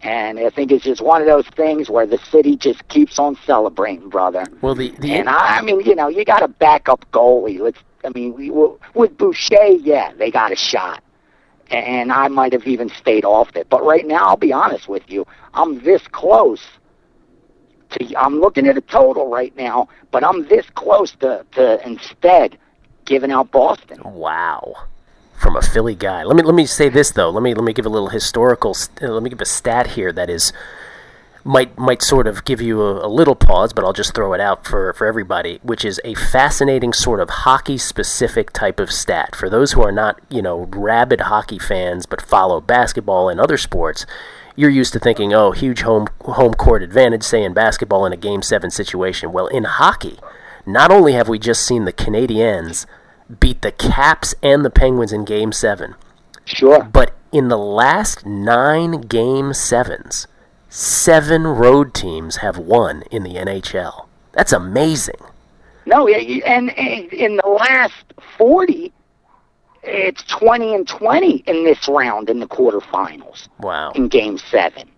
And 0.00 0.38
I 0.38 0.50
think 0.50 0.70
it's 0.70 0.84
just 0.84 1.00
one 1.00 1.20
of 1.20 1.26
those 1.26 1.46
things 1.56 1.90
where 1.90 2.06
the 2.06 2.18
city 2.18 2.56
just 2.56 2.86
keeps 2.86 3.18
on 3.18 3.36
celebrating, 3.44 4.08
brother. 4.08 4.44
Well, 4.60 4.76
the, 4.76 4.90
the 5.00 5.12
And 5.12 5.28
I, 5.28 5.58
I 5.58 5.62
mean, 5.62 5.80
you 5.80 5.96
know, 5.96 6.08
you 6.08 6.24
got 6.24 6.42
a 6.42 6.48
backup 6.48 7.04
goalie. 7.10 7.58
Let's, 7.58 7.80
I 8.04 8.10
mean, 8.10 8.34
we, 8.34 8.50
with 8.94 9.18
Boucher, 9.18 9.72
yeah, 9.80 10.12
they 10.16 10.30
got 10.30 10.52
a 10.52 10.56
shot, 10.56 11.02
and 11.68 12.12
I 12.12 12.28
might 12.28 12.52
have 12.52 12.64
even 12.68 12.90
stayed 12.90 13.24
off 13.24 13.56
it. 13.56 13.68
But 13.68 13.84
right 13.84 14.06
now, 14.06 14.28
I'll 14.28 14.36
be 14.36 14.52
honest 14.52 14.88
with 14.88 15.02
you, 15.08 15.26
I'm 15.54 15.82
this 15.82 16.06
close. 16.12 16.64
To, 17.90 18.20
I'm 18.20 18.38
looking 18.38 18.68
at 18.68 18.76
a 18.76 18.82
total 18.82 19.28
right 19.28 19.56
now, 19.56 19.88
but 20.12 20.22
I'm 20.22 20.46
this 20.46 20.66
close 20.76 21.10
to, 21.16 21.44
to 21.52 21.84
instead 21.84 22.56
giving 23.04 23.32
out 23.32 23.50
Boston. 23.50 24.00
Wow. 24.04 24.76
From 25.38 25.56
a 25.56 25.62
Philly 25.62 25.94
guy. 25.94 26.24
Let 26.24 26.36
me 26.36 26.42
let 26.42 26.54
me 26.54 26.66
say 26.66 26.88
this 26.88 27.10
though. 27.12 27.30
Let 27.30 27.42
me 27.42 27.54
let 27.54 27.64
me 27.64 27.72
give 27.72 27.86
a 27.86 27.88
little 27.88 28.08
historical. 28.08 28.74
st- 28.74 29.02
uh, 29.08 29.12
Let 29.12 29.22
me 29.22 29.30
give 29.30 29.40
a 29.40 29.44
stat 29.46 29.88
here 29.88 30.12
that 30.12 30.28
is 30.28 30.52
might 31.44 31.78
might 31.78 32.02
sort 32.02 32.26
of 32.26 32.44
give 32.44 32.60
you 32.60 32.82
a, 32.82 33.06
a 33.06 33.08
little 33.08 33.36
pause, 33.36 33.72
but 33.72 33.84
I'll 33.84 33.92
just 33.92 34.14
throw 34.14 34.32
it 34.34 34.40
out 34.40 34.66
for 34.66 34.92
for 34.92 35.06
everybody, 35.06 35.60
which 35.62 35.84
is 35.84 36.00
a 36.04 36.14
fascinating 36.14 36.92
sort 36.92 37.20
of 37.20 37.30
hockey 37.30 37.78
specific 37.78 38.52
type 38.52 38.80
of 38.80 38.90
stat. 38.92 39.36
For 39.36 39.48
those 39.48 39.72
who 39.72 39.82
are 39.82 39.92
not 39.92 40.20
you 40.28 40.42
know 40.42 40.68
rabid 40.72 41.22
hockey 41.22 41.58
fans 41.58 42.04
but 42.04 42.20
follow 42.20 42.60
basketball 42.60 43.28
and 43.28 43.40
other 43.40 43.56
sports. 43.56 44.04
You're 44.56 44.70
used 44.70 44.92
to 44.94 44.98
thinking, 44.98 45.32
oh, 45.32 45.52
huge 45.52 45.82
home 45.82 46.08
home 46.22 46.54
court 46.54 46.82
advantage, 46.82 47.22
say 47.22 47.44
in 47.44 47.54
basketball 47.54 48.04
in 48.04 48.12
a 48.12 48.16
game 48.16 48.42
seven 48.42 48.72
situation. 48.72 49.32
Well, 49.32 49.46
in 49.46 49.62
hockey, 49.64 50.18
not 50.66 50.90
only 50.90 51.12
have 51.12 51.28
we 51.28 51.38
just 51.38 51.64
seen 51.64 51.84
the 51.84 51.92
Canadiens 51.92 52.84
beat 53.40 53.62
the 53.62 53.72
Caps 53.72 54.34
and 54.42 54.64
the 54.64 54.70
Penguins 54.70 55.12
in 55.12 55.24
Game 55.24 55.52
7. 55.52 55.94
Sure. 56.44 56.82
But 56.82 57.14
in 57.32 57.48
the 57.48 57.58
last 57.58 58.24
nine 58.24 59.02
Game 59.02 59.50
7s, 59.50 60.26
seven 60.68 61.46
road 61.46 61.94
teams 61.94 62.36
have 62.36 62.58
won 62.58 63.02
in 63.10 63.22
the 63.22 63.34
NHL. 63.34 64.06
That's 64.32 64.52
amazing. 64.52 65.20
No, 65.86 66.06
yeah, 66.06 66.18
and, 66.46 66.70
and 66.78 67.12
in 67.12 67.36
the 67.36 67.48
last 67.48 67.94
40, 68.36 68.92
it's 69.82 70.22
20 70.24 70.74
and 70.74 70.86
20 70.86 71.30
in 71.46 71.64
this 71.64 71.88
round 71.88 72.28
in 72.28 72.40
the 72.40 72.46
quarterfinals. 72.46 73.48
Wow. 73.60 73.92
in 73.92 74.08
Game 74.08 74.38
Seven. 74.38 74.88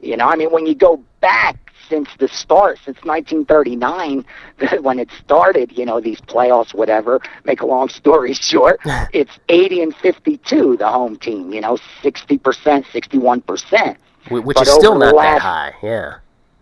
You 0.00 0.16
know, 0.16 0.26
I 0.26 0.36
mean, 0.36 0.50
when 0.50 0.66
you 0.66 0.74
go 0.74 1.02
back 1.20 1.61
since 1.88 2.08
the 2.18 2.28
start, 2.28 2.78
since 2.84 2.98
1939, 3.04 4.24
when 4.82 4.98
it 4.98 5.08
started, 5.24 5.76
you 5.76 5.84
know, 5.84 6.00
these 6.00 6.20
playoffs, 6.22 6.74
whatever. 6.74 7.20
Make 7.44 7.60
a 7.60 7.66
long 7.66 7.88
story 7.88 8.34
short, 8.34 8.80
it's 9.12 9.38
80 9.48 9.82
and 9.82 9.96
52, 9.96 10.76
the 10.76 10.88
home 10.88 11.16
team. 11.16 11.52
You 11.52 11.60
know, 11.60 11.78
60 12.02 12.38
percent, 12.38 12.86
61 12.92 13.40
percent. 13.42 13.98
Which 14.30 14.56
But 14.56 14.68
is 14.68 14.74
still 14.74 14.98
not 14.98 15.14
that 15.16 15.40
high. 15.40 15.74
Yeah. 15.82 16.18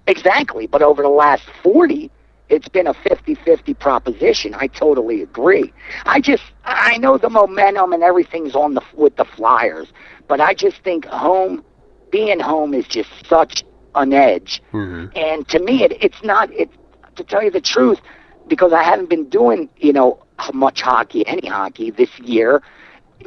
Exactly, 0.07 0.67
but 0.67 0.83
over 0.83 1.03
the 1.03 1.09
last 1.09 1.45
40, 1.63 2.11
it's 2.49 2.69
been 2.69 2.89
a 2.89 2.95
50-50 2.95 3.79
proposition. 3.79 4.55
I 4.55 4.67
totally 4.67 5.23
agree. 5.23 5.73
I 6.05 6.21
just 6.21 6.43
I 6.65 6.99
know 6.99 7.17
the 7.17 7.31
momentum 7.31 7.93
and 7.93 8.03
everything's 8.03 8.57
on 8.57 8.75
the 8.75 8.83
with 8.95 9.17
the 9.17 9.25
Flyers, 9.25 9.93
but 10.27 10.41
I 10.41 10.55
just 10.55 10.83
think 10.83 11.05
home 11.05 11.65
being 12.11 12.41
home 12.41 12.75
is 12.75 12.87
just 12.87 13.11
such 13.29 13.63
an 13.95 14.13
edge. 14.13 14.63
Mm-hmm. 14.73 15.17
And 15.17 15.49
to 15.49 15.59
me, 15.61 15.85
it, 15.85 15.93
it's 16.01 16.23
not. 16.23 16.53
It 16.53 16.71
to 17.17 17.25
tell 17.25 17.43
you 17.43 17.51
the 17.51 17.61
truth, 17.61 18.01
because 18.49 18.73
I 18.73 18.83
haven't 18.83 19.11
been 19.11 19.29
doing 19.29 19.69
you 19.77 19.93
know 19.93 20.23
much 20.55 20.81
hockey, 20.81 21.27
any 21.27 21.49
hockey 21.49 21.91
this 21.91 22.11
year. 22.21 22.63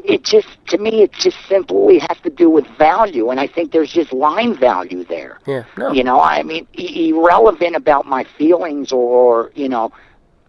It 0.04 0.24
just 0.24 0.48
to 0.68 0.80
me, 0.80 1.04
it 1.04 1.12
just 1.12 1.38
simply 1.48 2.00
has 2.00 2.18
to 2.24 2.30
do 2.32 2.50
with 2.50 2.66
value, 2.78 3.30
and 3.30 3.40
I 3.40 3.46
think 3.46 3.72
there's 3.72 3.92
just 3.94 4.12
line 4.12 4.58
value 4.58 5.04
there. 5.04 5.40
Yeah, 5.46 5.66
no. 5.78 5.92
You 5.92 6.04
know, 6.04 6.20
I 6.20 6.42
mean, 6.42 6.66
i- 6.78 6.82
irrelevant 6.82 7.76
about 7.76 8.08
my 8.08 8.24
feelings 8.24 8.92
or 8.92 9.52
you 9.54 9.70
know 9.70 9.92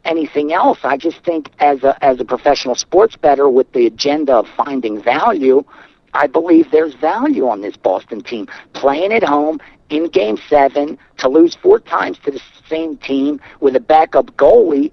anything 0.06 0.52
else. 0.54 0.78
I 0.82 0.96
just 0.96 1.22
think 1.24 1.50
as 1.58 1.82
a 1.82 2.02
as 2.02 2.20
a 2.20 2.24
professional 2.24 2.74
sports 2.74 3.16
bettor 3.16 3.50
with 3.50 3.70
the 3.72 3.86
agenda 3.86 4.34
of 4.34 4.46
finding 4.56 5.02
value, 5.02 5.62
I 6.14 6.26
believe 6.26 6.70
there's 6.70 6.94
value 6.94 7.46
on 7.48 7.60
this 7.60 7.76
Boston 7.76 8.22
team 8.22 8.48
playing 8.72 9.12
at 9.12 9.22
home 9.24 9.60
in 9.90 10.08
Game 10.08 10.38
Seven 10.48 10.98
to 11.18 11.28
lose 11.28 11.54
four 11.54 11.80
times 11.80 12.18
to 12.20 12.30
the 12.30 12.40
same 12.68 12.96
team 12.98 13.40
with 13.60 13.76
a 13.76 13.80
backup 13.80 14.26
goalie. 14.36 14.92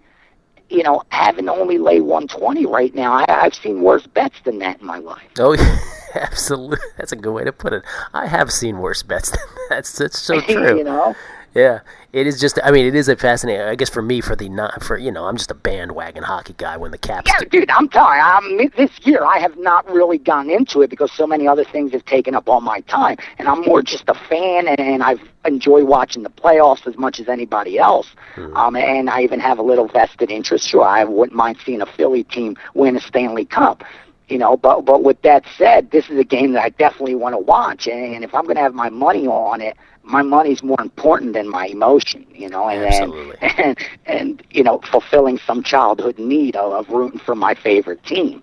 You 0.70 0.84
know, 0.84 1.04
having 1.10 1.50
only 1.50 1.78
lay 1.78 2.00
120 2.00 2.66
right 2.66 2.96
now. 2.96 3.12
I, 3.14 3.26
I've 3.28 3.54
seen 3.56 3.82
worse 3.82 4.08
bets 4.08 4.38
than 4.46 4.60
that 4.60 4.80
in 4.80 4.88
my 4.88 5.00
life. 5.00 5.22
Oh, 5.38 5.52
yeah, 5.60 5.78
absolutely. 6.16 6.78
That's 6.98 7.12
a 7.12 7.18
good 7.18 7.34
way 7.34 7.44
to 7.44 7.52
put 7.52 7.74
it. 7.74 7.84
I 8.14 8.26
have 8.28 8.52
seen 8.52 8.80
worse 8.80 9.04
bets. 9.04 9.32
than 9.32 9.40
that. 9.40 9.68
That's 9.70 9.98
that's 9.98 10.20
so 10.20 10.40
true. 10.42 10.78
you 10.78 10.84
know. 10.86 11.14
Yeah, 11.54 11.82
it 12.14 12.28
is 12.28 12.40
just. 12.40 12.60
I 12.64 12.72
mean, 12.72 12.86
it 12.86 12.96
is 12.96 13.10
a 13.10 13.16
fascinating. 13.16 13.62
I 13.62 13.76
guess 13.76 13.90
for 13.90 14.02
me, 14.02 14.22
for 14.22 14.36
the 14.36 14.48
not 14.48 14.82
for 14.84 14.98
you 14.98 15.12
know, 15.12 15.26
I'm 15.26 15.36
just 15.36 15.52
a 15.52 15.56
bandwagon 15.56 16.24
hockey 16.24 16.56
guy. 16.58 16.78
When 16.78 16.92
the 16.92 16.98
Caps, 16.98 17.30
Yeah, 17.30 17.46
dude, 17.50 17.70
I'm 17.70 17.92
sorry. 17.92 18.20
I'm, 18.20 18.70
this 18.78 18.92
year 19.04 19.26
I 19.26 19.40
have 19.40 19.58
not 19.58 19.90
really 19.92 20.18
gone 20.18 20.50
into 20.50 20.82
it 20.82 20.90
because 20.90 21.12
so 21.12 21.28
many 21.28 21.48
other 21.48 21.66
things 21.66 21.92
have 21.92 22.06
taken 22.06 22.36
up 22.36 22.48
all 22.48 22.62
my 22.62 22.80
time, 22.82 23.18
and 23.38 23.50
I'm 23.50 23.62
more 23.62 23.82
just 23.82 24.06
a 24.08 24.14
fan, 24.14 24.68
and, 24.68 24.80
and 24.80 25.04
I 25.04 25.16
enjoy 25.44 25.84
watching 25.84 26.24
the 26.24 26.30
playoffs 26.30 26.88
as 26.88 26.98
much 26.98 27.20
as 27.20 27.28
anybody 27.28 27.78
else. 27.78 28.08
Um, 28.56 28.76
and 28.76 29.10
I 29.10 29.22
even 29.22 29.40
have 29.42 29.60
a 29.60 29.64
little 29.64 29.88
vested 29.88 30.32
interest. 30.32 30.70
Sure, 30.70 30.84
I 30.84 31.04
wouldn't 31.04 31.36
mind 31.36 31.58
seeing 31.66 31.82
a 31.82 31.86
Philly 31.86 32.24
team 32.24 32.56
win 32.76 32.96
a 32.96 33.02
Stanley 33.02 33.46
Cup. 33.46 33.84
You 34.32 34.38
know, 34.38 34.56
but 34.56 34.86
but 34.86 35.04
with 35.04 35.22
that 35.24 35.44
said, 35.58 35.92
this 35.92 36.10
is 36.10 36.18
a 36.18 36.24
game 36.24 36.54
that 36.54 36.64
I 36.64 36.70
definitely 36.70 37.16
want 37.16 37.34
to 37.34 37.40
watch, 37.40 37.86
and 37.86 38.16
and 38.16 38.24
if 38.24 38.34
I'm 38.34 38.46
going 38.46 38.56
to 38.56 38.62
have 38.62 38.74
my 38.74 38.90
money 38.90 39.28
on 39.28 39.60
it, 39.60 39.76
my 40.04 40.22
money's 40.22 40.64
more 40.64 40.80
important 40.80 41.34
than 41.34 41.50
my 41.50 41.66
emotion. 41.66 42.26
You 42.34 42.48
know, 42.48 42.70
and 42.70 42.86
Absolutely. 42.86 43.36
and 43.42 43.78
and, 44.06 44.44
you 44.50 44.64
know, 44.64 44.80
fulfilling 44.90 45.38
some 45.38 45.62
childhood 45.64 46.18
need 46.18 46.56
of, 46.56 46.72
of 46.72 46.88
rooting 46.88 47.20
for 47.20 47.36
my 47.36 47.54
favorite 47.54 48.06
team. 48.06 48.42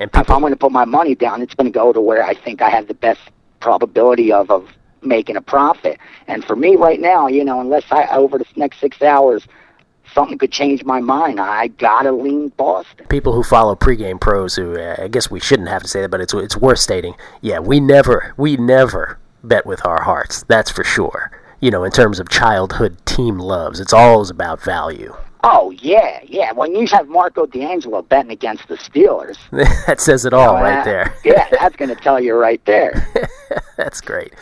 and 0.00 0.10
If 0.14 0.30
I'm 0.30 0.40
going 0.40 0.54
to 0.54 0.58
put 0.58 0.72
my 0.72 0.86
money 0.86 1.14
down, 1.14 1.42
it's 1.42 1.54
going 1.54 1.70
to 1.70 1.78
go 1.78 1.92
to 1.92 2.00
where 2.00 2.24
I 2.24 2.32
think 2.32 2.62
I 2.62 2.70
have 2.70 2.88
the 2.88 2.94
best 2.94 3.20
probability 3.60 4.32
of 4.32 4.50
of 4.50 4.66
making 5.02 5.36
a 5.36 5.42
profit. 5.42 5.98
And 6.26 6.42
for 6.42 6.56
me 6.56 6.76
right 6.76 7.00
now, 7.00 7.26
you 7.28 7.44
know, 7.44 7.60
unless 7.60 7.84
I 7.90 8.06
over 8.06 8.38
the 8.38 8.46
next 8.56 8.80
six 8.80 9.02
hours 9.02 9.46
something 10.14 10.38
could 10.38 10.52
change 10.52 10.84
my 10.84 11.00
mind, 11.00 11.40
I 11.40 11.68
gotta 11.68 12.12
lean 12.12 12.48
Boston. 12.50 13.06
people 13.08 13.32
who 13.32 13.42
follow 13.42 13.74
pregame 13.74 14.20
pros, 14.20 14.56
who 14.56 14.78
uh, 14.78 14.96
I 14.98 15.08
guess 15.08 15.30
we 15.30 15.40
shouldn't 15.40 15.68
have 15.68 15.82
to 15.82 15.88
say 15.88 16.00
that, 16.02 16.10
but 16.10 16.20
it's 16.20 16.34
it's 16.34 16.56
worth 16.56 16.78
stating. 16.78 17.14
Yeah, 17.40 17.58
we 17.58 17.80
never 17.80 18.34
we 18.36 18.56
never 18.56 19.18
bet 19.42 19.66
with 19.66 19.84
our 19.86 20.02
hearts. 20.02 20.44
That's 20.48 20.70
for 20.70 20.84
sure. 20.84 21.30
You 21.60 21.70
know, 21.70 21.84
in 21.84 21.92
terms 21.92 22.18
of 22.18 22.28
childhood 22.28 23.04
team 23.06 23.38
loves, 23.38 23.78
it's 23.80 23.92
always 23.92 24.30
about 24.30 24.62
value. 24.62 25.14
Oh 25.44 25.70
yeah, 25.72 26.20
yeah. 26.24 26.52
When 26.52 26.74
you 26.74 26.86
have 26.88 27.08
Marco 27.08 27.46
D'Angelo 27.46 28.02
betting 28.02 28.30
against 28.30 28.68
the 28.68 28.76
Steelers, 28.76 29.38
that 29.86 30.00
says 30.00 30.24
it 30.24 30.32
all 30.32 30.54
right 30.54 30.80
uh, 30.80 30.84
there. 30.84 31.14
yeah, 31.24 31.48
that's 31.60 31.74
going 31.76 31.88
to 31.88 32.00
tell 32.00 32.20
you 32.20 32.34
right 32.34 32.64
there. 32.64 33.06
That's 33.76 34.00
great. 34.00 34.32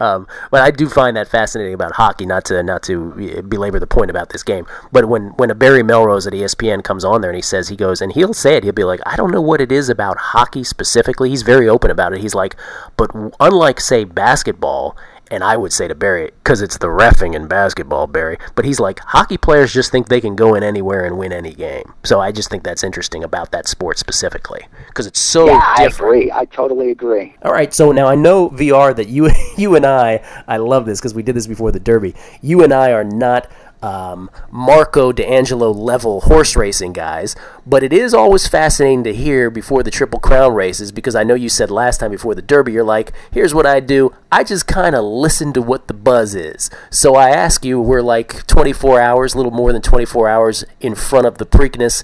Um, 0.00 0.26
but 0.50 0.62
I 0.62 0.70
do 0.70 0.88
find 0.88 1.16
that 1.16 1.28
fascinating 1.28 1.74
about 1.74 1.92
hockey. 1.92 2.26
Not 2.26 2.44
to 2.46 2.62
not 2.62 2.82
to 2.84 3.42
belabor 3.48 3.80
the 3.80 3.86
point 3.86 4.10
about 4.10 4.30
this 4.30 4.42
game, 4.42 4.66
but 4.92 5.08
when 5.08 5.28
when 5.36 5.50
a 5.50 5.54
Barry 5.54 5.82
Melrose 5.82 6.26
at 6.26 6.32
ESPN 6.32 6.84
comes 6.84 7.04
on 7.04 7.20
there 7.20 7.30
and 7.30 7.36
he 7.36 7.42
says 7.42 7.68
he 7.68 7.76
goes 7.76 8.00
and 8.00 8.12
he'll 8.12 8.34
say 8.34 8.54
it, 8.56 8.64
he'll 8.64 8.72
be 8.72 8.84
like, 8.84 9.00
I 9.06 9.16
don't 9.16 9.30
know 9.30 9.40
what 9.40 9.60
it 9.60 9.72
is 9.72 9.88
about 9.88 10.18
hockey 10.18 10.64
specifically. 10.64 11.30
He's 11.30 11.42
very 11.42 11.68
open 11.68 11.90
about 11.90 12.12
it. 12.12 12.20
He's 12.20 12.34
like, 12.34 12.56
but 12.96 13.10
unlike 13.40 13.80
say 13.80 14.04
basketball. 14.04 14.96
And 15.30 15.44
I 15.44 15.56
would 15.56 15.72
say 15.72 15.88
to 15.88 15.94
Barry, 15.94 16.30
because 16.42 16.62
it's 16.62 16.78
the 16.78 16.86
refing 16.86 17.34
in 17.34 17.48
basketball, 17.48 18.06
Barry. 18.06 18.38
But 18.54 18.64
he's 18.64 18.80
like, 18.80 18.98
hockey 19.00 19.36
players 19.36 19.72
just 19.72 19.90
think 19.92 20.08
they 20.08 20.20
can 20.20 20.36
go 20.36 20.54
in 20.54 20.62
anywhere 20.62 21.04
and 21.04 21.18
win 21.18 21.32
any 21.32 21.52
game. 21.52 21.92
So 22.04 22.20
I 22.20 22.32
just 22.32 22.50
think 22.50 22.62
that's 22.64 22.82
interesting 22.82 23.24
about 23.24 23.52
that 23.52 23.68
sport 23.68 23.98
specifically, 23.98 24.62
because 24.86 25.06
it's 25.06 25.20
so 25.20 25.46
yeah, 25.46 25.62
I 25.64 25.84
different. 25.84 26.14
agree. 26.14 26.32
I 26.32 26.44
totally 26.46 26.90
agree. 26.90 27.36
All 27.42 27.52
right, 27.52 27.72
so 27.74 27.92
now 27.92 28.06
I 28.06 28.14
know 28.14 28.50
VR 28.50 28.94
that 28.96 29.08
you 29.08 29.30
you 29.56 29.74
and 29.76 29.84
I 29.84 30.24
I 30.46 30.56
love 30.56 30.86
this 30.86 31.00
because 31.00 31.14
we 31.14 31.22
did 31.22 31.34
this 31.36 31.46
before 31.46 31.72
the 31.72 31.80
Derby. 31.80 32.14
You 32.40 32.62
and 32.62 32.72
I 32.72 32.92
are 32.92 33.04
not 33.04 33.50
um, 33.82 34.30
Marco 34.50 35.12
D'Angelo 35.12 35.70
level 35.70 36.22
horse 36.22 36.56
racing 36.56 36.92
guys, 36.92 37.36
but 37.66 37.82
it 37.82 37.92
is 37.92 38.14
always 38.14 38.46
fascinating 38.46 39.04
to 39.04 39.14
hear 39.14 39.50
before 39.50 39.82
the 39.82 39.90
Triple 39.90 40.20
Crown 40.20 40.54
races 40.54 40.92
because 40.92 41.14
I 41.14 41.24
know 41.24 41.34
you 41.34 41.48
said 41.48 41.70
last 41.70 41.98
time 41.98 42.10
before 42.10 42.34
the 42.34 42.42
Derby 42.42 42.72
you're 42.72 42.84
like, 42.84 43.12
here's 43.30 43.54
what 43.54 43.66
I 43.66 43.80
do. 43.80 44.14
I 44.30 44.44
just 44.44 44.66
kind 44.66 44.94
of 44.94 45.04
listen 45.04 45.52
to 45.54 45.62
what 45.62 45.88
the 45.88 45.94
buzz 45.94 46.34
is. 46.34 46.70
So 46.90 47.14
I 47.14 47.30
ask 47.30 47.64
you, 47.64 47.80
we're 47.80 48.02
like 48.02 48.46
24 48.46 49.00
hours, 49.00 49.34
a 49.34 49.36
little 49.36 49.52
more 49.52 49.72
than 49.72 49.82
24 49.82 50.28
hours 50.28 50.64
in 50.80 50.94
front 50.94 51.26
of 51.26 51.38
the 51.38 51.46
Preakness. 51.46 52.02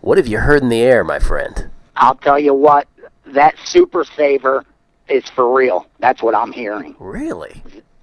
What 0.00 0.18
have 0.18 0.26
you 0.26 0.38
heard 0.38 0.62
in 0.62 0.68
the 0.68 0.82
air, 0.82 1.04
my 1.04 1.18
friend? 1.18 1.70
I'll 1.96 2.14
tell 2.14 2.38
you 2.38 2.54
what, 2.54 2.88
that 3.26 3.54
super 3.64 4.04
saver 4.04 4.64
is 5.08 5.28
for 5.28 5.54
real. 5.54 5.86
That's 5.98 6.22
what 6.22 6.34
I'm 6.34 6.52
hearing. 6.52 6.96
Really? 6.98 7.62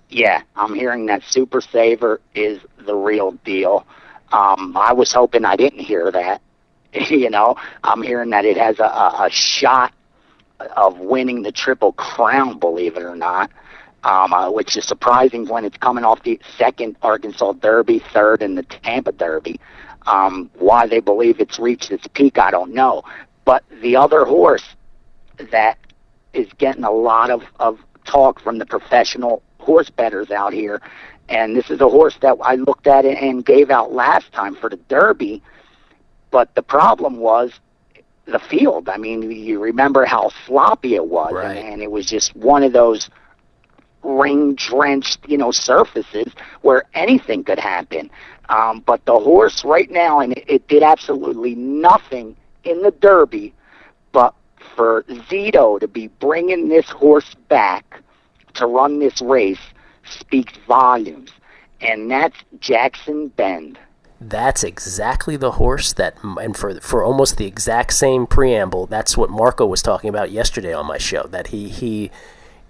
Yeah, 0.09 0.41
I'm 0.55 0.73
hearing 0.73 1.05
that 1.07 1.23
Super 1.23 1.61
Saver 1.61 2.21
is 2.33 2.61
the 2.85 2.95
real 2.95 3.31
deal. 3.43 3.85
Um, 4.31 4.75
I 4.77 4.93
was 4.93 5.11
hoping 5.11 5.45
I 5.45 5.55
didn't 5.55 5.79
hear 5.79 6.11
that. 6.11 6.41
you 7.09 7.29
know, 7.29 7.55
I'm 7.83 8.01
hearing 8.01 8.29
that 8.31 8.45
it 8.45 8.57
has 8.57 8.79
a, 8.79 8.83
a, 8.83 9.29
shot 9.29 9.93
of 10.75 10.99
winning 10.99 11.43
the 11.43 11.51
Triple 11.51 11.93
Crown, 11.93 12.57
believe 12.57 12.95
it 12.95 13.03
or 13.03 13.15
not, 13.15 13.51
um, 14.03 14.33
uh, 14.33 14.49
which 14.49 14.77
is 14.77 14.85
surprising 14.85 15.47
when 15.47 15.65
it's 15.65 15.77
coming 15.77 16.05
off 16.05 16.23
the 16.23 16.39
second 16.57 16.95
Arkansas 17.01 17.53
Derby, 17.53 17.99
third 18.13 18.41
in 18.41 18.55
the 18.55 18.63
Tampa 18.63 19.11
Derby. 19.11 19.59
Um, 20.05 20.49
why 20.57 20.87
they 20.87 21.01
believe 21.01 21.41
it's 21.41 21.59
reached 21.59 21.91
its 21.91 22.07
peak, 22.07 22.37
I 22.37 22.51
don't 22.51 22.73
know. 22.73 23.03
But 23.43 23.63
the 23.81 23.97
other 23.97 24.23
horse 24.23 24.63
that 25.51 25.77
is 26.33 26.47
getting 26.57 26.85
a 26.85 26.91
lot 26.91 27.29
of, 27.29 27.43
of 27.59 27.79
talk 28.05 28.39
from 28.39 28.57
the 28.57 28.65
professional 28.65 29.43
horse 29.68 29.89
bettors 29.89 30.32
out 30.32 30.53
here. 30.53 30.82
And 31.30 31.55
this 31.57 31.70
is 31.70 31.82
a 31.82 31.89
horse 31.89 32.18
that 32.22 32.38
I 32.41 32.55
looked 32.55 32.88
at 32.88 33.03
and 33.05 33.45
gave 33.45 33.70
out 33.70 33.91
last 33.91 34.32
time 34.32 34.55
for 34.55 34.70
the 34.70 34.78
Derby. 34.88 35.43
But 36.32 36.55
the 36.55 36.61
problem 36.63 37.18
was 37.18 37.51
the 38.26 38.39
field. 38.39 38.88
I 38.88 38.97
mean, 38.97 39.30
you 39.30 39.59
remember 39.59 40.05
how 40.05 40.32
sloppy 40.45 40.95
it 40.95 41.07
was, 41.07 41.34
Right. 41.34 41.57
and, 41.57 41.74
and 41.74 41.82
it 41.82 41.91
was 41.91 42.05
just 42.05 42.34
one 42.36 42.63
of 42.63 42.72
those 42.72 43.09
rain 44.03 44.55
drenched, 44.55 45.20
you 45.28 45.38
know, 45.38 45.51
surfaces 45.51 46.32
where 46.61 46.84
anything 46.93 47.43
could 47.43 47.59
happen. 47.59 48.09
Um, 48.47 48.82
but 48.86 49.03
the 49.03 49.20
horse 49.20 49.65
right 49.65 49.91
now, 49.91 50.22
and 50.22 50.32
it, 50.34 50.45
it 50.47 50.68
did 50.70 50.82
absolutely 50.82 51.55
nothing 51.55 52.38
in 52.63 52.82
the 52.84 52.91
Derby, 52.91 53.53
but 54.13 54.34
for 54.76 55.03
Zito 55.30 55.78
to 55.80 55.88
be 55.88 56.07
bringing 56.07 56.70
this 56.70 56.88
horse 56.89 57.36
back 57.49 58.01
to 58.57 58.67
run 58.67 58.99
this 58.99 59.21
race 59.21 59.59
speaks 60.05 60.53
volumes, 60.67 61.31
and 61.81 62.09
that's 62.09 62.37
Jackson 62.59 63.29
Bend. 63.29 63.77
That's 64.19 64.63
exactly 64.63 65.35
the 65.37 65.51
horse 65.51 65.93
that, 65.93 66.17
and 66.23 66.57
for 66.57 66.79
for 66.79 67.03
almost 67.03 67.37
the 67.37 67.45
exact 67.45 67.93
same 67.93 68.25
preamble, 68.25 68.87
that's 68.87 69.15
what 69.15 69.29
Marco 69.29 69.65
was 69.65 69.81
talking 69.81 70.09
about 70.09 70.31
yesterday 70.31 70.73
on 70.73 70.87
my 70.87 70.97
show. 70.97 71.23
That 71.23 71.47
he 71.47 71.69
he 71.69 72.09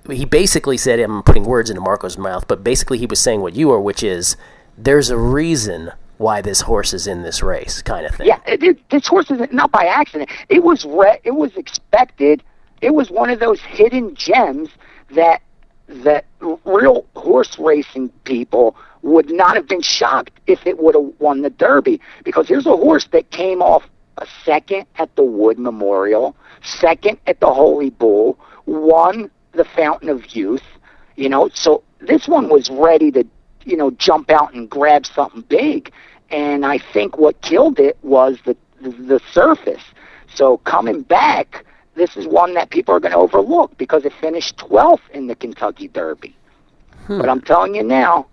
he 0.09 0.25
basically 0.25 0.77
said, 0.77 0.99
I'm 0.99 1.23
putting 1.23 1.45
words 1.45 1.69
into 1.69 1.81
Marco's 1.81 2.17
mouth, 2.17 2.47
but 2.47 2.63
basically 2.63 2.97
he 2.97 3.05
was 3.05 3.19
saying 3.19 3.41
what 3.41 3.55
you 3.55 3.71
are, 3.71 3.79
which 3.79 4.03
is 4.03 4.35
there's 4.77 5.09
a 5.09 5.17
reason 5.17 5.91
why 6.17 6.41
this 6.41 6.61
horse 6.61 6.93
is 6.93 7.07
in 7.07 7.23
this 7.23 7.43
race, 7.43 7.81
kind 7.81 8.05
of 8.05 8.15
thing. 8.15 8.27
Yeah, 8.27 8.39
it, 8.47 8.63
it, 8.63 8.89
this 8.89 9.07
horse 9.07 9.29
is 9.29 9.39
not 9.51 9.71
by 9.71 9.85
accident. 9.85 10.29
It 10.49 10.63
was 10.63 10.85
re- 10.85 11.19
it 11.23 11.31
was 11.31 11.55
expected. 11.55 12.43
It 12.81 12.93
was 12.93 13.09
one 13.09 13.29
of 13.29 13.39
those 13.39 13.61
hidden 13.61 14.15
gems 14.15 14.69
that 15.11 15.41
that 15.88 16.25
real 16.65 17.05
horse 17.15 17.57
racing 17.57 18.09
people 18.23 18.75
would 19.01 19.29
not 19.29 19.55
have 19.55 19.67
been 19.67 19.81
shocked 19.81 20.39
if 20.47 20.65
it 20.65 20.79
would 20.79 20.95
have 20.95 21.13
won 21.19 21.41
the 21.41 21.49
Derby 21.49 22.01
because 22.23 22.47
here's 22.47 22.65
a 22.65 22.75
horse 22.75 23.07
that 23.11 23.29
came 23.31 23.61
off 23.61 23.83
a 24.17 24.27
second 24.43 24.85
at 24.97 25.15
the 25.15 25.23
Wood 25.23 25.59
Memorial, 25.59 26.35
second 26.63 27.19
at 27.27 27.39
the 27.39 27.53
Holy 27.53 27.91
Bull, 27.91 28.38
won 28.65 29.29
the 29.51 29.63
Fountain 29.63 30.09
of 30.09 30.35
Youth. 30.35 30.63
You 31.15 31.29
know, 31.29 31.49
so 31.53 31.83
this 31.99 32.27
one 32.27 32.49
was 32.49 32.69
ready 32.69 33.11
to 33.11 33.23
you 33.63 33.77
know 33.77 33.91
jump 33.91 34.29
out 34.31 34.53
and 34.53 34.69
grab 34.69 35.05
something 35.05 35.41
big 35.41 35.91
and 36.29 36.65
I 36.65 36.77
think 36.77 37.17
what 37.17 37.41
killed 37.41 37.79
it 37.79 37.97
was 38.01 38.39
the 38.45 38.55
the, 38.81 39.19
surface. 39.31 39.81
So 40.35 40.57
coming 40.59 41.01
back, 41.01 41.65
this 41.98 42.16
is 42.16 42.26
one 42.28 42.54
that 42.54 42.70
people 42.70 42.93
are 42.95 43.00
going 43.00 43.12
to 43.12 43.18
overlook 43.18 43.78
because 43.78 44.06
it 44.06 44.14
finished 44.22 44.56
12th 44.58 45.02
in 45.14 45.28
the 45.28 45.36
Kentucky 45.36 45.88
Derby. 45.89 46.36
Hmm. 47.08 47.20
But 47.20 47.30
I'm 47.30 47.41
telling 47.41 47.76
you 47.76 47.84
now, 47.84 48.28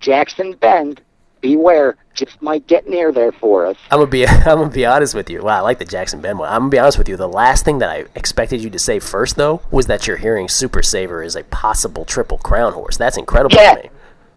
Jackson 0.00 0.52
Bend, 0.54 1.00
beware, 1.40 1.96
just 2.14 2.40
might 2.42 2.66
get 2.66 2.88
near 2.88 3.10
there 3.12 3.32
for 3.32 3.66
us. 3.66 3.76
I'm 3.90 3.98
gonna 3.98 4.10
be 4.10 4.26
I'm 4.28 4.42
gonna 4.58 4.68
be 4.70 4.86
honest 4.86 5.14
with 5.14 5.28
you. 5.30 5.42
Wow, 5.42 5.58
I 5.58 5.60
like 5.60 5.78
the 5.78 5.84
Jackson 5.84 6.20
Bend 6.20 6.38
one. 6.38 6.48
I'm 6.48 6.60
gonna 6.62 6.70
be 6.70 6.78
honest 6.78 6.98
with 6.98 7.08
you. 7.08 7.16
The 7.16 7.28
last 7.28 7.64
thing 7.64 7.78
that 7.78 7.90
I 7.90 8.04
expected 8.14 8.62
you 8.62 8.70
to 8.70 8.78
say 8.78 8.98
first, 8.98 9.36
though, 9.36 9.60
was 9.70 9.86
that 9.86 10.06
you're 10.06 10.16
hearing 10.16 10.48
Super 10.48 10.82
Saver 10.82 11.22
is 11.22 11.36
a 11.36 11.44
possible 11.44 12.04
triple 12.04 12.38
crown 12.38 12.72
horse. 12.72 12.96
That's 12.96 13.16
incredible 13.16 13.56
Yeah. 13.56 13.74
to 13.74 13.82
me. 13.84 13.90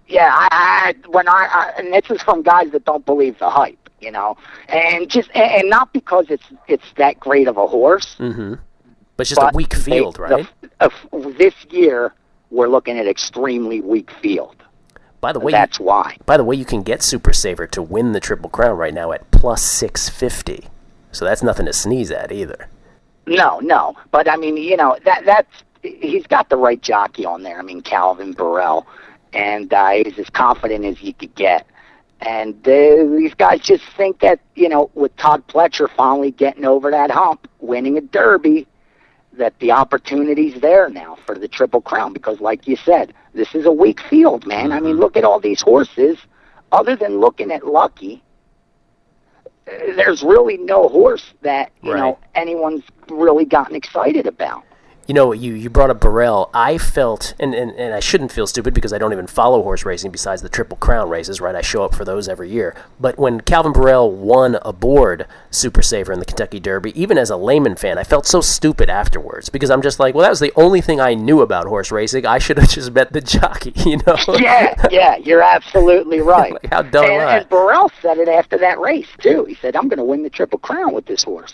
Yeah, 0.07 0.31
I, 0.33 0.93
I 1.03 1.07
when 1.09 1.27
I, 1.27 1.47
I 1.51 1.73
and 1.79 1.93
this 1.93 2.09
is 2.09 2.21
from 2.21 2.41
guys 2.41 2.71
that 2.71 2.85
don't 2.85 3.05
believe 3.05 3.37
the 3.39 3.49
hype, 3.49 3.89
you 3.99 4.09
know, 4.11 4.37
and 4.69 5.09
just 5.09 5.29
and, 5.35 5.51
and 5.61 5.69
not 5.69 5.91
because 5.93 6.27
it's 6.29 6.45
it's 6.67 6.85
that 6.95 7.19
great 7.19 7.47
of 7.47 7.57
a 7.57 7.67
horse, 7.67 8.15
Mm-hmm. 8.19 8.53
But 9.17 9.21
it's 9.23 9.31
just 9.31 9.41
but 9.41 9.53
a 9.53 9.57
weak 9.57 9.69
they- 9.71 9.77
field, 9.81 10.15
the- 10.15 10.21
right? 10.21 10.47
this 11.37 11.53
year, 11.71 12.13
we're 12.51 12.67
looking 12.69 12.97
at 12.97 13.07
extremely 13.07 13.81
weak 13.81 14.11
field. 14.21 14.55
by 15.19 15.33
the 15.33 15.39
way, 15.39 15.51
That's 15.51 15.79
why. 15.79 16.15
by 16.25 16.37
the 16.37 16.43
way, 16.43 16.55
you 16.55 16.63
can 16.65 16.83
get 16.83 17.01
Super 17.01 17.33
Saver 17.33 17.65
to 17.67 17.81
win 17.81 18.11
the 18.13 18.19
triple 18.19 18.49
crown 18.49 18.77
right 18.77 18.93
now 18.93 19.11
at 19.11 19.29
plus 19.31 19.63
six 19.63 20.07
fifty. 20.09 20.65
So 21.11 21.25
that's 21.25 21.41
nothing 21.41 21.65
to 21.65 21.73
sneeze 21.73 22.11
at 22.11 22.31
either. 22.31 22.69
No, 23.25 23.59
no, 23.59 23.95
but 24.11 24.29
I 24.29 24.37
mean, 24.37 24.55
you 24.57 24.77
know 24.77 24.95
that 25.03 25.25
that's 25.25 25.51
he's 25.81 26.27
got 26.27 26.49
the 26.49 26.55
right 26.57 26.79
jockey 26.81 27.25
on 27.25 27.41
there. 27.43 27.57
I 27.59 27.63
mean, 27.63 27.81
Calvin 27.81 28.33
Borel, 28.33 28.85
and 29.33 29.73
uh, 29.73 29.89
he's 30.05 30.17
as 30.19 30.29
confident 30.29 30.85
as 30.85 31.01
you 31.01 31.13
could 31.13 31.33
get. 31.35 31.65
And 32.21 32.55
uh, 32.67 33.15
these 33.17 33.33
guys 33.33 33.61
just 33.61 33.83
think 33.97 34.19
that 34.19 34.39
you 34.55 34.69
know, 34.69 34.91
with 34.93 35.15
Todd 35.17 35.45
Pletcher 35.47 35.89
finally 35.89 36.31
getting 36.31 36.65
over 36.65 36.91
that 36.91 37.09
hump, 37.11 37.47
winning 37.59 37.97
a 37.97 38.01
Derby, 38.01 38.67
that 39.37 39.57
the 39.59 39.71
opportunity's 39.71 40.59
there 40.61 40.89
now 40.89 41.17
for 41.25 41.35
the 41.35 41.47
Triple 41.47 41.81
Crown. 41.81 42.13
Because, 42.13 42.39
like 42.41 42.67
you 42.67 42.75
said, 42.75 43.13
this 43.33 43.53
is 43.55 43.65
a 43.65 43.71
weak 43.71 43.99
field, 44.01 44.45
man. 44.45 44.71
I 44.71 44.79
mean, 44.79 44.93
mm-hmm. 44.93 45.01
look 45.01 45.17
at 45.17 45.23
all 45.23 45.39
these 45.39 45.61
horses. 45.61 46.17
Other 46.71 46.95
than 46.95 47.19
Lookin 47.19 47.51
At 47.51 47.65
Lucky, 47.65 48.23
there's 49.65 50.23
really 50.23 50.57
no 50.57 50.87
horse 50.87 51.33
that 51.41 51.71
you 51.81 51.93
Right. 51.93 51.99
know 51.99 52.19
anyone's 52.35 52.83
really 53.09 53.45
gotten 53.45 53.75
excited 53.75 54.27
about. 54.27 54.63
You 55.07 55.13
know, 55.13 55.31
you, 55.31 55.53
you 55.53 55.69
brought 55.69 55.89
up 55.89 56.01
Borel. 56.01 56.49
I 56.53 56.77
felt, 56.77 57.33
and, 57.39 57.55
and, 57.55 57.71
and 57.71 57.93
I 57.93 58.01
shouldn't 58.01 58.33
feel 58.33 58.45
stupid 58.45 58.73
because 58.73 58.91
I 58.91 58.97
don't 58.97 59.13
even 59.13 59.25
follow 59.25 59.63
horse 59.63 59.85
racing 59.85 60.11
besides 60.11 60.41
the 60.41 60.49
Triple 60.49 60.75
Crown 60.75 61.09
races, 61.09 61.39
right? 61.39 61.55
I 61.55 61.61
show 61.61 61.85
up 61.85 61.95
for 61.95 62.03
those 62.03 62.27
every 62.27 62.49
year. 62.49 62.75
But 62.99 63.17
when 63.17 63.39
Calvin 63.39 63.71
Borel 63.71 64.11
won 64.11 64.57
aboard 64.63 65.25
Super 65.49 65.81
Saver 65.81 66.11
in 66.11 66.19
the 66.19 66.25
Kentucky 66.25 66.59
Derby, 66.59 66.91
even 67.01 67.17
as 67.17 67.29
a 67.29 67.37
layman 67.37 67.77
fan, 67.77 67.97
I 67.97 68.03
felt 68.03 68.27
so 68.27 68.41
stupid 68.41 68.89
afterwards 68.89 69.47
because 69.47 69.71
I'm 69.71 69.81
just 69.81 69.97
like, 69.97 70.13
well, 70.13 70.23
that 70.23 70.29
was 70.29 70.41
the 70.41 70.51
only 70.57 70.81
thing 70.81 70.99
I 70.99 71.13
knew 71.13 71.39
about 71.39 71.67
horse 71.67 71.89
racing. 71.89 72.25
I 72.25 72.39
should 72.39 72.57
have 72.57 72.69
just 72.77 72.93
bet 72.93 73.13
the 73.13 73.21
jockey, 73.21 73.71
you 73.89 74.01
know? 74.05 74.17
yeah, 74.39 74.87
yeah, 74.91 75.15
you're 75.15 75.41
absolutely 75.41 76.19
right. 76.19 76.51
Like, 76.51 76.69
how 76.69 76.81
dumb 76.81 77.05
and, 77.05 77.13
am 77.13 77.27
I? 77.29 77.37
and 77.37 77.49
Borel 77.49 77.89
said 78.01 78.17
it 78.17 78.27
after 78.27 78.57
that 78.57 78.77
race 78.79 79.07
too. 79.19 79.45
He 79.45 79.55
said, 79.55 79.77
"I'm 79.77 79.87
going 79.87 79.99
to 79.99 80.03
win 80.03 80.23
the 80.23 80.29
Triple 80.29 80.59
Crown 80.59 80.93
with 80.93 81.05
this 81.05 81.23
horse." 81.23 81.53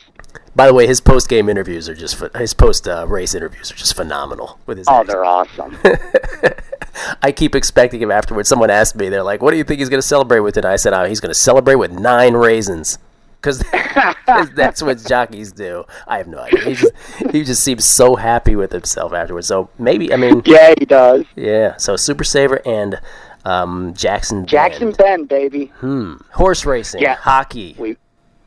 By 0.55 0.67
the 0.67 0.73
way, 0.73 0.85
his 0.85 1.01
post 1.01 1.29
game 1.29 1.49
interviews 1.49 1.89
are 1.89 1.95
just, 1.95 2.21
his 2.35 2.53
post 2.53 2.87
uh, 2.87 3.05
race 3.07 3.33
interviews 3.33 3.71
are 3.71 3.75
just 3.75 3.95
phenomenal 3.95 4.59
with 4.67 4.77
his 4.77 4.87
Oh, 4.87 5.01
accent. 5.01 5.07
they're 5.07 5.25
awesome. 5.25 5.77
I 7.23 7.31
keep 7.31 7.55
expecting 7.55 8.01
him 8.01 8.11
afterwards. 8.11 8.47
Someone 8.49 8.69
asked 8.69 8.95
me, 8.95 9.09
they're 9.09 9.23
like, 9.23 9.41
"What 9.41 9.51
do 9.51 9.57
you 9.57 9.63
think 9.63 9.79
he's 9.79 9.89
going 9.89 10.01
to 10.01 10.07
celebrate 10.07 10.41
with?" 10.41 10.57
And 10.57 10.65
I 10.65 10.75
said, 10.75 10.93
oh, 10.93 11.05
"He's 11.05 11.19
going 11.19 11.31
to 11.33 11.39
celebrate 11.39 11.75
with 11.75 11.91
nine 11.91 12.33
raisins." 12.35 12.99
Because 13.41 13.59
that's 14.55 14.81
what 14.81 15.03
jockeys 15.07 15.51
do. 15.51 15.85
I 16.07 16.17
have 16.19 16.27
no 16.27 16.37
idea. 16.39 16.61
He 16.63 16.73
just, 16.75 16.93
he 17.31 17.43
just 17.43 17.63
seems 17.63 17.83
so 17.83 18.15
happy 18.15 18.55
with 18.55 18.71
himself 18.71 19.11
afterwards. 19.11 19.47
So 19.47 19.69
maybe, 19.79 20.13
I 20.13 20.17
mean, 20.17 20.43
yeah, 20.45 20.73
he 20.79 20.85
does. 20.85 21.25
yeah. 21.35 21.75
So 21.77 21.95
Super 21.97 22.23
Saver 22.23 22.61
and 22.65 23.01
um, 23.43 23.93
Jackson. 23.95 24.45
Jackson 24.45 24.91
Bend. 24.91 24.97
Bend, 24.97 25.29
baby. 25.29 25.65
Hmm. 25.79 26.15
Horse 26.31 26.63
racing, 26.65 27.01
Yeah. 27.01 27.15
hockey. 27.15 27.75
We 27.77 27.97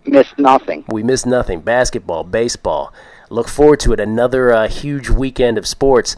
missed 0.06 0.38
nothing. 0.38 0.84
We 0.88 1.02
miss 1.02 1.26
nothing. 1.26 1.60
Basketball, 1.60 2.24
baseball. 2.24 2.92
Look 3.30 3.48
forward 3.48 3.80
to 3.80 3.92
it. 3.92 4.00
Another 4.00 4.52
uh, 4.52 4.68
huge 4.68 5.10
weekend 5.10 5.58
of 5.58 5.66
sports. 5.66 6.16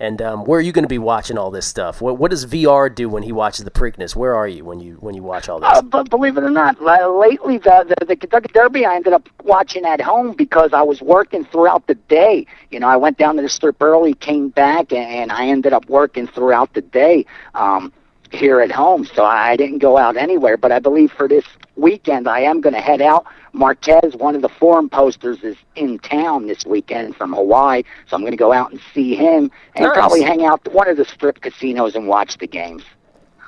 And 0.00 0.22
um, 0.22 0.44
where 0.46 0.58
are 0.58 0.62
you 0.62 0.72
going 0.72 0.84
to 0.84 0.88
be 0.88 0.98
watching 0.98 1.36
all 1.36 1.50
this 1.50 1.66
stuff? 1.66 2.00
What, 2.00 2.16
what 2.16 2.30
does 2.30 2.46
VR 2.46 2.92
do 2.92 3.06
when 3.10 3.22
he 3.22 3.32
watches 3.32 3.66
the 3.66 3.70
Preakness? 3.70 4.16
Where 4.16 4.34
are 4.34 4.48
you 4.48 4.64
when 4.64 4.80
you 4.80 4.94
when 4.94 5.14
you 5.14 5.22
watch 5.22 5.50
all 5.50 5.60
this? 5.60 5.68
Uh, 5.70 5.82
but 5.82 6.08
believe 6.08 6.38
it 6.38 6.42
or 6.42 6.48
not, 6.48 6.82
lately 6.82 7.58
the, 7.58 7.94
the 7.98 8.06
the 8.06 8.16
Kentucky 8.16 8.50
Derby 8.54 8.86
I 8.86 8.94
ended 8.94 9.12
up 9.12 9.28
watching 9.44 9.84
at 9.84 10.00
home 10.00 10.32
because 10.32 10.72
I 10.72 10.80
was 10.80 11.02
working 11.02 11.44
throughout 11.44 11.86
the 11.86 11.96
day. 11.96 12.46
You 12.70 12.80
know, 12.80 12.88
I 12.88 12.96
went 12.96 13.18
down 13.18 13.36
to 13.36 13.42
the 13.42 13.50
strip 13.50 13.82
early, 13.82 14.14
came 14.14 14.48
back, 14.48 14.90
and 14.90 15.30
I 15.30 15.48
ended 15.48 15.74
up 15.74 15.86
working 15.90 16.26
throughout 16.26 16.72
the 16.72 16.80
day 16.80 17.26
um, 17.54 17.92
here 18.32 18.60
at 18.60 18.70
home. 18.70 19.04
So 19.04 19.24
I 19.24 19.56
didn't 19.56 19.78
go 19.78 19.96
out 19.96 20.16
anywhere. 20.16 20.56
But 20.56 20.72
I 20.72 20.78
believe 20.78 21.12
for 21.12 21.28
this 21.28 21.44
weekend, 21.76 22.28
I 22.28 22.40
am 22.40 22.60
going 22.60 22.74
to 22.74 22.80
head 22.80 23.00
out. 23.00 23.26
Marquez, 23.52 24.14
one 24.14 24.36
of 24.36 24.42
the 24.42 24.48
forum 24.48 24.88
posters, 24.88 25.42
is 25.42 25.56
in 25.74 25.98
town 25.98 26.46
this 26.46 26.64
weekend 26.64 27.16
from 27.16 27.32
Hawaii, 27.32 27.82
so 28.06 28.14
I'm 28.14 28.22
going 28.22 28.30
to 28.32 28.36
go 28.36 28.52
out 28.52 28.70
and 28.70 28.80
see 28.94 29.16
him 29.16 29.50
and 29.74 29.84
Nice. 29.84 29.94
probably 29.94 30.22
hang 30.22 30.44
out 30.44 30.60
at 30.66 30.72
one 30.72 30.88
of 30.88 30.96
the 30.96 31.04
strip 31.04 31.40
casinos 31.40 31.96
and 31.96 32.06
watch 32.06 32.38
the 32.38 32.46
games. 32.46 32.84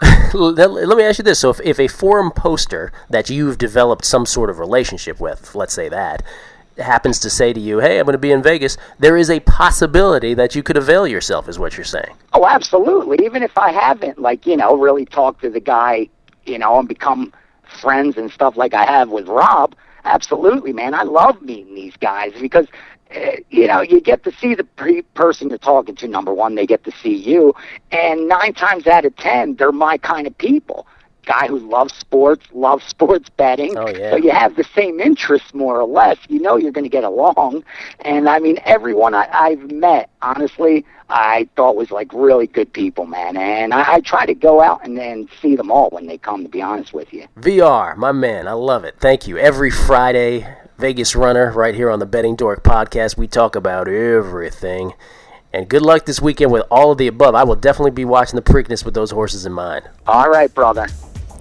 let, 0.34 0.96
me 0.96 1.04
ask 1.04 1.18
you 1.18 1.24
this: 1.24 1.38
So, 1.38 1.50
if, 1.50 1.60
if 1.60 1.78
a 1.78 1.86
forum 1.86 2.32
poster 2.32 2.92
that 3.10 3.30
you've 3.30 3.58
developed 3.58 4.04
some 4.04 4.26
sort 4.26 4.50
of 4.50 4.58
relationship 4.58 5.20
with, 5.20 5.54
let's 5.54 5.74
say 5.74 5.88
that, 5.88 6.22
happens 6.78 7.18
to 7.20 7.30
say 7.30 7.52
to 7.52 7.60
you, 7.60 7.78
"Hey, 7.78 7.98
I'm 7.98 8.06
going 8.06 8.12
to 8.12 8.18
be 8.18 8.32
in 8.32 8.42
Vegas," 8.42 8.76
there 8.98 9.16
is 9.16 9.30
a 9.30 9.40
possibility 9.40 10.34
that 10.34 10.54
you 10.54 10.62
could 10.62 10.76
avail 10.76 11.06
yourself, 11.06 11.48
is 11.48 11.58
what 11.58 11.76
you're 11.76 11.84
saying. 11.84 12.14
Oh, 12.32 12.46
absolutely. 12.46 13.24
Even 13.24 13.42
if 13.42 13.56
I 13.56 13.72
haven't, 13.72 14.18
like, 14.18 14.46
you 14.46 14.56
know, 14.56 14.76
really 14.76 15.04
talked 15.04 15.42
to 15.42 15.50
the 15.50 15.60
guy, 15.60 16.08
you 16.44 16.58
know, 16.58 16.78
and 16.78 16.88
become 16.88 17.32
friends 17.80 18.16
and 18.16 18.30
stuff 18.30 18.56
like 18.56 18.74
I 18.74 18.84
have 18.84 19.10
with 19.10 19.28
Rob, 19.28 19.74
absolutely, 20.04 20.72
man. 20.72 20.94
I 20.94 21.02
love 21.02 21.40
meeting 21.42 21.74
these 21.74 21.96
guys 21.96 22.32
because, 22.40 22.66
uh, 23.14 23.36
you 23.50 23.66
know, 23.66 23.80
you 23.80 24.00
get 24.00 24.24
to 24.24 24.32
see 24.32 24.54
the 24.54 24.64
pre- 24.64 25.02
person 25.14 25.48
you're 25.48 25.58
talking 25.58 25.94
to, 25.96 26.08
number 26.08 26.32
one, 26.34 26.54
they 26.54 26.66
get 26.66 26.84
to 26.84 26.92
see 26.92 27.14
you. 27.14 27.54
And 27.90 28.28
nine 28.28 28.54
times 28.54 28.86
out 28.86 29.04
of 29.04 29.16
ten, 29.16 29.56
they're 29.56 29.72
my 29.72 29.98
kind 29.98 30.26
of 30.26 30.36
people. 30.38 30.86
Guy 31.24 31.46
who 31.46 31.58
loves 31.58 31.94
sports, 31.94 32.46
loves 32.52 32.84
sports 32.88 33.28
betting. 33.30 33.76
Oh, 33.76 33.88
yeah. 33.88 34.10
So 34.10 34.16
you 34.16 34.30
have 34.30 34.56
the 34.56 34.64
same 34.74 35.00
interests, 35.00 35.54
more 35.54 35.80
or 35.80 35.86
less. 35.86 36.18
You 36.28 36.40
know 36.40 36.56
you're 36.56 36.72
going 36.72 36.84
to 36.84 36.90
get 36.90 37.04
along. 37.04 37.64
And 38.00 38.28
I 38.28 38.38
mean, 38.38 38.58
everyone 38.64 39.14
I, 39.14 39.28
I've 39.32 39.70
met, 39.70 40.10
honestly, 40.20 40.84
I 41.08 41.48
thought 41.56 41.76
was 41.76 41.90
like 41.90 42.12
really 42.12 42.46
good 42.46 42.72
people, 42.72 43.06
man. 43.06 43.36
And 43.36 43.74
I, 43.74 43.94
I 43.94 44.00
try 44.00 44.26
to 44.26 44.34
go 44.34 44.60
out 44.60 44.84
and, 44.84 44.98
and 44.98 45.28
see 45.40 45.56
them 45.56 45.70
all 45.70 45.90
when 45.90 46.06
they 46.06 46.18
come, 46.18 46.42
to 46.42 46.48
be 46.48 46.62
honest 46.62 46.92
with 46.92 47.12
you. 47.12 47.26
VR, 47.38 47.96
my 47.96 48.12
man, 48.12 48.48
I 48.48 48.52
love 48.52 48.84
it. 48.84 48.96
Thank 48.98 49.28
you. 49.28 49.36
Every 49.38 49.70
Friday, 49.70 50.46
Vegas 50.78 51.14
Runner, 51.14 51.52
right 51.52 51.74
here 51.74 51.90
on 51.90 51.98
the 51.98 52.06
Betting 52.06 52.36
Dork 52.36 52.64
podcast, 52.64 53.16
we 53.16 53.28
talk 53.28 53.54
about 53.54 53.88
everything. 53.88 54.94
And 55.52 55.68
good 55.68 55.82
luck 55.82 56.06
this 56.06 56.20
weekend 56.20 56.50
with 56.50 56.64
all 56.70 56.92
of 56.92 56.98
the 56.98 57.08
above. 57.08 57.34
I 57.34 57.44
will 57.44 57.56
definitely 57.56 57.90
be 57.90 58.06
watching 58.06 58.36
the 58.36 58.42
Preakness 58.42 58.84
with 58.84 58.94
those 58.94 59.10
horses 59.10 59.44
in 59.44 59.52
mind. 59.52 59.88
All 60.06 60.30
right, 60.30 60.52
brother. 60.52 60.88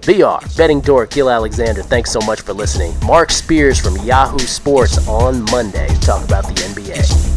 VR, 0.02 0.56
Betting 0.56 0.80
Dork, 0.80 1.10
Gill 1.10 1.30
Alexander, 1.30 1.82
thanks 1.82 2.10
so 2.10 2.20
much 2.20 2.40
for 2.40 2.52
listening. 2.52 2.94
Marc 3.06 3.30
Spears 3.30 3.80
from 3.80 3.96
Yahoo 3.98 4.38
Sports 4.38 5.06
on 5.08 5.44
Monday 5.50 5.86
to 5.88 6.00
talk 6.00 6.24
about 6.24 6.44
the 6.46 6.54
NBA. 6.54 7.31